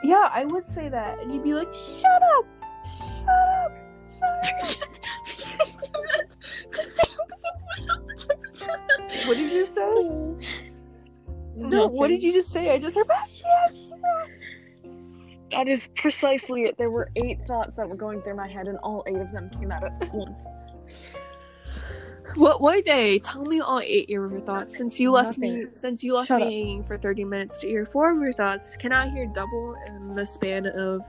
Yeah, 0.05 0.29
I 0.31 0.45
would 0.45 0.67
say 0.67 0.91
that, 0.91 1.19
and 1.19 1.33
you'd 1.33 1.43
be 1.43 1.55
like, 1.55 1.73
"Shut 1.73 2.23
up, 2.37 2.47
shut 2.85 3.29
up, 3.29 3.73
shut 4.21 4.45
up." 4.63 4.79
What 9.27 9.37
did 9.39 9.53
you 9.53 9.67
say? 9.67 10.71
No, 11.57 11.87
what 11.87 12.09
did 12.09 12.23
you 12.23 12.33
just 12.33 12.51
say? 12.51 12.75
I 12.75 12.79
just 12.79 12.97
heard. 12.97 13.07
That 15.53 15.69
is 15.69 15.89
precisely 15.95 16.63
it. 16.63 16.77
There 16.79 16.91
were 16.91 17.11
eight 17.15 17.39
thoughts 17.47 17.77
that 17.77 17.89
were 17.89 17.95
going 17.97 18.21
through 18.23 18.35
my 18.35 18.49
head, 18.49 18.67
and 18.67 18.77
all 18.79 19.05
eight 19.07 19.21
of 19.21 19.31
them 19.31 19.51
came 19.51 19.71
out 19.71 19.85
at 19.85 20.13
once. 20.13 20.49
What 22.35 22.61
were 22.61 22.83
they? 22.83 23.21
Tell 23.21 23.45
me 23.45 23.61
all 23.61 23.81
eight 23.81 24.05
of 24.05 24.11
your 24.11 24.41
thoughts. 24.41 24.77
Since 24.77 24.99
you 24.99 25.13
left 25.13 25.39
me, 25.39 25.67
since 25.75 26.03
you 26.03 26.15
left 26.15 26.29
Shut 26.29 26.39
me 26.41 26.45
up. 26.45 26.51
hanging 26.51 26.85
for 26.85 26.99
thirty 26.99 27.25
minutes 27.25 27.61
to 27.61 27.69
hear 27.69 27.87
four 27.87 28.11
of 28.13 28.21
your 28.21 28.33
thoughts, 28.33 28.77
can 28.77 28.93
I 28.93 29.09
hear 29.09 29.27
double 29.27 29.77
in 29.87 30.15
the 30.15 30.27
span 30.27 30.67
of 30.67 31.03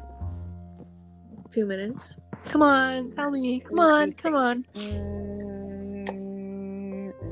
two 1.49 1.65
minutes? 1.65 2.13
Come 2.45 2.61
on, 2.61 3.11
tell 3.11 3.32
me. 3.32 3.59
Come 3.59 3.80
on, 3.80 4.13
come 4.13 4.36
on. 4.36 4.65
Mm, 4.76 6.05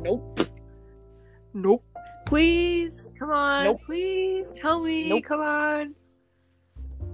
nope. 0.01 0.39
Nope. 1.53 1.85
Please, 2.25 3.09
come 3.19 3.29
on. 3.29 3.65
Nope. 3.65 3.81
Please 3.83 4.51
tell 4.53 4.81
me. 4.81 5.09
Nope. 5.09 5.23
Come 5.23 5.41
on. 5.41 5.93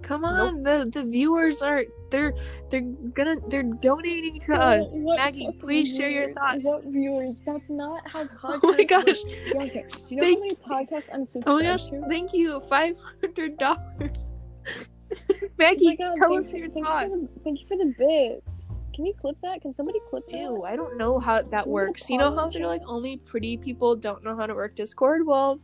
Come 0.02 0.24
on. 0.24 0.64
The 0.64 0.90
the 0.92 1.04
viewers 1.04 1.62
are 1.62 1.84
they're 2.10 2.34
they're 2.70 2.82
gonna 3.14 3.36
they're 3.48 3.64
donating 3.64 4.40
to 4.42 4.54
us. 4.54 4.98
What 5.00 5.18
Maggie, 5.18 5.50
please 5.60 5.96
share 5.96 6.10
your 6.10 6.32
thoughts. 6.34 6.60
What 6.64 6.84
viewers? 6.92 7.36
That's 7.46 7.70
not 7.70 8.02
how 8.08 8.24
podcasts 8.26 8.60
Oh 8.64 8.72
my 8.78 8.84
gosh. 8.84 9.18
Yeah, 9.26 9.64
okay. 9.64 9.86
Do 10.08 10.16
you 10.16 10.18
know 10.18 10.24
Thank- 10.24 10.68
how 10.68 10.76
many 10.76 10.86
podcasts 10.88 11.10
I'm 11.14 11.44
Oh 11.46 11.56
my 11.56 11.64
gosh, 11.64 11.88
to? 11.88 12.02
thank 12.10 12.34
you. 12.34 12.60
Five 12.62 12.98
hundred 13.22 13.58
dollars. 13.58 14.30
Oh 15.12 15.48
Maggie, 15.58 15.86
my 15.88 15.96
God, 15.96 16.16
tell 16.18 16.38
us 16.38 16.54
you- 16.54 16.60
your 16.60 16.70
thank 16.70 16.86
thoughts. 16.86 17.10
You 17.10 17.18
for 17.18 17.34
the, 17.34 17.40
thank 17.44 17.60
you 17.62 17.68
for 17.68 17.78
the 17.78 17.94
bits. 17.98 18.82
Can 18.94 19.08
you 19.08 19.14
clip 19.20 19.38
that? 19.42 19.60
Can 19.62 19.74
somebody 19.74 20.00
clip 20.08 20.24
that? 20.28 20.38
Ew, 20.38 20.64
I 20.64 20.76
don't 20.76 20.98
know 21.00 21.18
how 21.18 21.42
that 21.42 21.66
Ooh, 21.66 21.72
works. 21.72 22.08
You 22.12 22.20
know 22.20 22.36
how 22.36 22.48
they're 22.50 22.68
like 22.68 22.84
only 22.86 23.18
pretty 23.18 23.58
people 23.58 23.96
don't 23.96 24.24
know 24.24 24.36
how 24.36 24.46
to 24.46 24.54
work 24.54 24.76
Discord? 24.76 25.26
Well, 25.26 25.60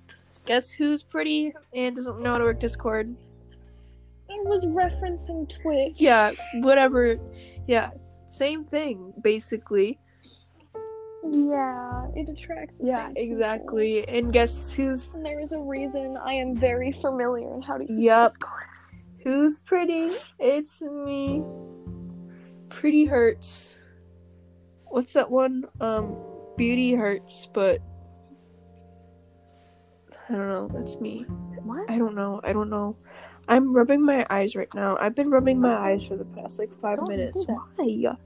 guess 0.47 0.71
who's 0.71 1.03
pretty 1.03 1.53
and 1.75 1.95
doesn't 1.95 2.21
know 2.21 2.31
how 2.31 2.37
to 2.39 2.45
work 2.45 2.59
Discord? 2.59 3.15
I 4.35 4.47
was 4.47 4.65
referencing 4.65 5.49
Twitch. 5.61 5.93
Yeah, 5.97 6.31
whatever. 6.55 7.17
Yeah, 7.67 7.91
same 8.27 8.65
thing 8.65 9.13
basically. 9.21 9.99
Yeah, 11.27 12.07
it 12.15 12.29
attracts. 12.29 12.79
Yeah, 12.83 13.05
same 13.07 13.15
people. 13.15 13.31
exactly. 13.31 14.07
And 14.07 14.31
guess 14.31 14.71
who's 14.73 15.09
And 15.13 15.25
there 15.25 15.39
is 15.39 15.53
a 15.53 15.59
reason 15.59 16.17
I 16.17 16.33
am 16.33 16.55
very 16.55 16.91
familiar 17.01 17.53
in 17.55 17.61
how 17.61 17.77
to 17.77 17.85
use 17.89 17.99
Yup. 17.99 18.29
Discord. 18.29 18.63
who's 19.23 19.59
pretty? 19.61 20.11
It's 20.39 20.81
me. 20.81 21.43
Pretty 22.69 23.05
hurts. 23.05 23.77
What's 24.85 25.13
that 25.13 25.31
one? 25.31 25.65
Um, 25.81 26.15
beauty 26.57 26.93
hurts, 26.93 27.47
but 27.53 27.81
I 30.29 30.33
don't 30.33 30.47
know. 30.47 30.67
That's 30.71 30.99
me. 30.99 31.25
What? 31.65 31.89
I 31.89 31.97
don't 31.97 32.15
know. 32.15 32.39
I 32.43 32.53
don't 32.53 32.69
know. 32.69 32.95
I'm 33.47 33.73
rubbing 33.73 34.03
my 34.03 34.25
eyes 34.29 34.55
right 34.55 34.73
now. 34.73 34.97
I've 34.99 35.15
been 35.15 35.29
rubbing 35.29 35.59
my 35.59 35.75
eyes 35.75 36.05
for 36.05 36.15
the 36.15 36.25
past 36.25 36.57
like 36.59 36.73
5 36.73 36.97
Don't 36.97 37.05
do 37.05 37.11
minutes. 37.11 37.45
that. 37.45 37.57
Why? 37.75 38.17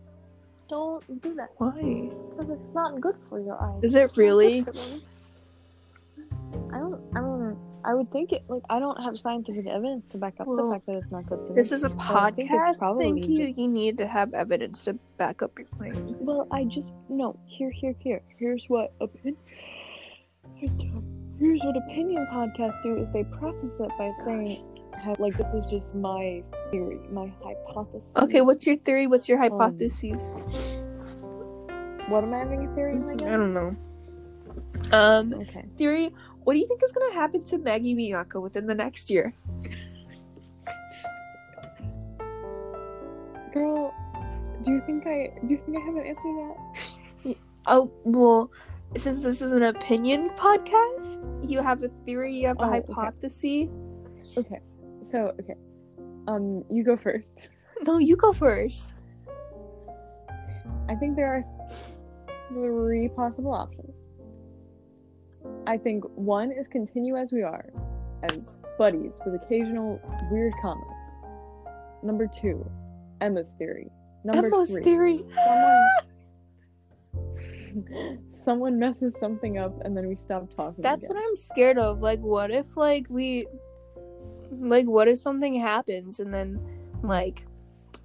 Don't 0.69 1.21
do 1.21 1.33
that 1.35 1.49
Why? 1.57 1.71
because 2.29 2.49
it's 2.51 2.73
not 2.73 3.01
good 3.01 3.15
for 3.27 3.39
your 3.39 3.59
eyes. 3.61 3.83
Is 3.83 3.95
it 3.95 4.15
really? 4.17 4.61
I 6.71 6.77
don't. 6.77 7.01
I 7.15 7.21
mean, 7.21 7.57
I 7.83 7.93
would 7.95 8.11
think 8.11 8.31
it. 8.33 8.43
Like, 8.47 8.63
I 8.69 8.79
don't 8.79 9.01
have 9.03 9.17
scientific 9.17 9.65
evidence 9.67 10.05
to 10.07 10.17
back 10.17 10.35
up 10.39 10.47
Well, 10.47 10.67
the 10.67 10.71
fact 10.73 10.85
that 10.85 10.95
it's 10.97 11.11
not 11.11 11.25
good 11.27 11.39
for 11.47 11.53
This 11.53 11.71
me. 11.71 11.75
is 11.75 11.83
a 11.85 11.89
But 11.89 12.11
I 12.11 12.31
think 12.31 12.51
podcast. 12.51 12.97
Thank 12.99 13.25
you. 13.27 13.47
just- 13.47 13.57
You 13.57 13.67
need 13.67 13.97
to 13.97 14.05
have 14.07 14.33
evidence 14.33 14.85
to 14.85 14.93
back 15.17 15.41
up 15.41 15.57
your 15.57 15.67
claims. 15.69 16.19
Well, 16.21 16.47
I 16.51 16.65
just 16.65 16.91
no. 17.09 17.35
Here, 17.47 17.71
here, 17.71 17.95
here. 17.99 18.21
Here's 18.37 18.65
what 18.67 18.93
opinion. 19.01 19.37
Here's 21.39 21.61
what 21.63 21.77
opinion 21.77 22.27
podcasts 22.33 22.81
do: 22.83 22.97
is 22.97 23.07
they 23.13 23.23
preface 23.23 23.79
it 23.79 23.89
by 23.97 24.11
saying, 24.25 24.61
ha- 24.93 25.15
like, 25.19 25.37
this 25.37 25.53
is 25.53 25.65
just 25.69 25.95
my 25.95 26.43
theory, 26.69 26.99
my 27.11 27.31
hypothesis. 27.41 28.13
Okay, 28.17 28.41
what's 28.41 28.67
your 28.67 28.75
theory? 28.77 29.07
What's 29.07 29.29
your 29.29 29.37
Um, 29.41 29.43
hypotheses? 29.49 30.33
What 32.09 32.23
am 32.23 32.33
I 32.33 32.39
having 32.39 32.65
a 32.65 32.75
theory 32.75 32.93
on 32.93 33.09
I 33.09 33.15
don't 33.37 33.53
know. 33.53 33.75
Um, 34.91 35.33
Okay. 35.33 35.63
theory. 35.77 36.13
What 36.43 36.53
do 36.53 36.59
you 36.59 36.67
think 36.67 36.83
is 36.83 36.91
gonna 36.91 37.13
happen 37.13 37.43
to 37.45 37.57
Maggie 37.59 37.93
Bianca 37.95 38.41
within 38.41 38.65
the 38.65 38.75
next 38.75 39.09
year? 39.09 39.33
Girl, 43.53 43.93
do 44.63 44.71
you 44.71 44.81
think 44.85 45.05
I 45.05 45.31
do 45.45 45.53
you 45.53 45.61
think 45.65 45.77
I 45.77 45.81
have 45.81 45.95
an 45.95 46.05
answer 46.05 46.21
to 46.23 46.55
that? 47.23 47.35
Oh 47.67 47.91
well, 48.03 48.49
since 48.97 49.23
this 49.23 49.41
is 49.41 49.51
an 49.51 49.63
opinion 49.63 50.29
podcast, 50.31 51.49
you 51.49 51.61
have 51.61 51.83
a 51.83 51.89
theory, 52.05 52.33
you 52.33 52.47
have 52.47 52.57
a 52.59 52.63
Oh, 52.63 52.73
okay. 52.73 52.85
hypothesis. 52.87 53.69
Okay. 54.37 54.59
So, 55.03 55.33
okay. 55.41 55.55
Um, 56.27 56.63
you 56.69 56.83
go 56.83 56.97
first. 56.97 57.47
No, 57.83 57.97
you 57.97 58.17
go 58.17 58.33
first. 58.33 58.93
I 60.89 60.95
think 60.95 61.15
there 61.15 61.31
are 61.33 61.45
three 62.49 63.07
possible 63.07 63.53
options. 63.53 64.03
I 65.65 65.77
think 65.77 66.03
one 66.15 66.51
is 66.51 66.67
continue 66.67 67.15
as 67.15 67.31
we 67.31 67.41
are, 67.41 67.71
as 68.33 68.57
buddies 68.77 69.17
with 69.25 69.41
occasional 69.41 69.97
weird 70.29 70.51
comments. 70.61 70.91
Number 72.03 72.27
two, 72.27 72.69
Emma's 73.21 73.53
theory. 73.57 73.89
Number 74.25 74.47
Emma's 74.47 74.71
three, 74.71 74.83
theory. 74.83 75.23
someone 75.45 75.87
someone 78.33 78.79
messes 78.79 79.17
something 79.19 79.57
up 79.57 79.83
and 79.85 79.95
then 79.95 80.07
we 80.07 80.15
stop 80.15 80.53
talking. 80.55 80.81
That's 80.81 81.03
again. 81.03 81.15
what 81.15 81.25
I'm 81.25 81.35
scared 81.35 81.77
of. 81.77 81.99
Like, 82.01 82.19
what 82.19 82.51
if 82.51 82.75
like 82.77 83.05
we, 83.09 83.45
like, 84.51 84.85
what 84.85 85.07
if 85.07 85.19
something 85.19 85.59
happens 85.59 86.19
and 86.19 86.33
then 86.33 86.59
like 87.03 87.45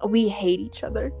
we 0.07 0.27
hate 0.27 0.59
each 0.59 0.83
other? 0.83 1.11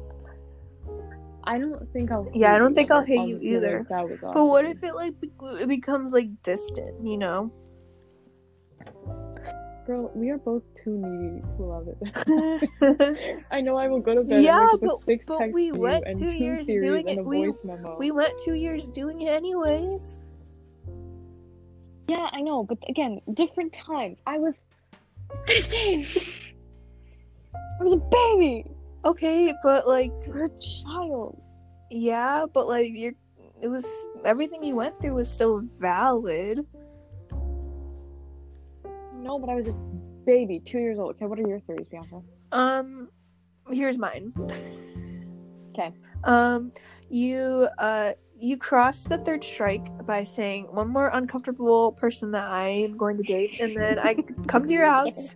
I 1.43 1.59
don't 1.59 1.91
think 1.93 2.11
I'll. 2.11 2.29
Yeah, 2.33 2.55
I 2.55 2.57
don't 2.57 2.71
you 2.71 2.75
think 2.75 2.91
I'll 2.91 3.03
hate 3.03 3.27
you 3.27 3.35
just 3.35 3.45
like, 3.45 3.53
either. 3.53 3.85
That 3.89 4.09
was 4.09 4.19
But 4.21 4.45
what 4.45 4.65
if 4.65 4.83
it 4.83 4.95
like 4.95 5.19
be- 5.19 5.31
it 5.59 5.67
becomes 5.67 6.11
like 6.11 6.29
distant? 6.43 7.05
You 7.05 7.17
know. 7.17 7.53
Girl, 9.85 10.11
we 10.15 10.31
are 10.31 10.37
both 10.39 10.63
too 10.83 10.97
needy 10.97 11.41
to 11.57 11.63
love 11.63 11.87
it. 11.87 13.43
I 13.51 13.61
know 13.61 13.77
I 13.77 13.87
will 13.87 13.99
go 13.99 14.15
to 14.15 14.23
bed 14.23 14.43
Yeah, 14.43 14.71
and 14.71 14.79
but- 14.81 14.95
with 14.97 15.03
six 15.03 15.25
but 15.27 15.37
texts 15.37 15.53
we 15.53 15.69
to 15.69 15.75
you 15.75 15.81
went 15.81 16.03
and 16.07 16.17
two 16.17 16.27
two 16.27 16.37
years 16.37 16.65
doing 16.65 17.07
and 17.07 17.19
it. 17.19 17.21
a 17.21 17.23
We- 17.23 17.45
voice 17.45 17.61
memo. 17.63 17.95
we 17.99 18.09
went 18.11 18.33
two 18.43 18.55
years 18.55 18.89
doing 18.89 19.21
it 19.21 19.27
anyways. 19.31 20.23
Yeah, 22.07 22.29
I 22.31 22.41
know, 22.41 22.63
but 22.63 22.77
again, 22.89 23.19
different 23.33 23.73
times. 23.73 24.21
I 24.25 24.37
was 24.39 24.65
15. 25.47 26.05
I 27.79 27.83
was 27.83 27.93
a 27.93 27.97
baby. 27.97 28.65
Okay, 29.03 29.53
but 29.63 29.87
like, 29.87 30.11
You're 30.27 30.45
a 30.45 30.49
child. 30.59 31.39
yeah, 31.91 32.45
but 32.51 32.67
like, 32.67 32.89
you're. 32.91 33.13
It 33.61 33.69
was 33.69 33.85
everything 34.25 34.63
you 34.63 34.75
went 34.75 34.99
through 35.01 35.13
was 35.13 35.29
still 35.31 35.61
valid. 35.79 36.65
No, 39.25 39.39
but 39.39 39.49
I 39.49 39.55
was 39.55 39.67
a 39.67 39.73
baby, 40.27 40.59
two 40.59 40.77
years 40.77 40.99
old. 40.99 41.15
Okay, 41.15 41.25
what 41.25 41.39
are 41.39 41.47
your 41.47 41.59
theories, 41.61 41.87
Bianca? 41.87 42.21
Um, 42.51 43.09
here's 43.71 43.97
mine. 43.97 44.31
Okay. 45.71 45.91
Um, 46.23 46.71
you 47.09 47.67
uh 47.79 48.13
you 48.37 48.55
cross 48.57 49.03
the 49.03 49.17
third 49.17 49.43
strike 49.43 49.85
by 50.05 50.23
saying 50.23 50.65
one 50.69 50.89
more 50.89 51.07
uncomfortable 51.07 51.93
person 51.93 52.29
that 52.31 52.51
I 52.51 52.67
am 52.67 52.97
going 52.97 53.17
to 53.17 53.23
date, 53.23 53.59
and 53.59 53.75
then 53.75 53.97
I 53.97 54.13
come 54.47 54.67
to 54.67 54.73
your 54.73 54.85
house, 54.85 55.33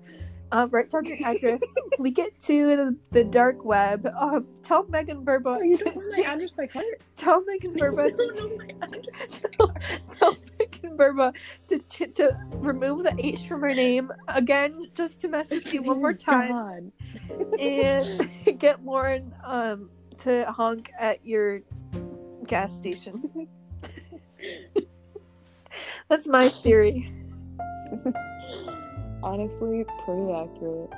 uh, 0.52 0.68
write 0.70 0.92
down 0.92 1.06
your 1.06 1.18
address, 1.26 1.62
leak 2.00 2.20
it 2.20 2.40
to 2.42 2.76
the, 2.76 2.98
the 3.10 3.24
dark 3.24 3.66
web. 3.66 4.06
Um, 4.16 4.46
tell 4.62 4.86
Megan 4.88 5.26
Burba. 5.26 5.58
Oh, 5.58 5.62
you 5.64 5.78
to 5.78 5.86
don't 5.86 5.96
know 5.96 6.04
my 6.18 6.30
address 6.30 6.52
by 6.52 6.68
heart. 6.68 7.02
Tell 7.18 7.44
Megan 7.46 7.74
Burba 7.74 8.06
You 8.10 8.16
don't 8.16 8.34
to 8.34 8.42
know 8.50 8.58
my 8.58 8.86
address. 8.86 9.42
tell, 9.58 9.76
tell 10.10 10.36
Burba 11.00 11.34
to 11.70 11.80
ch- 11.80 12.14
to 12.16 12.38
remove 12.52 13.04
the 13.04 13.16
H 13.18 13.48
from 13.48 13.62
her 13.62 13.74
name 13.74 14.12
again, 14.28 14.92
just 14.94 15.22
to 15.22 15.30
mess 15.30 15.50
with 15.50 15.74
you 15.74 15.82
one 15.82 16.02
more 16.02 16.14
time 16.32 16.92
and 17.60 18.30
get 18.60 18.84
Lauren 18.84 19.34
um 19.44 19.90
to 20.18 20.46
honk 20.52 20.92
at 21.00 21.26
your 21.26 21.62
gas 22.46 22.76
station. 22.76 23.48
That's 26.10 26.28
my 26.28 26.50
theory. 26.50 27.12
Honestly, 29.24 29.86
pretty 30.06 30.32
accurate. 30.32 30.90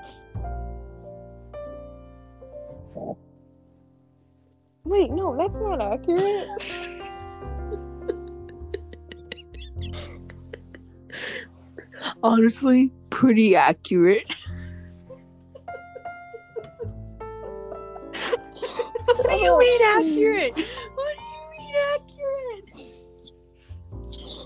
Wait, 4.83 5.11
no, 5.11 5.35
that's 5.37 5.53
not 5.53 5.81
accurate. 5.81 6.47
Honestly, 12.23 12.91
pretty 13.09 13.55
accurate. 13.55 14.33
what 19.05 19.29
do 19.29 19.35
you 19.35 19.57
mean 19.57 19.81
accurate? 19.81 20.53
What 20.95 21.15
do 21.15 21.23
you 21.23 21.43
mean 21.57 21.75
accurate? 21.93 22.71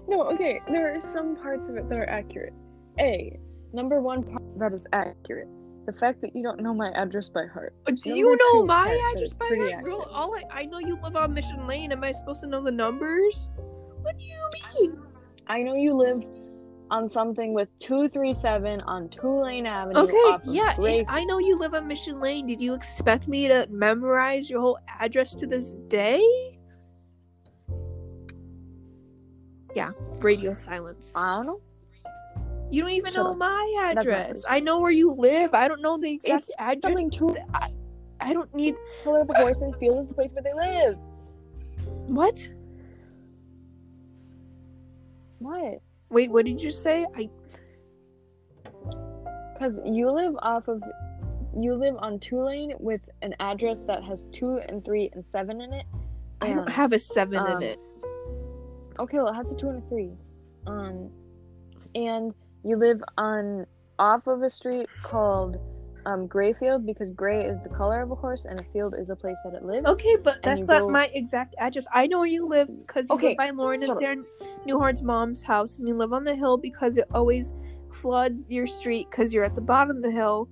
No, 0.07 0.21
okay, 0.34 0.61
there 0.67 0.95
are 0.95 0.99
some 0.99 1.36
parts 1.36 1.69
of 1.69 1.78
it 1.78 1.89
that 1.89 1.97
are 1.97 2.09
accurate. 2.09 2.53
A, 2.99 3.38
number 3.73 4.01
one 4.01 4.23
part 4.23 4.43
that 4.59 4.73
is 4.73 4.88
accurate. 4.93 5.47
The 5.86 5.93
fact 5.93 6.21
that 6.21 6.36
you 6.36 6.41
don't 6.41 6.61
know 6.61 6.73
my 6.73 6.91
address 6.91 7.30
by 7.30 7.45
heart. 7.45 7.73
Uh, 7.88 7.91
do 7.91 8.09
Number 8.09 8.17
you 8.17 8.38
know 8.38 8.61
two, 8.61 8.65
my 8.65 9.11
address 9.13 9.34
by 9.34 9.45
heart? 9.45 9.84
Girl, 9.84 10.07
all 10.11 10.36
I, 10.36 10.61
I 10.61 10.65
know 10.65 10.80
you 10.80 10.97
live 11.01 11.15
on 11.15 11.34
Mission 11.34 11.67
Lane. 11.67 11.91
Am 11.91 12.03
I 12.03 12.11
supposed 12.11 12.41
to 12.41 12.47
know 12.47 12.63
the 12.63 12.71
numbers? 12.71 13.49
What 14.01 14.17
do 14.17 14.23
you 14.23 14.49
mean? 14.80 14.99
I 15.47 15.61
know 15.61 15.76
you 15.76 15.93
live 15.95 16.23
on 16.91 17.09
something 17.09 17.53
with 17.53 17.67
237 17.79 18.81
on 18.81 19.09
Tulane 19.09 19.65
Avenue. 19.65 19.99
Okay, 20.01 20.38
yeah, 20.51 20.75
Gray- 20.75 21.05
I 21.07 21.23
know 21.25 21.39
you 21.39 21.57
live 21.57 21.73
on 21.73 21.88
Mission 21.88 22.19
Lane. 22.19 22.45
Did 22.45 22.61
you 22.61 22.73
expect 22.73 23.27
me 23.27 23.47
to 23.47 23.67
memorize 23.69 24.49
your 24.49 24.61
whole 24.61 24.77
address 24.99 25.33
to 25.36 25.47
this 25.47 25.73
day? 25.88 26.23
Yeah, 29.75 29.91
radio 30.19 30.53
silence. 30.53 31.11
I 31.15 31.36
don't 31.38 31.47
know. 31.47 31.61
You 32.71 32.81
don't 32.81 32.93
even 32.93 33.11
Shut 33.13 33.23
know 33.23 33.31
up. 33.31 33.38
my 33.38 33.93
address. 33.95 34.43
I 34.47 34.59
know 34.59 34.79
where 34.79 34.91
you 34.91 35.13
live. 35.13 35.53
I 35.53 35.67
don't 35.67 35.81
know 35.81 35.97
the 35.97 36.11
exact 36.13 36.45
It's 36.45 36.55
address. 36.57 37.09
To 37.17 37.36
I, 37.53 37.71
I 38.19 38.33
don't 38.33 38.53
need 38.55 38.75
color 39.03 39.21
of 39.21 39.29
a 39.29 39.33
horse 39.36 39.61
and 39.61 39.75
field 39.77 39.99
is 39.99 40.07
the 40.07 40.13
place 40.13 40.33
where 40.33 40.43
they 40.43 40.53
live. 40.53 40.97
what? 42.07 42.47
What? 45.39 45.81
Wait, 46.16 46.32
what 46.32 46.45
did 46.45 46.63
you 46.63 46.72
say? 46.72 47.05
I 47.13 47.30
Because 49.53 49.82
you 49.84 50.09
live 50.09 50.34
off 50.41 50.70
of, 50.70 50.82
you 51.59 51.76
live 51.76 51.95
on 51.99 52.20
Tulane 52.20 52.72
with 52.80 53.01
an 53.22 53.36
address 53.41 53.84
that 53.84 54.01
has 54.01 54.24
two 54.32 54.61
and 54.70 54.86
three 54.86 55.09
and 55.11 55.26
seven 55.26 55.59
in 55.59 55.74
it. 55.74 55.86
I 56.39 56.47
don't 56.47 56.59
and- 56.59 56.70
have 56.70 56.93
a 56.93 56.99
seven 56.99 57.39
um, 57.39 57.57
in 57.57 57.63
it. 57.63 57.80
Okay, 58.97 59.18
well, 59.18 59.28
it 59.28 59.34
has 59.34 59.51
a 59.51 59.57
two 59.57 59.68
and 59.68 59.84
a 59.84 59.89
three. 59.89 60.13
Um, 60.66 61.11
and 61.95 62.34
you 62.63 62.78
live 62.78 63.03
on 63.18 63.66
off 63.99 64.26
of 64.28 64.41
a 64.41 64.49
street 64.49 64.88
called 65.03 65.57
um 66.06 66.28
Grayfield 66.28 66.86
because 66.86 67.12
gray 67.12 67.43
is 67.43 67.58
the 67.64 67.70
color 67.70 68.01
of 68.01 68.12
a 68.12 68.16
horse 68.16 68.45
and 68.45 68.60
a 68.60 68.64
field 68.72 68.95
is 68.97 69.10
a 69.10 69.16
place 69.16 69.38
that 69.43 69.53
it 69.53 69.64
lives. 69.64 69.88
Okay, 69.88 70.16
but 70.24 70.41
that's 70.43 70.68
not 70.68 70.82
go- 70.82 70.89
my 70.89 71.10
exact 71.14 71.56
address. 71.58 71.88
I 71.93 72.08
know 72.08 72.20
where 72.20 72.28
you 72.28 72.47
live 72.47 72.68
because 72.86 73.10
you 73.10 73.16
Okay, 73.16 73.30
live 73.30 73.38
by 73.38 73.49
Lauren 73.51 73.84
and. 73.84 73.95
Sarah 73.95 74.18
Newhart's 74.68 75.01
mom's 75.01 75.43
house, 75.43 75.78
and 75.78 75.88
you 75.88 75.95
live 75.95 76.14
on 76.14 76.24
the 76.24 76.36
hill 76.36 76.58
because 76.58 76.97
it 76.97 77.06
always 77.14 77.51
floods 77.91 78.47
your 78.49 78.68
street 78.68 79.08
because 79.10 79.34
you're 79.34 79.43
at 79.43 79.56
the 79.56 79.62
bottom 79.62 79.95
of 79.97 80.01
the 80.03 80.12
hill, 80.12 80.49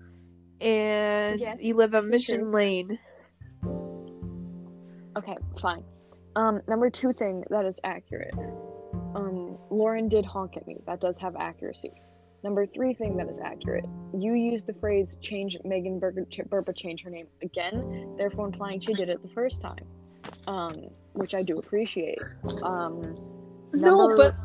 and 0.62 1.39
Yes, 1.39 1.58
you 1.62 1.76
live 1.76 1.93
on 1.95 2.10
Mission 2.10 2.41
true. 2.41 2.51
Lane. 2.51 2.99
Okay, 5.18 5.38
fine. 5.60 5.84
Um, 6.36 6.62
number 6.68 6.89
two 6.89 7.14
thing 7.14 7.43
that 7.49 7.66
is 7.66 7.80
accurate. 7.84 8.34
Um, 9.16 9.58
Lauren 9.70 10.10
did 10.10 10.26
honk 10.26 10.58
at 10.58 10.66
me. 10.66 10.78
That 10.88 10.99
does 10.99 11.20
have 11.20 11.36
accuracy. 11.36 11.91
Number 12.44 12.66
three 12.66 12.94
thing 12.94 13.16
that 13.18 13.30
is 13.30 13.39
accurate. 13.39 13.86
You 14.14 14.34
used 14.34 14.68
the 14.68 14.74
phrase 14.74 15.18
"change 15.22 15.58
Megan 15.64 15.98
Burger 15.98 16.26
Ch- 16.30 16.41
Burba 16.50 16.76
change 16.76 17.04
her 17.04 17.10
name" 17.10 17.28
again, 17.41 18.16
therefore 18.18 18.48
implying 18.48 18.82
she 18.82 18.94
did 18.94 19.08
it 19.08 19.22
the 19.22 19.30
first 19.30 19.62
time, 19.62 19.86
um, 20.48 20.89
which 21.14 21.34
I 21.34 21.41
do 21.41 21.56
appreciate. 21.56 22.20
Um, 22.62 23.16
No, 23.74 24.14
but 24.16 24.36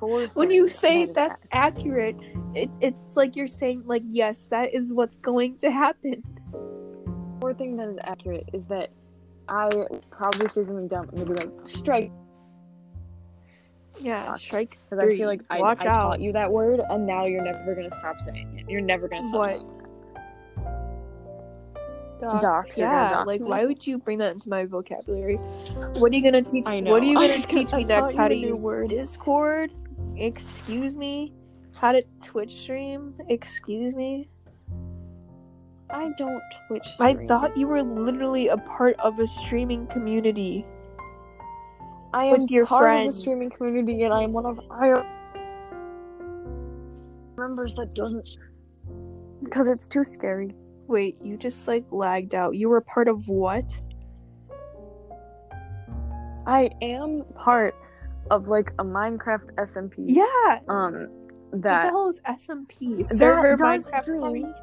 when 0.34 0.50
you 0.50 0.66
say 0.66 1.04
that 1.04 1.14
that's 1.14 1.42
accurate, 1.52 2.16
it, 2.54 2.70
it's 2.80 3.16
like 3.16 3.36
you're 3.36 3.46
saying 3.46 3.82
like 3.84 4.02
yes, 4.06 4.46
that 4.46 4.74
is 4.74 4.94
what's 4.94 5.16
going 5.16 5.58
to 5.58 5.70
happen. 5.70 6.22
fourth 7.40 7.58
thing 7.58 7.76
that 7.76 7.88
is 7.88 7.98
accurate 8.04 8.48
is 8.54 8.66
that 8.66 8.90
I 9.48 9.68
probably 10.10 10.48
say 10.48 10.64
something 10.64 10.88
dumb 10.88 11.10
and 11.10 11.18
they'll 11.18 11.26
be 11.26 11.34
like 11.34 11.50
strike 11.64 12.10
Yeah, 14.00 14.34
strike 14.34 14.78
because 14.84 14.98
I 15.02 15.06
three. 15.06 15.18
feel 15.18 15.28
like 15.28 15.42
I, 15.50 15.60
Watch 15.60 15.80
I 15.82 15.86
out. 15.86 15.96
taught 16.08 16.20
you 16.20 16.32
that 16.32 16.50
word 16.50 16.80
and 16.90 17.06
now 17.06 17.26
you're 17.26 17.42
never 17.44 17.74
gonna 17.74 17.90
stop 17.92 18.16
saying 18.26 18.58
it. 18.58 18.70
You're 18.70 18.80
never 18.80 19.08
gonna 19.08 19.24
stop 19.26 19.38
What? 19.38 19.50
saying 19.50 19.62
it. 19.62 19.80
Dox. 22.20 22.42
Dox, 22.42 22.78
you're 22.78 22.88
gonna 22.88 23.02
Yeah, 23.02 23.10
dox 23.10 23.26
like 23.26 23.40
me? 23.40 23.48
why 23.48 23.64
would 23.66 23.86
you 23.86 23.98
bring 23.98 24.18
that 24.18 24.32
into 24.32 24.48
my 24.48 24.64
vocabulary? 24.66 25.36
What 25.36 26.12
are 26.12 26.16
you 26.16 26.22
gonna 26.22 26.42
teach? 26.42 26.64
I 26.66 26.80
What 26.80 27.02
are 27.02 27.06
you 27.06 27.14
know. 27.14 27.20
gonna 27.28 27.34
I 27.34 27.40
teach 27.40 27.72
me 27.72 27.84
taught 27.84 27.88
next? 27.88 28.12
you 28.14 28.18
How 28.18 28.26
a 28.26 28.28
to 28.30 28.34
new 28.34 28.48
use 28.48 28.62
word. 28.62 28.88
Discord? 28.88 29.72
Excuse 30.16 30.96
me. 30.96 31.32
How 31.74 31.92
to 31.92 32.02
Twitch 32.22 32.52
stream? 32.52 33.14
Excuse 33.28 33.94
me. 33.94 34.28
I 35.90 36.10
don't 36.16 36.40
Twitch. 36.68 36.86
I 37.00 37.12
stream. 37.14 37.28
thought 37.28 37.56
you 37.56 37.66
were 37.66 37.82
literally 37.82 38.48
a 38.48 38.56
part 38.58 38.96
of 39.00 39.18
a 39.18 39.28
streaming 39.28 39.86
community. 39.88 40.64
I 42.14 42.26
am 42.26 42.46
your 42.48 42.64
part 42.64 42.96
of 42.96 43.06
the 43.06 43.12
streaming 43.12 43.50
community 43.50 44.04
and 44.04 44.14
I 44.14 44.22
am 44.22 44.32
one 44.32 44.46
of 44.46 44.60
I 44.70 44.94
members 47.36 47.74
that 47.74 47.92
doesn't 47.92 48.28
because 49.42 49.66
it's 49.66 49.88
too 49.88 50.04
scary. 50.04 50.54
Wait, 50.86 51.16
you 51.20 51.36
just 51.36 51.66
like 51.66 51.84
lagged 51.90 52.34
out. 52.34 52.54
You 52.54 52.68
were 52.68 52.80
part 52.80 53.08
of 53.08 53.28
what? 53.28 53.80
I 56.46 56.70
am 56.82 57.24
part 57.34 57.74
of 58.30 58.46
like 58.46 58.70
a 58.78 58.84
Minecraft 58.84 59.52
SMP. 59.58 59.94
Yeah. 60.06 60.60
Um 60.68 61.08
What 61.50 61.62
the 61.62 61.80
hell 61.80 62.08
is 62.08 62.20
SMP? 62.28 63.04
Server 63.04 63.56
that 63.56 63.64
Minecraft 63.64 64.02
stream- 64.04 64.54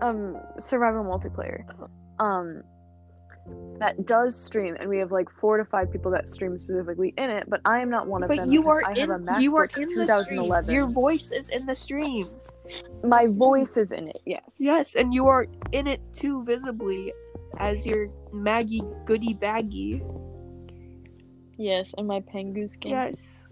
um 0.00 0.38
survival 0.58 1.04
multiplayer. 1.04 1.64
Um 2.18 2.62
that 3.78 4.04
does 4.06 4.36
stream 4.36 4.76
and 4.78 4.88
we 4.90 4.98
have 4.98 5.10
like 5.10 5.28
four 5.40 5.56
to 5.56 5.64
five 5.64 5.90
people 5.90 6.10
that 6.10 6.28
stream 6.28 6.58
specifically 6.58 7.14
in 7.16 7.30
it, 7.30 7.48
but 7.48 7.60
I 7.64 7.80
am 7.80 7.88
not 7.88 8.06
one 8.06 8.22
of 8.22 8.28
But 8.28 8.36
them. 8.38 8.52
you 8.52 8.60
because 8.62 8.82
are 8.84 8.90
I 8.90 8.98
have 8.98 9.10
in. 9.10 9.24
MacBook 9.26 9.40
You 9.40 9.56
are 9.56 9.64
in 9.64 9.88
the 9.88 9.94
2011. 9.94 10.64
streams. 10.64 10.68
Your 10.76 10.86
voice 10.90 11.32
is 11.32 11.48
in 11.48 11.64
the 11.66 11.74
streams. 11.74 12.48
My 13.02 13.26
voice 13.26 13.76
is 13.78 13.90
in 13.90 14.08
it, 14.08 14.20
yes. 14.26 14.56
Yes, 14.58 14.94
and 14.96 15.14
you 15.14 15.26
are 15.28 15.46
in 15.72 15.86
it 15.86 16.00
too 16.12 16.44
visibly 16.44 17.12
as 17.58 17.86
your 17.86 18.08
Maggie 18.32 18.82
Goody 19.06 19.32
Baggy. 19.32 20.02
Yes, 21.56 21.92
and 21.96 22.06
my 22.06 22.20
Pengu 22.20 22.68
skin. 22.68 22.90
Yes. 22.92 23.42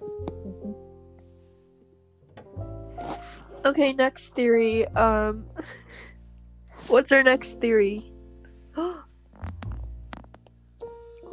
Mhm. 0.00 0.74
Okay, 3.64 3.92
next 3.92 4.34
theory. 4.34 4.86
Um, 4.88 5.46
what's 6.88 7.12
our 7.12 7.22
next 7.22 7.60
theory? 7.60 8.12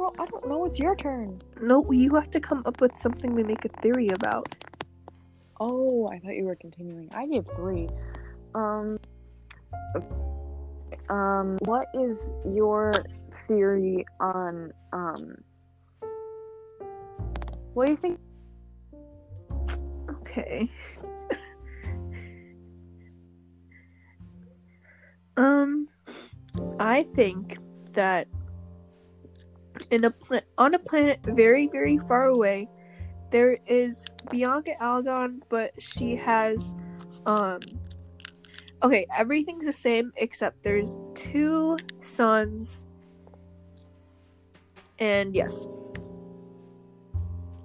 Girl, 0.06 0.14
I 0.18 0.26
don't 0.26 0.48
know. 0.48 0.64
It's 0.66 0.78
your 0.78 0.94
turn. 0.94 1.42
no, 1.60 1.84
you 1.90 2.14
have 2.14 2.30
to 2.30 2.38
come 2.40 2.62
up 2.64 2.80
with 2.80 2.96
something 2.96 3.34
we 3.34 3.42
make 3.42 3.64
a 3.64 3.68
theory 3.82 4.06
about. 4.08 4.54
Oh, 5.58 6.06
I 6.08 6.20
thought 6.20 6.36
you 6.36 6.44
were 6.44 6.54
continuing. 6.54 7.08
I 7.12 7.26
gave 7.26 7.44
three. 7.56 7.88
Um. 8.54 9.00
Um. 11.08 11.58
What 11.62 11.88
is 11.94 12.20
your 12.52 13.04
theory 13.48 14.06
on 14.20 14.72
um? 14.92 15.38
What 17.74 17.86
do 17.86 17.92
you 17.92 17.96
think? 17.96 18.20
Okay. 20.10 20.70
um, 25.36 25.88
I 26.78 27.02
think 27.02 27.58
that 27.92 28.28
in 29.90 30.04
a 30.04 30.10
pla- 30.10 30.40
on 30.58 30.74
a 30.74 30.78
planet 30.78 31.20
very 31.24 31.68
very 31.68 31.98
far 31.98 32.26
away, 32.26 32.68
there 33.30 33.58
is 33.66 34.04
Bianca 34.30 34.72
Algon, 34.80 35.40
but 35.48 35.72
she 35.80 36.16
has 36.16 36.74
um. 37.26 37.60
Okay, 38.82 39.06
everything's 39.16 39.66
the 39.66 39.72
same 39.72 40.12
except 40.16 40.62
there's 40.62 40.98
two 41.14 41.76
suns. 42.00 42.86
And 44.98 45.34
yes, 45.34 45.66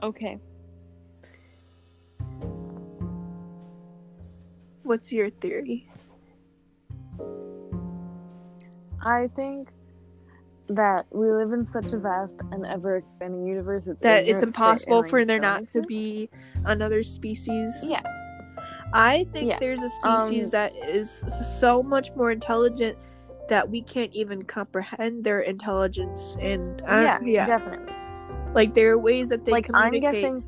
Okay. 0.04 0.40
what's 4.84 5.14
your 5.14 5.30
theory? 5.30 5.88
I 9.04 9.30
think 9.36 9.70
that 10.76 11.06
we 11.12 11.32
live 11.32 11.52
in 11.54 11.66
such 11.66 11.92
a 11.94 11.98
vast 11.98 12.38
and 12.52 12.66
ever 12.66 12.98
expanding 12.98 13.46
universe 13.46 13.88
it's 13.88 14.00
that 14.02 14.22
it's 14.22 14.30
ignorant 14.30 14.48
to 14.48 14.52
say 14.54 14.62
impossible 14.64 15.04
for 15.04 15.26
there 15.26 15.40
don't 15.40 15.70
to 15.70 15.82
be 15.84 16.30
another 16.66 17.04
species. 17.04 17.74
Yeah. 17.88 18.02
I 18.94 19.26
think 19.32 19.50
Yeah. 19.50 19.60
there's 19.60 19.82
a 19.82 19.90
species 19.90 20.46
Um, 20.48 20.52
that 20.52 20.74
is 20.88 21.10
so 21.60 21.82
much 21.82 22.12
more 22.16 22.32
intelligent 22.32 22.98
that 23.50 23.70
we 23.70 23.82
can't 23.82 24.14
even 24.14 24.44
comprehend 24.44 25.24
their 25.24 25.40
intelligence 25.42 26.38
and 26.42 26.82
uh, 26.82 27.02
yeah, 27.02 27.20
yeah, 27.24 27.46
definitely. 27.46 27.94
like 28.54 28.74
there 28.74 28.92
are 28.92 28.98
ways 28.98 29.30
that 29.30 29.46
they 29.46 29.52
like 29.52 29.66
communicate 29.66 30.02
guessing 30.14 30.44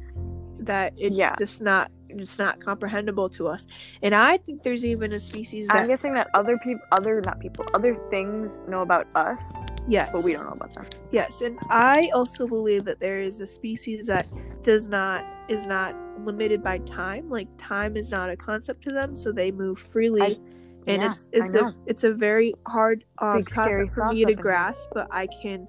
that 0.60 0.94
it's 0.98 1.16
Yeah. 1.16 1.36
just 1.38 1.62
not 1.62 1.92
it's 2.20 2.38
not 2.40 2.60
comprehensible 2.60 3.30
to 3.30 3.48
us. 3.48 3.68
And 4.02 4.14
I 4.14 4.38
think 4.38 4.64
there's 4.64 4.86
even 4.86 5.14
a 5.14 5.20
species 5.20 5.68
That, 5.68 5.84
I'm 5.84 5.88
guessing 5.88 6.14
that 6.14 6.30
other 6.34 6.58
people 6.58 6.82
other 6.92 7.22
not 7.22 7.40
people, 7.40 7.66
other 7.74 7.98
things 8.10 8.60
know 8.68 8.82
about 8.82 9.08
us, 9.16 9.54
yes, 9.88 10.10
but 10.12 10.24
we 10.24 10.34
don't 10.34 10.46
know 10.46 10.52
about 10.54 10.74
them. 10.74 10.86
Yes, 11.12 11.42
and 11.42 11.58
I 11.70 12.10
also 12.14 12.48
believe 12.48 12.86
that 12.86 13.00
there 13.00 13.20
is 13.20 13.42
a 13.42 13.48
species 13.48 14.08
that 14.08 14.28
does 14.64 14.88
not 14.88 15.26
is 15.50 15.66
not 15.68 15.96
limited 16.26 16.64
by 16.64 16.80
time. 16.80 17.30
Like 17.30 17.48
time 17.58 17.98
is 17.98 18.12
not 18.12 18.30
a 18.30 18.36
concept 18.36 18.84
to 18.84 18.92
them, 18.92 19.16
so 19.16 19.32
they 19.32 19.52
move 19.52 19.80
freely. 19.80 20.22
I- 20.22 20.38
and 20.86 21.02
yeah, 21.02 21.12
it's 21.12 21.28
it's 21.32 21.56
a 21.56 21.74
it's 21.86 22.04
a 22.04 22.12
very 22.12 22.54
hard 22.68 23.06
uh, 23.20 23.38
Big, 23.38 23.46
concept 23.46 23.94
for 23.94 24.10
me 24.10 24.26
to 24.26 24.34
grasp, 24.34 24.90
but 24.94 25.08
I 25.12 25.28
can 25.42 25.66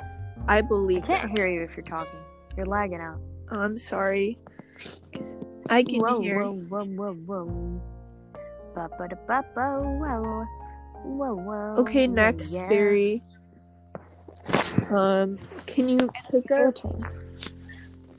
I 0.48 0.58
I 0.58 0.60
believe 0.60 1.04
can't 1.04 1.28
that. 1.30 1.38
hear 1.38 1.46
you 1.46 1.62
if 1.62 1.76
you're 1.76 1.84
talking. 1.84 2.18
You're 2.56 2.66
lagging 2.66 3.00
out. 3.00 3.20
I'm 3.48 3.78
sorry. 3.78 4.38
I 5.68 5.82
can 5.82 6.00
whoa, 6.00 6.20
hear. 6.20 6.42
whoa, 6.42 6.56
whoa, 6.68 6.84
whoa, 6.84 7.14
whoa. 7.14 7.82
Ba 8.74 8.88
ba 8.98 9.08
da 9.08 9.16
ba 9.26 9.44
ba 9.54 9.80
whoa. 9.80 10.44
Whoa, 11.04 11.34
whoa. 11.34 11.74
Okay, 11.82 12.06
next 12.06 12.52
yeah. 12.52 12.68
theory. 12.68 13.22
Um, 14.90 15.38
can 15.66 15.88
you 15.88 16.10
pick 16.30 16.50
up? 16.50 16.74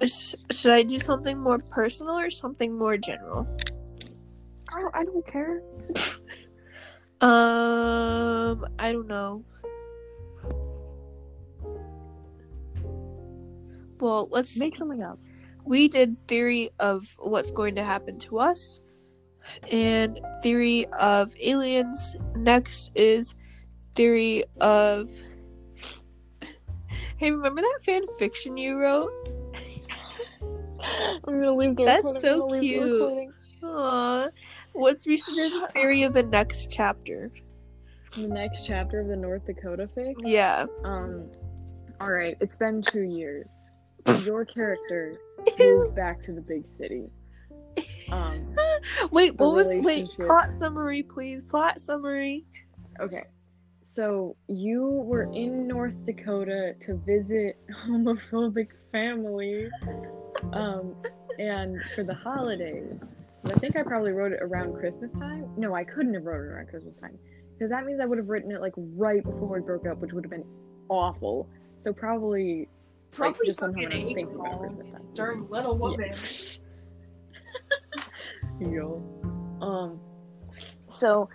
sh- 0.06 0.36
Should 0.52 0.72
I 0.74 0.84
do 0.84 1.00
something 1.00 1.39
more 1.39 1.60
personal 1.60 2.18
or 2.18 2.30
something 2.30 2.78
more 2.78 2.98
general? 2.98 3.48
Oh, 4.74 4.89
I 4.93 5.04
don't 5.04 5.26
care. 5.28 5.62
Um, 7.22 8.66
I 8.78 8.91
don't 8.91 9.08
know. 9.08 9.43
Well, 14.00 14.28
let's 14.32 14.58
Make 14.58 14.76
something 14.76 15.02
up. 15.02 15.18
We 15.66 15.88
did 15.88 16.16
theory 16.28 16.70
of 16.80 17.07
what's 17.18 17.51
going 17.51 17.76
to 17.76 17.84
happen 17.84 18.18
to 18.20 18.39
us 18.39 18.82
and 19.72 20.20
theory 20.41 20.86
of 20.99 21.34
aliens. 21.41 22.16
Next 22.36 22.91
is 22.95 23.36
theory 23.95 24.43
of 24.61 25.09
Hey, 27.18 27.32
remember 27.32 27.61
that 27.61 27.80
fan 27.84 28.03
fiction 28.20 28.57
you 28.57 28.78
wrote? 28.78 29.09
I'm 30.84 31.22
gonna 31.24 31.55
leave 31.55 31.78
the 31.78 31.86
That's 31.86 32.05
recording. 32.05 32.22
so 32.22 32.34
I'm 32.34 32.39
gonna 32.39 32.51
leave 32.51 32.82
the 32.82 32.88
cute. 32.88 33.34
Aww. 33.63 34.30
What's 34.74 35.07
we 35.07 35.16
should 35.16 35.36
do 35.36 35.61
the 35.61 35.68
theory 35.72 36.03
of 36.03 36.13
the 36.13 36.24
next 36.24 36.70
chapter. 36.70 37.32
The 38.18 38.28
next 38.28 38.66
chapter 38.66 38.99
of 38.99 39.07
the 39.07 39.16
North 39.16 39.45
Dakota 39.45 39.89
fic. 39.95 40.16
Yeah. 40.24 40.66
Um, 40.84 41.32
all 42.01 42.11
right. 42.11 42.36
It's 42.41 42.57
been 42.57 42.82
two 42.82 43.03
years. 43.03 43.72
Your 44.26 44.43
character 44.45 45.18
moved 45.60 45.96
back 45.96 46.22
to 46.24 46.34
the 46.34 46.41
big 46.41 46.68
city. 46.68 47.10
Um, 48.12 48.56
Wait, 49.12 49.36
what 49.36 49.54
was 49.54 49.68
wait, 49.68 50.10
plot 50.12 50.52
summary 50.52 51.04
please. 51.04 51.43
Plot 51.43 51.82
summary. 51.82 52.46
okay. 53.00 53.24
So 53.84 54.36
you 54.48 54.84
were 54.84 55.32
in 55.34 55.68
North 55.68 55.93
Dakota 56.06 56.74
to 56.80 56.96
visit 56.96 57.58
homophobic 57.86 58.70
family, 58.91 59.70
um, 60.54 60.96
and 61.38 61.82
for 61.96 62.04
the 62.04 62.14
holidays. 62.14 63.16
I 63.46 63.54
think 63.60 63.76
I 63.76 63.84
probably 63.84 64.12
wrote 64.12 64.32
it 64.32 64.39
around 64.41 64.74
Christmas 64.74 65.14
time. 65.14 65.48
No, 65.56 65.76
I 65.76 65.84
couldn't 65.84 66.16
have 66.16 66.24
wrote 66.24 66.41
it 66.41 66.50
around 66.50 66.68
Christmas 66.70 66.98
time 66.98 67.20
because 67.54 67.70
that 67.70 67.86
means 67.86 68.00
I 68.00 68.06
would 68.06 68.18
have 68.18 68.28
written 68.28 68.52
it 68.52 68.60
like 68.60 68.74
right 68.76 69.24
before 69.24 69.48
we 69.48 69.62
broke 69.62 69.86
up, 69.88 70.00
which 70.00 70.14
would 70.14 70.24
have 70.24 70.32
been 70.32 70.46
awful. 70.89 71.48
So 71.78 71.93
probably, 71.93 72.68
like 73.20 73.36
just 73.45 73.59
somehow 73.59 73.88
I 73.88 73.89
thinking 73.89 74.32
about 74.34 74.59
Christmas 74.59 74.91
time. 74.91 75.07
during 75.13 75.49
Little 75.49 75.78
Woman. 75.78 76.11
Yo. 78.59 79.01
Um. 79.61 79.99
So, 80.89 81.30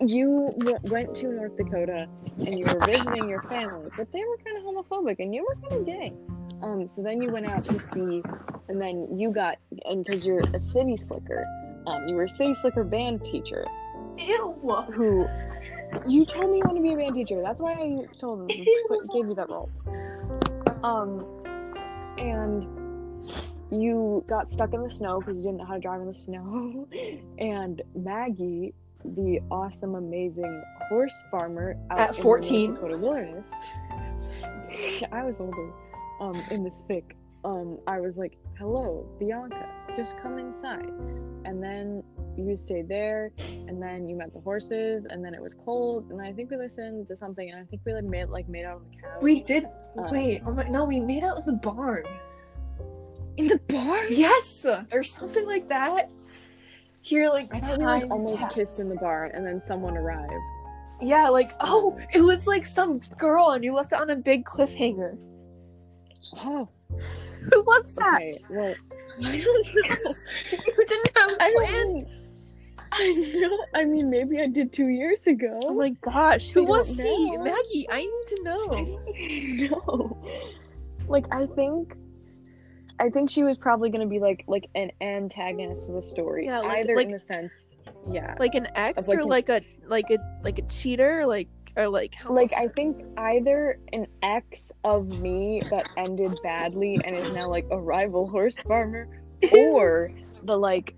you 0.00 0.52
w- 0.58 0.78
went 0.84 1.14
to 1.16 1.28
North 1.28 1.56
Dakota 1.56 2.08
and 2.38 2.58
you 2.58 2.64
were 2.66 2.84
visiting 2.84 3.28
your 3.28 3.42
family, 3.42 3.88
but 3.96 4.10
they 4.12 4.20
were 4.24 4.38
kind 4.44 4.58
of 4.58 4.64
homophobic 4.64 5.16
and 5.18 5.34
you 5.34 5.46
were 5.46 5.68
kind 5.68 5.80
of 5.80 5.86
gay. 5.86 6.12
Um. 6.62 6.86
So 6.86 7.02
then 7.02 7.20
you 7.20 7.32
went 7.32 7.46
out 7.46 7.64
to 7.66 7.80
sea, 7.80 8.22
and 8.68 8.80
then 8.80 9.18
you 9.18 9.30
got 9.30 9.56
and 9.86 10.04
because 10.04 10.26
you're 10.26 10.40
a 10.54 10.60
city 10.60 10.96
slicker, 10.96 11.46
um, 11.86 12.06
you 12.08 12.14
were 12.14 12.24
a 12.24 12.28
city 12.28 12.54
slicker 12.54 12.84
band 12.84 13.24
teacher 13.24 13.64
Ew. 14.18 14.54
who. 14.94 15.26
You 16.06 16.24
told 16.24 16.52
me 16.52 16.58
you 16.58 16.62
want 16.66 16.76
to 16.76 16.82
be 16.82 16.92
a 16.92 16.96
band 16.96 17.14
teacher. 17.14 17.42
That's 17.42 17.60
why 17.60 17.72
I 17.72 18.06
told 18.20 18.40
them 18.40 18.46
gave 18.48 19.26
you 19.26 19.34
that 19.34 19.48
role. 19.48 19.68
Um, 20.82 21.26
and 22.18 22.66
you 23.70 24.24
got 24.28 24.50
stuck 24.50 24.74
in 24.74 24.82
the 24.82 24.90
snow 24.90 25.20
because 25.20 25.40
you 25.40 25.48
didn't 25.48 25.58
know 25.58 25.64
how 25.64 25.74
to 25.74 25.80
drive 25.80 26.00
in 26.00 26.06
the 26.06 26.14
snow. 26.14 26.88
and 27.38 27.82
Maggie, 27.94 28.74
the 29.04 29.40
awesome, 29.50 29.94
amazing 29.94 30.62
horse 30.88 31.14
farmer 31.30 31.76
out 31.90 31.98
At 31.98 32.10
in 32.10 32.16
the 32.16 32.22
14. 32.22 32.74
Dakota 32.74 32.96
wilderness. 32.98 33.50
I 35.12 35.24
was 35.24 35.40
older. 35.40 35.72
Um, 36.20 36.34
in 36.50 36.62
this 36.62 36.84
fic, 36.88 37.04
um, 37.44 37.78
I 37.86 37.98
was 37.98 38.16
like, 38.18 38.36
"Hello, 38.58 39.06
Bianca, 39.18 39.66
just 39.96 40.18
come 40.18 40.38
inside." 40.38 40.92
And 41.46 41.62
then 41.62 42.02
you 42.48 42.56
stayed 42.56 42.88
there, 42.88 43.30
and 43.68 43.80
then 43.82 44.08
you 44.08 44.16
met 44.16 44.32
the 44.32 44.40
horses, 44.40 45.06
and 45.08 45.24
then 45.24 45.34
it 45.34 45.40
was 45.42 45.54
cold, 45.54 46.10
and 46.10 46.20
I 46.20 46.32
think 46.32 46.50
we 46.50 46.56
listened 46.56 47.06
to 47.08 47.16
something, 47.16 47.50
and 47.50 47.60
I 47.60 47.64
think 47.64 47.82
we 47.84 47.92
like 47.92 48.04
made 48.04 48.28
like 48.28 48.48
made 48.48 48.64
out 48.64 48.76
on 48.76 48.84
the 48.90 48.96
couch. 49.02 49.22
We 49.22 49.40
did 49.40 49.64
Uh, 49.98 50.08
wait, 50.10 50.42
oh 50.46 50.52
my 50.52 50.68
no, 50.68 50.84
we 50.84 51.00
made 51.00 51.24
out 51.24 51.38
in 51.40 51.46
the 51.46 51.52
barn. 51.54 52.04
in 53.36 53.46
the 53.46 53.58
barn. 53.68 54.06
Yes! 54.10 54.66
Or 54.92 55.02
something 55.02 55.46
like 55.46 55.68
that. 55.68 56.10
Here 57.02 57.28
like 57.30 57.48
I 57.54 57.60
thought 57.60 57.78
we 57.78 57.84
like 57.86 58.10
almost 58.10 58.50
kissed 58.50 58.78
in 58.80 58.88
the 58.88 58.96
barn, 58.96 59.30
and 59.34 59.46
then 59.46 59.60
someone 59.60 59.96
arrived. 59.96 60.32
Yeah, 61.00 61.28
like 61.30 61.50
oh, 61.60 61.98
it 62.12 62.20
was 62.20 62.46
like 62.46 62.66
some 62.66 62.98
girl 63.18 63.50
and 63.52 63.64
you 63.64 63.74
left 63.74 63.92
it 63.94 64.00
on 64.00 64.10
a 64.10 64.16
big 64.16 64.44
cliffhanger. 64.44 65.16
Oh, 66.44 66.68
Who 67.50 67.62
was 67.62 67.94
that? 67.96 68.20
okay. 68.20 68.32
Well, 68.50 68.74
I 69.24 69.36
don't 69.38 69.66
know. 69.66 70.14
You 70.52 70.86
didn't 70.86 71.10
have 71.16 71.30
a 71.32 71.36
plan. 71.36 72.06
I 72.92 73.12
know. 73.12 73.58
I 73.74 73.84
mean, 73.84 74.10
maybe 74.10 74.40
I 74.40 74.46
did 74.46 74.72
two 74.72 74.88
years 74.88 75.26
ago. 75.26 75.60
Oh 75.64 75.74
my 75.74 75.90
gosh, 76.00 76.50
who 76.50 76.64
was 76.64 76.94
she? 76.96 77.30
know. 77.30 77.42
Maggie, 77.44 77.86
I 77.90 78.00
need 78.00 78.26
to 78.28 78.42
know. 78.42 79.00
no. 79.86 80.28
Like 81.08 81.26
I 81.32 81.46
think 81.46 81.94
I 82.98 83.08
think 83.10 83.30
she 83.30 83.42
was 83.42 83.56
probably 83.56 83.90
gonna 83.90 84.06
be 84.06 84.18
like 84.18 84.44
like 84.46 84.68
an 84.74 84.90
antagonist 85.00 85.86
to 85.86 85.92
the 85.92 86.02
story. 86.02 86.46
Yeah, 86.46 86.60
like- 86.60 86.78
Either 86.78 86.96
like- 86.96 87.06
in 87.06 87.12
the 87.12 87.20
sense 87.20 87.58
yeah. 88.08 88.34
Like 88.38 88.54
an 88.54 88.68
ex 88.74 89.08
like, 89.08 89.18
or 89.18 89.20
an- 89.22 89.28
like 89.28 89.48
a 89.48 89.62
like 89.86 90.10
a 90.10 90.18
like 90.42 90.58
a 90.58 90.62
cheater, 90.62 91.26
like 91.26 91.48
or 91.76 91.88
like 91.88 92.14
how 92.14 92.32
Like 92.32 92.52
I 92.52 92.68
think 92.68 93.04
either 93.16 93.78
an 93.92 94.06
ex 94.22 94.72
of 94.84 95.20
me 95.20 95.62
that 95.70 95.88
ended 95.96 96.36
badly 96.42 96.98
and 97.04 97.14
is 97.16 97.32
now 97.32 97.48
like 97.48 97.66
a 97.70 97.78
rival 97.78 98.28
horse 98.28 98.60
farmer, 98.62 99.08
or 99.56 100.10
the 100.44 100.56
like 100.56 100.94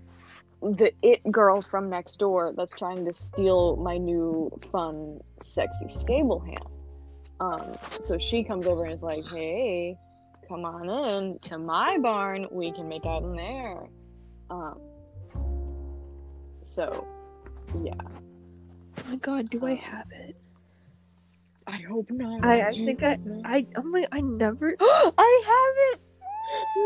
the 0.71 0.93
it 1.01 1.21
girl 1.31 1.61
from 1.61 1.89
next 1.89 2.17
door 2.17 2.53
that's 2.55 2.73
trying 2.73 3.05
to 3.05 3.13
steal 3.13 3.75
my 3.75 3.97
new 3.97 4.51
fun 4.71 5.19
sexy 5.25 5.87
stable 5.89 6.39
hand. 6.39 6.67
Um, 7.39 7.73
so 7.99 8.17
she 8.17 8.43
comes 8.43 8.67
over 8.67 8.83
and 8.83 8.93
is 8.93 9.03
like, 9.03 9.25
"Hey, 9.27 9.97
come 10.47 10.65
on 10.65 10.89
in 10.89 11.39
to 11.39 11.57
my 11.57 11.97
barn. 11.97 12.47
We 12.51 12.71
can 12.71 12.87
make 12.87 13.05
out 13.05 13.23
in 13.23 13.35
there." 13.35 13.87
Um, 14.49 14.79
so 16.61 17.07
yeah, 17.83 17.93
Oh 18.97 19.09
my 19.09 19.15
god, 19.17 19.49
do 19.49 19.65
I 19.65 19.73
have 19.73 20.07
it? 20.11 20.35
I 21.65 21.77
hope 21.77 22.09
not. 22.11 22.43
I, 22.45 22.67
I 22.67 22.71
think 22.71 23.03
I 23.03 23.11
hope 23.11 23.25
not? 23.25 23.41
I 23.45 23.65
oh 23.75 23.83
my 23.83 24.05
I 24.11 24.21
never 24.21 24.75
I 24.81 25.43
have 25.45 25.93
it. 25.93 26.01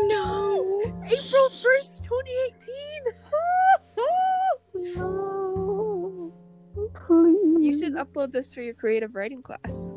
No. 0.04 0.80
April 1.04 1.50
first, 1.62 2.04
twenty 2.04 2.32
eighteen. 2.46 3.02
no. 4.96 6.32
Please. 7.06 7.56
You 7.60 7.78
should 7.78 7.94
upload 7.94 8.32
this 8.32 8.50
for 8.52 8.62
your 8.62 8.74
creative 8.74 9.14
writing 9.14 9.42
class. 9.42 9.88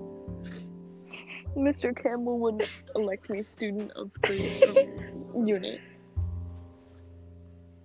Mr. 1.56 1.96
Campbell 2.02 2.40
would 2.40 2.68
elect 2.96 3.30
me 3.30 3.44
student 3.44 3.92
of 3.92 4.10
the 4.24 5.22
unit. 5.46 5.80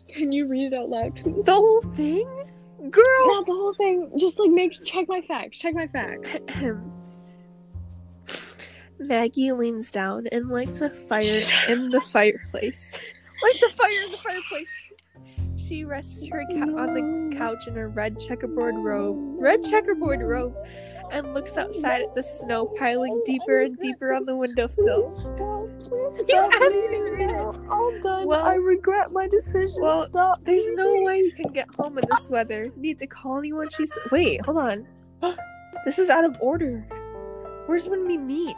Can 0.09 0.32
you 0.32 0.47
read 0.47 0.72
it 0.72 0.76
out 0.76 0.89
loud, 0.89 1.16
please? 1.16 1.45
The 1.45 1.53
whole 1.53 1.82
thing, 1.95 2.26
girl. 2.91 3.26
Not 3.26 3.47
the 3.47 3.53
whole 3.53 3.74
thing. 3.74 4.11
Just 4.16 4.39
like 4.39 4.51
make 4.51 4.72
check 4.84 5.07
my 5.09 5.20
facts. 5.20 5.59
Check 5.59 5.74
my 5.74 5.89
facts. 5.89 6.30
Maggie 8.99 9.53
leans 9.53 9.90
down 9.90 10.26
and 10.32 10.49
lights 10.49 10.80
a 10.80 10.90
fire 10.90 11.40
in 11.68 11.90
the 11.90 12.01
fireplace. 12.12 12.99
lights 13.42 13.62
a 13.62 13.70
fire 13.72 14.03
in 14.05 14.11
the 14.12 14.18
fireplace. 14.18 14.92
She 15.57 15.84
rests 15.84 16.26
her 16.28 16.44
ca- 16.51 16.76
on 16.76 16.94
the 16.94 17.36
couch 17.36 17.66
in 17.66 17.74
her 17.74 17.88
red 17.88 18.20
checkerboard 18.20 18.76
robe, 18.76 19.16
red 19.40 19.64
checkerboard 19.64 20.20
robe, 20.22 20.55
and 21.11 21.34
looks 21.34 21.59
outside 21.59 22.03
at 22.03 22.14
the 22.14 22.22
snow 22.22 22.66
piling 22.78 23.20
deeper 23.26 23.61
and 23.62 23.76
deeper 23.78 24.12
on 24.14 24.24
the 24.24 24.36
windowsill. 24.36 25.12
Stop, 25.14 25.68
please 25.82 26.24
You 26.28 26.36
asked 26.36 26.61
me 26.61 26.97
to 26.97 27.11
read 27.11 27.30
it. 27.30 27.70
I'm 27.70 28.03
done. 28.03 28.26
Well- 28.28 28.44
I 28.44 28.55
regret 28.55 29.11
my 29.11 29.26
decision. 29.28 29.76
well, 29.80 30.07
stop. 30.07 30.44
There's 30.44 30.70
no 30.72 31.03
way 31.03 31.18
you 31.18 31.32
can 31.32 31.53
get 31.53 31.68
home 31.74 31.99
in 31.99 32.05
this 32.16 32.28
weather. 32.28 32.70
Need 32.76 32.99
to 33.01 33.07
call 33.09 33.38
anyone? 33.38 33.68
She's 33.70 33.92
wait, 34.12 34.44
hold 34.44 34.59
on. 34.59 34.86
This 35.84 35.99
is 36.01 36.11
out 36.11 36.24
of 36.24 36.36
order. 36.40 36.84
Where's 37.66 37.88
when 37.88 38.06
we 38.06 38.16
meet? 38.16 38.56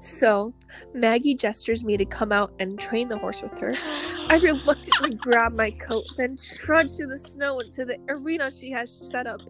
So, 0.00 0.54
Maggie 0.94 1.34
gestures 1.34 1.82
me 1.82 1.96
to 1.96 2.04
come 2.04 2.30
out 2.30 2.52
and 2.60 2.78
train 2.78 3.08
the 3.08 3.18
horse 3.18 3.42
with 3.42 3.58
her. 3.58 3.72
I 4.28 4.38
reluctantly 4.42 5.14
grab 5.14 5.52
my 5.54 5.70
coat, 5.72 6.04
then 6.16 6.36
trudge 6.56 6.94
through 6.96 7.08
the 7.08 7.18
snow 7.18 7.60
into 7.60 7.84
the 7.84 7.98
arena 8.08 8.50
she 8.50 8.70
has 8.70 8.90
set 8.90 9.26
up. 9.26 9.40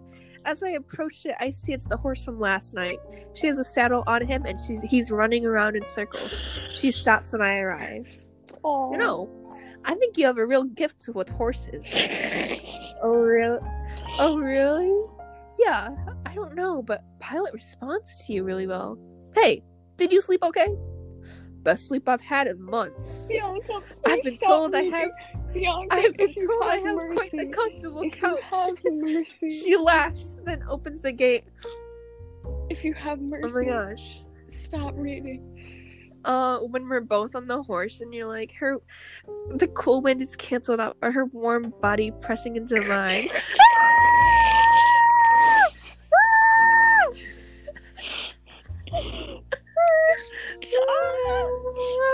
As 0.44 0.62
I 0.62 0.70
approach 0.70 1.26
it, 1.26 1.34
I 1.40 1.51
see 1.51 1.74
it's 1.74 1.86
the 1.86 1.96
horse 1.96 2.24
from 2.24 2.40
last 2.40 2.74
night. 2.74 2.99
She 3.34 3.46
has 3.46 3.59
a 3.59 3.64
saddle 3.64 4.03
on 4.07 4.26
him, 4.26 4.46
and 4.46 4.59
she's 4.59 4.80
he's 4.82 5.11
running 5.11 5.44
around 5.44 5.76
in 5.76 5.86
circles. 5.86 6.40
She 6.74 6.90
stops 6.90 7.32
when 7.32 7.42
I 7.42 7.59
arrive. 7.59 8.09
Aw. 8.62 8.92
You 8.92 8.99
know, 8.99 9.28
I 9.84 9.94
think 9.96 10.16
you 10.16 10.24
have 10.26 10.38
a 10.38 10.46
real 10.46 10.64
gift 10.64 11.09
with 11.14 11.28
horses. 11.28 11.92
Oh, 13.01 13.12
oh 13.12 13.20
really? 13.20 13.61
Oh 14.18 14.38
really? 14.38 15.18
Yeah, 15.59 15.89
I 16.27 16.35
don't 16.35 16.55
know, 16.55 16.83
but 16.83 17.03
Pilot 17.21 17.53
responds 17.53 18.25
to 18.27 18.33
you 18.33 18.45
really 18.45 18.67
well. 18.67 18.99
Hey, 19.35 19.63
did 19.97 20.13
you 20.13 20.21
sleep 20.21 20.43
okay? 20.43 20.69
Best 21.63 21.89
sleep 21.89 22.09
I've 22.09 22.21
had 22.21 22.47
in 22.47 22.63
months. 22.63 23.27
Bianca, 23.29 23.81
I've 24.07 24.23
been 24.23 24.39
told 24.39 24.75
I 24.75 24.83
have 24.85 25.11
Bianca, 25.53 25.95
I've 25.95 26.15
been 26.15 26.33
told 26.35 26.63
I 26.63 26.77
have 26.77 26.85
have 26.87 26.97
quite 27.15 27.31
the 27.33 27.37
mercy, 27.37 27.49
comfortable 27.49 28.03
if 28.03 28.15
you 28.15 28.21
couch. 28.21 28.41
have 28.43 28.75
mercy, 28.85 29.51
She 29.51 29.77
laughs, 29.77 30.39
then 30.45 30.63
opens 30.69 31.01
the 31.03 31.13
gate. 31.13 31.45
if 32.71 32.85
you 32.85 32.95
have 32.95 33.21
mercy, 33.21 33.49
Oh 33.53 33.55
my 33.61 33.65
gosh. 33.65 34.23
stop 34.51 34.95
reading. 34.97 35.43
Uh, 36.25 36.59
when 36.61 36.89
we're 36.89 37.01
both 37.01 37.35
on 37.35 37.47
the 37.47 37.63
horse 37.63 38.01
and 38.01 38.13
you're 38.15 38.29
like, 38.29 38.53
her, 38.59 38.77
the 39.57 39.69
cool 39.69 40.01
wind 40.01 40.21
is 40.21 40.37
canceled 40.37 40.81
out, 40.81 40.97
or 41.03 41.11
her 41.11 41.25
warm 41.27 41.73
body 41.81 42.13
pressing 42.21 42.57
into 42.57 42.81
mine. 42.83 43.29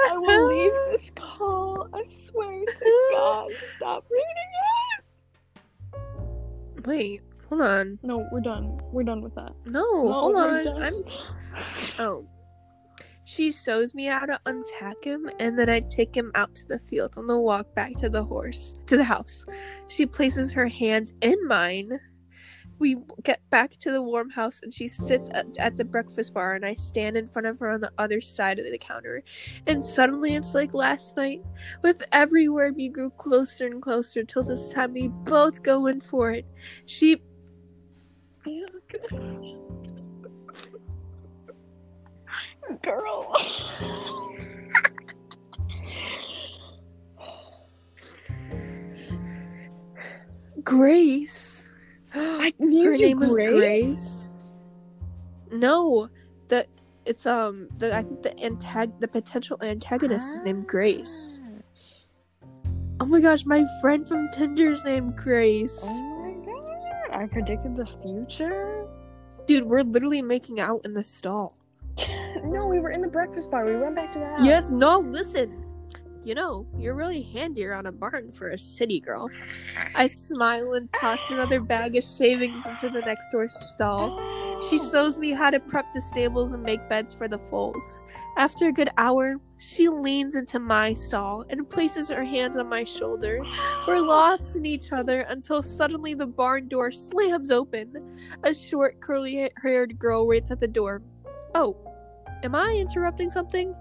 I 0.07 0.17
will 0.19 0.47
leave 0.49 0.73
this 0.91 1.11
call. 1.15 1.89
I 1.93 2.03
swear 2.09 2.65
to 2.65 3.09
God, 3.13 3.53
stop 3.53 4.05
reading 4.11 4.27
it. 6.77 6.87
Wait, 6.87 7.23
hold 7.49 7.63
on. 7.63 7.99
No, 8.03 8.27
we're 8.33 8.41
done. 8.41 8.81
We're 8.93 9.05
done 9.05 9.23
with 9.23 9.35
that. 9.37 9.53
No, 9.67 9.81
No, 9.83 10.13
hold 10.13 10.37
on. 10.37 10.65
done. 10.65 10.83
I'm. 10.83 10.95
Oh. 11.99 12.27
She 13.27 13.51
shows 13.51 13.95
me 13.95 14.05
how 14.05 14.27
to 14.27 14.39
untack 14.45 15.03
him, 15.03 15.31
and 15.41 15.59
then 15.59 15.71
I 15.71 15.81
take 15.81 16.15
him 16.15 16.31
out 16.35 16.55
to 16.57 16.67
the 16.69 16.79
field 16.81 17.15
on 17.17 17.27
the 17.27 17.39
walk 17.39 17.75
back 17.75 17.95
to 17.97 18.11
the 18.11 18.23
horse, 18.23 18.75
to 18.87 18.99
the 18.99 19.05
house. 19.05 19.47
She 19.89 20.05
places 20.05 20.53
her 20.53 20.69
hand 20.69 21.13
in 21.23 21.37
mine. 21.49 21.99
We 22.79 22.99
get 23.25 23.41
back 23.51 23.73
to 23.79 23.93
the 23.93 24.03
warm 24.03 24.31
house, 24.31 24.61
and 24.63 24.75
she 24.75 24.89
sits 24.89 25.31
at, 25.33 25.47
at 25.59 25.77
the 25.77 25.85
breakfast 25.85 26.35
bar, 26.35 26.55
and 26.55 26.67
I 26.67 26.75
stand 26.75 27.17
in 27.17 27.29
front 27.29 27.47
of 27.47 27.59
her 27.61 27.71
on 27.71 27.81
the 27.81 27.93
other 27.99 28.21
side 28.21 28.59
of 28.59 28.67
the 28.67 28.79
counter. 28.79 29.23
And 29.67 29.85
suddenly, 29.85 30.35
it's 30.35 30.55
like 30.55 30.75
last 30.75 31.17
night. 31.17 31.43
With 31.83 32.03
every 32.13 32.49
word, 32.49 32.77
we 32.77 32.89
grew 32.89 33.11
closer 33.11 33.67
and 33.67 33.83
closer 33.83 34.25
till 34.25 34.45
this 34.45 34.73
time 34.73 34.95
we 34.95 35.09
both 35.09 35.63
go 35.63 35.87
in 35.87 36.01
for 36.01 36.33
it. 36.33 36.47
She 36.87 37.23
Girl. 42.83 43.37
Grace. 50.65 51.54
I 52.15 52.53
Her 52.59 52.65
named 52.67 53.01
you 53.01 53.07
name 53.07 53.19
was 53.21 53.35
Grace? 53.35 53.51
Grace. 53.51 54.33
No, 55.53 56.09
the 56.49 56.67
it's 57.05 57.27
um 57.27 57.69
the 57.79 57.95
I 57.95 58.03
think 58.03 58.23
the 58.23 58.31
antag 58.31 59.01
the 59.01 59.09
potential 59.09 59.59
antagonist 59.63 60.27
is 60.35 60.43
named 60.45 60.67
Grace. 60.67 61.39
Oh 63.01 63.07
my 63.07 63.21
gosh, 63.21 63.45
my 63.45 63.65
friend 63.81 64.07
from 64.07 64.29
Tinder's 64.33 64.85
named 64.85 65.17
Grace. 65.17 65.81
Oh 65.83 66.23
my 66.23 66.47
god. 66.47 67.23
I 67.23 67.27
predicted 67.27 67.77
the 67.77 67.87
future? 68.03 68.87
Dude, 69.47 69.65
we're 69.65 69.83
literally 69.83 70.23
making 70.23 70.61
out 70.61 70.83
in 70.85 70.95
the 70.95 71.05
stall. 71.05 71.57
no, 72.45 72.67
we 72.67 72.81
were 72.81 72.91
in 72.91 73.03
the 73.03 73.09
breakfast 73.09 73.51
bar. 73.51 73.65
We 73.65 73.77
went 73.77 73.97
back 73.97 74.13
to 74.13 74.19
the 74.19 74.27
house. 74.27 74.41
Yes, 74.43 74.71
no, 74.71 74.99
listen. 74.99 75.64
You 76.25 76.35
know, 76.35 76.67
you're 76.79 76.95
really 76.95 77.23
handy 77.23 77.67
around 77.67 77.87
a 77.87 77.93
barn 77.93 78.33
for 78.33 78.49
a 78.49 78.59
city 78.59 78.99
girl. 78.99 79.29
I 79.95 80.07
smile 80.07 80.73
and 80.73 80.91
toss 80.95 81.31
another 81.31 81.61
bag 81.61 81.97
of 81.97 82.05
shavings 82.05 82.67
into 82.67 82.89
the 82.89 83.03
next 83.03 83.29
door 83.31 83.47
stall. 83.47 84.63
She 84.71 84.79
shows 84.79 85.19
me 85.19 85.33
how 85.33 85.51
to 85.51 85.61
prep 85.61 85.93
the 85.93 86.01
stables 86.01 86.55
and 86.55 86.63
make 86.63 86.89
beds 86.89 87.13
for 87.13 87.29
the 87.29 87.39
foals. 87.39 87.99
After 88.39 88.69
a 88.69 88.73
good 88.73 88.89
hour, 88.97 89.37
she 89.59 89.91
leans 89.91 90.35
into 90.35 90.59
my 90.59 90.95
stall 90.95 91.45
and 91.51 91.69
places 91.69 92.09
her 92.09 92.25
hands 92.25 92.57
on 92.57 92.71
my 92.71 92.85
shoulder. 92.85 93.41
We're 93.87 94.01
lost 94.01 94.57
in 94.57 94.65
each 94.65 94.93
other 94.93 95.21
until 95.29 95.63
suddenly 95.63 96.15
the 96.15 96.27
barn 96.27 96.69
door 96.69 96.91
slams 96.91 97.51
open. 97.51 98.17
A 98.45 98.55
short, 98.55 98.99
curly 99.01 99.51
haired 99.63 99.99
girl 99.99 100.27
waits 100.27 100.51
at 100.51 100.61
the 100.61 100.69
door. 100.69 101.03
Oh, 101.55 101.77
am 102.45 102.55
I 102.55 102.73
interrupting 102.73 103.31
something? 103.31 103.75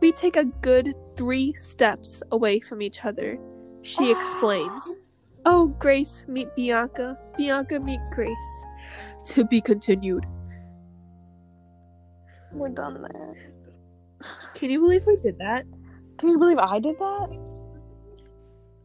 We 0.00 0.12
take 0.12 0.36
a 0.36 0.44
good 0.44 0.94
three 1.16 1.54
steps 1.54 2.22
away 2.30 2.60
from 2.60 2.82
each 2.82 3.04
other. 3.04 3.38
She 3.82 4.12
ah. 4.12 4.18
explains. 4.18 4.96
Oh, 5.46 5.68
Grace, 5.78 6.24
meet 6.28 6.54
Bianca. 6.54 7.18
Bianca, 7.36 7.80
meet 7.80 8.00
Grace. 8.12 8.64
To 9.26 9.44
be 9.44 9.60
continued. 9.60 10.26
We're 12.52 12.68
done 12.68 13.00
there. 13.02 13.52
Can 14.54 14.70
you 14.70 14.80
believe 14.80 15.06
we 15.06 15.16
did 15.16 15.38
that? 15.38 15.64
Can 16.18 16.28
you 16.28 16.38
believe 16.38 16.58
I 16.58 16.78
did 16.78 16.98
that? 16.98 17.28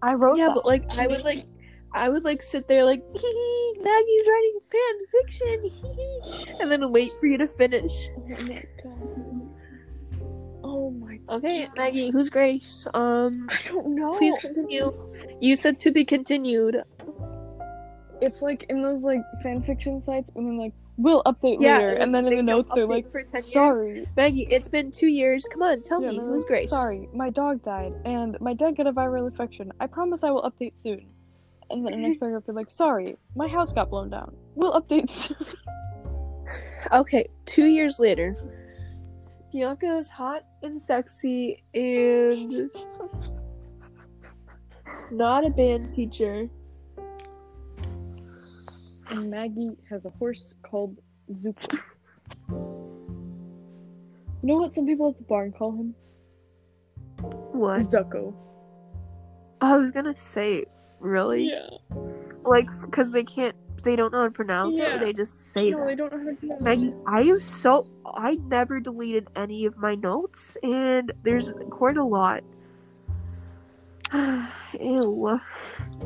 I 0.02 0.14
wrote 0.14 0.38
Yeah, 0.38 0.48
that. 0.48 0.56
but 0.56 0.66
like 0.66 0.86
I 0.92 1.08
would 1.08 1.24
like 1.24 1.46
I 1.94 2.10
would 2.10 2.24
like 2.24 2.42
sit 2.42 2.68
there 2.68 2.84
like 2.86 3.02
hee 3.14 3.20
hee, 3.22 3.82
Maggie's 3.82 4.28
writing 4.28 4.60
fan 4.72 4.96
fiction 5.12 5.64
hee 5.64 6.46
hee, 6.46 6.62
and 6.62 6.72
then 6.72 6.92
wait 6.92 7.12
for 7.20 7.26
you 7.26 7.38
to 7.38 7.48
finish. 7.48 8.10
Oh. 8.86 9.24
Oh 10.76 10.91
my 10.91 11.17
Okay, 11.30 11.69
Maggie, 11.78 12.09
who's 12.11 12.30
Grace? 12.30 12.86
Um 12.93 13.47
I 13.49 13.59
don't 13.67 13.95
know. 13.95 14.11
please 14.11 14.38
continue. 14.39 14.91
You 15.39 15.55
said 15.55 15.80
to 15.80 15.91
be 15.91 16.03
continued. 16.03 16.84
It's 18.21 18.41
like 18.41 18.65
in 18.69 18.82
those 18.82 19.01
like 19.01 19.21
fan 19.41 19.63
fiction 19.63 20.01
sites 20.01 20.30
when 20.34 20.45
they're 20.45 20.65
like, 20.65 20.73
"We'll 20.97 21.23
update 21.23 21.57
Yeah, 21.61 21.78
later," 21.80 21.93
and 22.01 22.13
then 22.13 22.28
in 22.28 22.36
the 22.36 22.43
notes 22.43 22.69
they're 22.76 22.88
like, 22.88 23.07
for 23.07 23.23
10 23.23 23.39
years. 23.39 23.51
"Sorry." 23.53 24.05
Maggie, 24.17 24.47
it's 24.49 24.67
been 24.67 24.91
two 24.91 25.07
years. 25.07 25.45
Come 25.51 25.61
on, 25.63 25.82
tell 25.82 26.01
Yeah, 26.01 26.09
me 26.09 26.19
who's 26.19 26.43
like, 26.43 26.47
Grace. 26.47 26.69
Sorry, 26.69 27.07
my 27.13 27.30
dog 27.30 27.61
died, 27.63 27.93
and 28.05 28.39
my 28.41 28.53
dad 28.53 28.76
got 28.76 28.88
a 28.88 28.93
viral 28.93 29.28
infection. 29.28 29.71
I 29.80 29.88
promise 29.88 30.23
I 30.23 30.32
will 30.32 30.43
update 30.43 30.76
soon. 30.76 31.05
And 31.69 31.86
then 31.86 31.93
the 31.93 31.97
next 31.99 32.19
paragraph, 32.19 32.43
they're 32.45 32.55
like, 32.55 32.71
"Sorry, 32.71 33.17
my 33.36 33.47
house 33.47 33.71
got 33.73 33.89
blown 33.89 34.09
down. 34.09 34.36
We'll 34.55 34.73
update 34.73 35.09
soon." 35.09 35.38
Okay, 36.93 37.28
two 37.45 37.65
years 37.65 37.99
later, 37.99 38.36
Bianca 39.56 39.95
is 39.99 40.10
hot 40.10 40.43
and 40.64 40.82
sexy 40.82 41.64
and 41.74 42.70
not 45.14 45.45
a 45.45 45.49
band 45.49 45.93
teacher. 45.93 46.49
and 49.12 49.32
Maggie 49.32 49.78
has 49.89 50.06
a 50.06 50.10
horse 50.10 50.56
called 50.62 50.97
Zuko. 51.32 51.80
You 52.49 52.58
know 54.43 54.58
what 54.58 54.74
some 54.74 54.86
people 54.86 55.08
at 55.08 55.18
the 55.18 55.24
barn 55.24 55.53
call 55.53 55.72
him? 55.72 55.95
What? 57.53 57.80
Zuko. 57.80 58.34
I 59.62 59.78
was 59.78 59.91
gonna 59.91 60.18
say, 60.18 60.66
really? 60.99 61.47
Yeah. 61.47 61.70
Like, 62.43 62.68
because 62.82 63.14
they 63.14 63.24
can't, 63.24 63.56
they 63.86 63.96
don't 63.96 64.12
know 64.12 64.20
how 64.22 64.26
to 64.26 64.32
pronounce 64.32 64.76
it, 64.78 64.82
or 64.84 64.98
they 65.00 65.14
just 65.14 65.54
say 65.54 65.70
No, 65.70 65.80
that. 65.80 65.86
they 65.86 65.96
don't 65.96 66.12
know 66.12 66.18
how 66.20 66.30
to 66.30 66.36
pronounce 66.36 66.62
Maggie, 66.62 66.88
it. 66.88 66.96
I 67.08 67.22
am 67.22 67.40
so 67.40 67.88
I 68.06 68.36
never 68.36 68.80
deleted 68.82 69.28
any 69.36 69.66
of 69.66 69.78
my 69.78 69.96
notes, 69.96 70.58
and 70.64 71.14
there's 71.24 71.54
quite 71.70 71.96
a 71.96 72.04
lot. 72.04 72.44
Ew. 74.14 75.40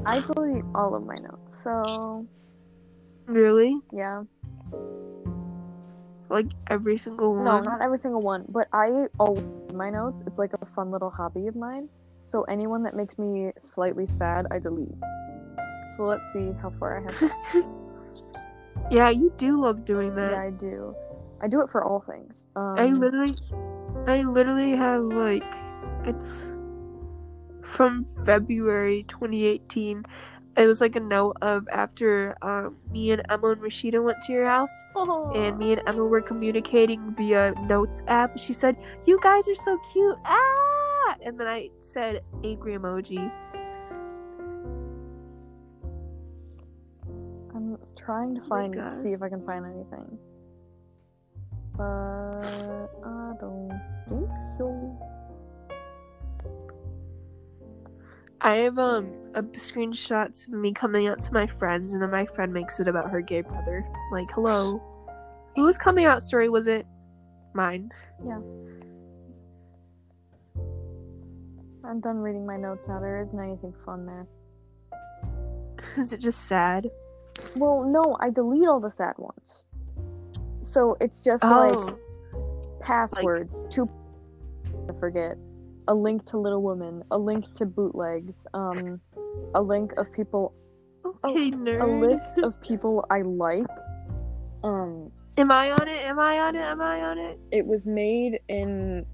I 0.06 0.20
delete 0.22 0.64
all 0.76 0.94
of 0.96 1.06
my 1.06 1.16
notes, 1.16 1.64
so 1.64 2.28
Really? 3.26 3.80
yeah. 3.92 4.24
Like 6.30 6.48
every 6.68 6.98
single 6.98 7.34
one? 7.36 7.44
No, 7.46 7.60
not 7.60 7.82
every 7.82 7.98
single 7.98 8.22
one, 8.22 8.46
but 8.50 8.68
I 8.72 9.08
always 9.20 9.44
my 9.74 9.90
notes. 9.90 10.22
It's 10.28 10.38
like 10.38 10.52
a 10.54 10.66
fun 10.76 10.92
little 10.92 11.10
hobby 11.10 11.48
of 11.48 11.56
mine. 11.56 11.90
So 12.24 12.44
anyone 12.44 12.84
that 12.84 12.96
makes 12.96 13.18
me 13.18 13.52
slightly 13.58 14.06
sad, 14.06 14.46
I 14.52 14.60
delete. 14.60 14.94
So 15.96 16.06
let's 16.06 16.32
see 16.32 16.52
how 16.62 16.72
far 16.80 17.00
I 17.00 17.12
have. 17.12 17.66
Yeah, 18.92 19.10
you 19.10 19.32
do 19.38 19.62
love 19.62 19.86
doing 19.86 20.16
that. 20.16 20.32
yeah, 20.32 20.42
I 20.42 20.50
do. 20.50 20.96
I 21.42 21.48
do 21.48 21.62
it 21.62 21.70
for 21.70 21.84
all 21.84 22.00
things. 22.02 22.46
Um, 22.56 22.76
I 22.76 22.86
literally, 22.88 23.36
I 24.08 24.24
literally 24.24 24.72
have 24.76 25.04
like, 25.04 25.44
it's 26.06 26.54
from 27.62 28.06
February 28.26 29.04
2018. 29.08 30.06
It 30.58 30.66
was 30.66 30.82
like 30.82 30.96
a 30.96 31.00
note 31.00 31.38
of 31.42 31.68
after 31.72 32.36
um, 32.42 32.78
me 32.92 33.12
and 33.12 33.22
Emma 33.30 33.52
and 33.52 33.62
Rashida 33.62 34.04
went 34.04 34.18
to 34.24 34.34
your 34.34 34.46
house, 34.46 34.74
and 35.36 35.58
me 35.60 35.74
and 35.74 35.82
Emma 35.86 36.04
were 36.04 36.22
communicating 36.22 37.14
via 37.16 37.54
notes 37.68 38.02
app. 38.08 38.40
She 38.40 38.54
said, 38.54 38.76
"You 39.06 39.20
guys 39.22 39.48
are 39.48 39.56
so 39.56 39.78
cute!" 39.94 40.18
Ah, 40.26 41.16
and 41.22 41.40
then 41.40 41.48
I 41.48 41.70
said 41.82 42.24
angry 42.44 42.76
emoji. 42.76 43.32
I'm 47.82 47.96
trying 47.96 48.36
to 48.36 48.42
find, 48.42 48.74
God. 48.74 48.94
see 48.94 49.14
if 49.14 49.22
I 49.22 49.30
can 49.30 49.46
find 49.46 49.66
anything. 49.66 50.18
But 51.76 51.84
I 51.84 53.34
don't 53.40 53.82
think 54.08 54.30
so. 54.58 54.98
I 58.42 58.56
have 58.56 58.80
um 58.80 59.12
a 59.34 59.44
screenshots 59.44 60.48
of 60.48 60.54
me 60.54 60.72
coming 60.72 61.08
out 61.08 61.22
to 61.24 61.34
my 61.34 61.48
friends, 61.48 61.94
and 61.94 62.02
then 62.02 62.12
my 62.12 62.26
friend 62.26 62.54
makes 62.54 62.80
it 62.80 62.88
about 62.88 63.10
her 63.10 63.22
gay 63.22 63.42
brother. 63.42 63.86
Like, 64.12 64.32
hello, 64.32 64.82
whose 65.56 65.78
coming 65.78 66.06
out 66.06 66.24
story 66.24 66.50
was 66.50 66.68
it? 66.68 66.86
Mine. 67.54 67.92
Yeah. 68.26 68.40
I'm 71.84 72.00
done 72.02 72.18
reading 72.18 72.46
my 72.46 72.56
notes 72.56 72.88
now. 72.88 73.00
There 73.00 73.22
isn't 73.22 73.40
anything 73.40 73.74
fun 73.84 74.06
there. 74.06 74.28
Is 75.98 76.14
it 76.14 76.20
just 76.20 76.46
sad? 76.46 76.92
Well, 77.56 77.84
no, 77.84 78.18
I 78.20 78.30
delete 78.30 78.68
all 78.68 78.80
the 78.80 78.92
sad 78.92 79.14
ones. 79.18 79.64
So 80.62 80.98
it's 81.02 81.24
just 81.24 81.44
Oh, 81.44 81.50
like 81.50 82.80
passwords, 82.82 83.66
two 83.70 83.90
I 84.90 84.94
forget, 85.00 85.38
a 85.88 85.94
link 85.94 86.26
to 86.28 86.38
Little 86.38 86.62
Woman, 86.62 87.04
a 87.12 87.18
link 87.18 87.52
to 87.56 87.66
bootlegs, 87.66 88.46
um, 88.54 89.00
a 89.56 89.62
link 89.62 89.92
of 89.98 90.12
people, 90.12 90.54
okay, 91.24 91.52
nerd. 91.52 91.82
a 91.82 91.88
list 92.08 92.40
of 92.40 92.60
people 92.62 93.06
I 93.10 93.22
like. 93.22 93.66
Um, 94.64 95.12
Am 95.38 95.52
I 95.52 95.72
on 95.72 95.88
it? 95.88 96.04
Am 96.06 96.20
I 96.20 96.40
on 96.40 96.56
it? 96.56 96.62
Am 96.62 96.82
I 96.82 97.02
on 97.02 97.18
it? 97.18 97.40
it 97.52 97.66
was 97.66 97.86
made 97.86 98.40
in, 98.48 99.06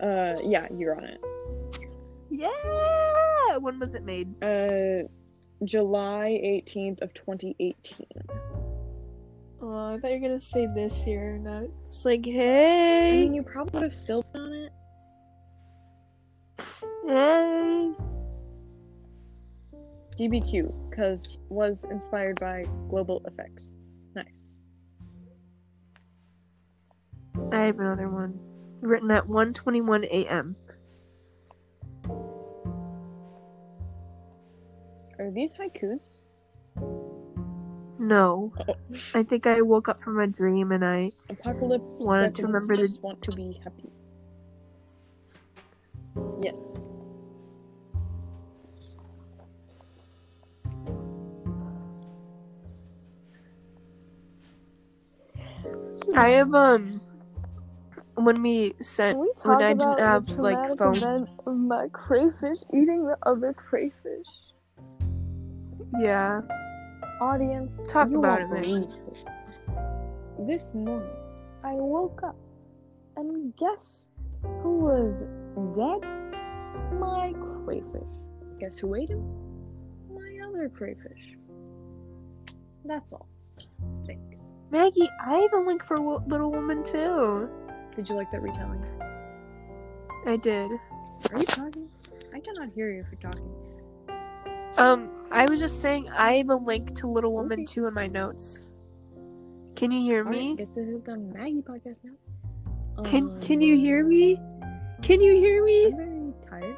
uh, 0.00 0.34
yeah, 0.44 0.66
you're 0.76 0.96
on 0.96 1.04
it. 1.04 1.20
Yeah. 2.30 3.56
When 3.58 3.78
was 3.78 3.94
it 3.94 4.04
made? 4.04 4.28
Uh, 4.42 5.08
July 5.64 6.40
18th 6.42 7.02
of 7.02 7.14
2018. 7.14 8.06
Oh, 9.60 9.94
I 9.94 9.98
thought 9.98 10.10
you 10.10 10.20
were 10.20 10.28
gonna 10.28 10.40
say 10.40 10.66
this 10.66 11.06
year. 11.06 11.38
Not. 11.38 11.64
It's 11.86 12.04
like, 12.04 12.26
I 12.26 12.30
hey, 12.30 13.22
mean, 13.22 13.34
you 13.34 13.42
probably 13.42 13.74
would 13.74 13.82
have 13.84 13.94
still 13.94 14.24
on 14.34 14.52
it. 14.52 14.72
Um. 17.08 17.96
hey. 17.96 18.04
DBQ, 20.18 20.90
because 20.90 21.38
was 21.48 21.84
inspired 21.84 22.38
by 22.38 22.64
global 22.90 23.22
effects. 23.26 23.74
Nice. 24.14 24.58
I 27.52 27.60
have 27.60 27.78
another 27.78 28.08
one. 28.08 28.38
Written 28.80 29.10
at 29.10 29.26
1:21 29.26 30.04
a.m. 30.06 30.56
Are 35.22 35.30
these 35.30 35.54
haikus? 35.54 36.10
No, 37.96 38.52
I 39.14 39.22
think 39.22 39.46
I 39.46 39.62
woke 39.62 39.88
up 39.88 40.00
from 40.00 40.18
a 40.18 40.26
dream 40.26 40.72
and 40.72 40.84
I. 40.84 41.12
Apocalypse 41.30 41.84
Wanted 42.00 42.34
to 42.34 42.46
remember 42.46 42.74
the- 42.74 42.82
just 42.82 43.02
want 43.04 43.22
to 43.22 43.30
be 43.30 43.60
happy. 43.62 43.88
Yes. 46.42 46.88
I 56.16 56.30
have 56.30 56.52
um. 56.52 57.00
When 58.16 58.42
we 58.42 58.74
sent 58.80 59.16
when 59.44 59.62
I 59.62 59.72
didn't 59.72 60.00
have 60.00 60.28
like 60.36 60.76
phone. 60.76 61.28
of 61.46 61.54
my 61.54 61.86
crayfish 61.92 62.64
eating 62.74 63.06
the 63.06 63.16
other 63.24 63.52
crayfish? 63.52 64.26
Yeah. 65.98 66.40
Audience, 67.20 67.84
Talk 67.86 68.08
about 68.12 68.40
it, 68.42 68.48
believe 68.50 68.88
this. 69.06 69.24
This 70.46 70.74
morning, 70.74 71.08
I 71.62 71.74
woke 71.74 72.22
up, 72.24 72.36
and 73.16 73.54
guess 73.56 74.06
who 74.42 74.78
was 74.78 75.22
dead? 75.76 76.08
My 76.98 77.32
crayfish. 77.64 78.08
Guess 78.58 78.78
who 78.78 78.94
ate 78.94 79.10
him? 79.10 79.22
My 80.12 80.46
other 80.48 80.68
crayfish. 80.68 81.36
That's 82.84 83.12
all. 83.12 83.28
Thanks. 84.06 84.46
Maggie, 84.70 85.08
I 85.24 85.36
have 85.38 85.52
a 85.52 85.60
link 85.60 85.84
for 85.84 86.00
Wo- 86.00 86.24
Little 86.26 86.50
Woman 86.50 86.82
too. 86.82 87.48
Did 87.94 88.08
you 88.08 88.16
like 88.16 88.30
that 88.32 88.42
retelling? 88.42 88.84
I 90.26 90.36
did. 90.36 90.72
Are 91.32 91.38
you 91.38 91.44
talking? 91.44 91.88
I 92.34 92.40
cannot 92.40 92.70
hear 92.74 92.90
you 92.90 93.00
if 93.02 93.06
you're 93.12 93.30
talking. 93.30 93.48
Um, 94.78 95.10
I 95.30 95.46
was 95.46 95.60
just 95.60 95.80
saying 95.80 96.08
I 96.10 96.34
have 96.34 96.48
a 96.50 96.56
link 96.56 96.94
to 96.96 97.06
Little 97.06 97.32
Woman 97.32 97.60
Okay. 97.60 97.64
too 97.64 97.86
in 97.86 97.94
my 97.94 98.06
notes. 98.06 98.66
Can 99.76 99.90
you 99.90 100.00
hear 100.02 100.24
me? 100.24 100.56
guess 100.56 100.68
this 100.74 100.86
is 100.88 101.04
the 101.04 101.16
Maggie 101.16 101.62
podcast 101.62 101.98
now. 102.04 102.12
Can 103.04 103.38
Can 103.40 103.56
Um, 103.58 103.62
you 103.62 103.76
hear 103.76 104.04
me? 104.06 104.38
Can 105.02 105.20
you 105.20 105.32
hear 105.34 105.64
me? 105.64 105.86
I'm 105.86 105.96
very 105.96 106.32
tired. 106.48 106.76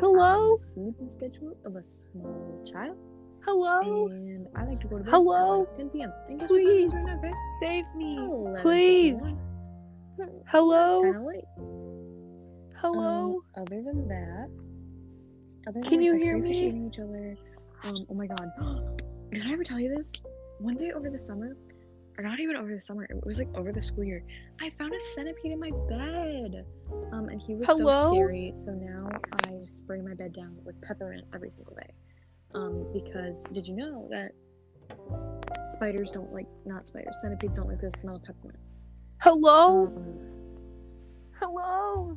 Hello? 0.00 0.58
Sleeping 0.60 1.10
schedule 1.10 1.56
of 1.64 1.76
a 1.76 1.82
small 1.86 2.62
child, 2.70 2.96
Hello? 3.44 4.08
and 4.08 4.46
I 4.54 4.64
like 4.64 4.80
to 4.80 4.88
go 4.88 4.98
to 4.98 5.04
bed 5.04 5.10
Hello? 5.10 5.60
like 5.60 5.76
10 5.76 5.88
p.m. 5.90 6.12
And 6.28 6.40
Please 6.40 6.92
is 6.92 6.94
right 7.06 7.16
now, 7.16 7.22
guys? 7.22 7.34
save 7.60 7.84
me. 7.96 8.18
11:51. 8.18 8.60
Please. 8.62 9.36
Hello? 10.46 11.02
Hello? 12.74 13.26
Um, 13.34 13.40
other 13.56 13.82
than 13.82 14.08
that, 14.08 14.48
Can 15.84 16.02
you 16.02 16.16
hear 16.16 16.38
me? 16.38 16.86
each 16.88 16.98
other, 16.98 17.36
um, 17.84 17.96
oh 18.10 18.14
my 18.14 18.26
god, 18.26 18.50
did 19.32 19.46
I 19.46 19.52
ever 19.52 19.64
tell 19.64 19.78
you 19.78 19.94
this? 19.94 20.12
One 20.60 20.76
day 20.76 20.92
over 20.92 21.10
the 21.10 21.18
summer, 21.18 21.56
or 22.16 22.24
not 22.24 22.40
even 22.40 22.56
over 22.56 22.74
the 22.74 22.80
summer, 22.80 23.04
it 23.04 23.24
was 23.24 23.38
like 23.38 23.48
over 23.56 23.72
the 23.72 23.82
school 23.82 24.04
year. 24.04 24.24
I 24.60 24.70
found 24.78 24.92
a 24.92 25.00
centipede 25.14 25.52
in 25.52 25.60
my 25.60 25.70
bed, 25.88 26.64
um, 27.12 27.28
and 27.28 27.40
he 27.40 27.54
was 27.54 27.66
Hello? 27.66 28.10
so 28.10 28.14
scary. 28.14 28.52
So 28.54 28.72
now 28.72 29.04
I 29.46 29.58
spray 29.60 30.00
my 30.00 30.14
bed 30.14 30.32
down 30.32 30.56
with 30.64 30.82
peppermint 30.86 31.26
every 31.34 31.50
single 31.50 31.74
day, 31.74 31.90
um, 32.54 32.86
because 32.92 33.44
did 33.52 33.66
you 33.66 33.76
know 33.76 34.08
that 34.10 34.32
spiders 35.66 36.10
don't 36.10 36.32
like 36.32 36.46
not 36.64 36.86
spiders. 36.86 37.18
Centipedes 37.20 37.56
don't 37.56 37.68
like 37.68 37.80
the 37.80 37.90
smell 37.92 38.16
of 38.16 38.24
peppermint. 38.24 38.58
Hello? 39.20 39.86
Um, 39.86 40.28
Hello? 41.38 42.16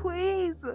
Please. 0.00 0.64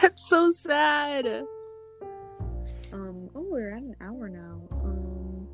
That's 0.00 0.28
so 0.28 0.50
sad. 0.50 1.26
um. 2.92 3.30
Oh, 3.34 3.46
we're 3.50 3.70
at 3.74 3.82
an 3.82 3.96
hour 4.02 4.28
now. 4.28 4.60
Um. 4.84 5.48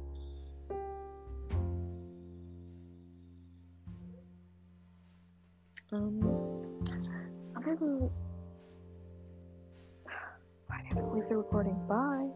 Um. 5.93 6.21
I'm 7.55 7.63
gonna 7.63 8.11
leave 11.13 11.29
the 11.29 11.37
recording. 11.37 11.77
Bye. 11.89 12.29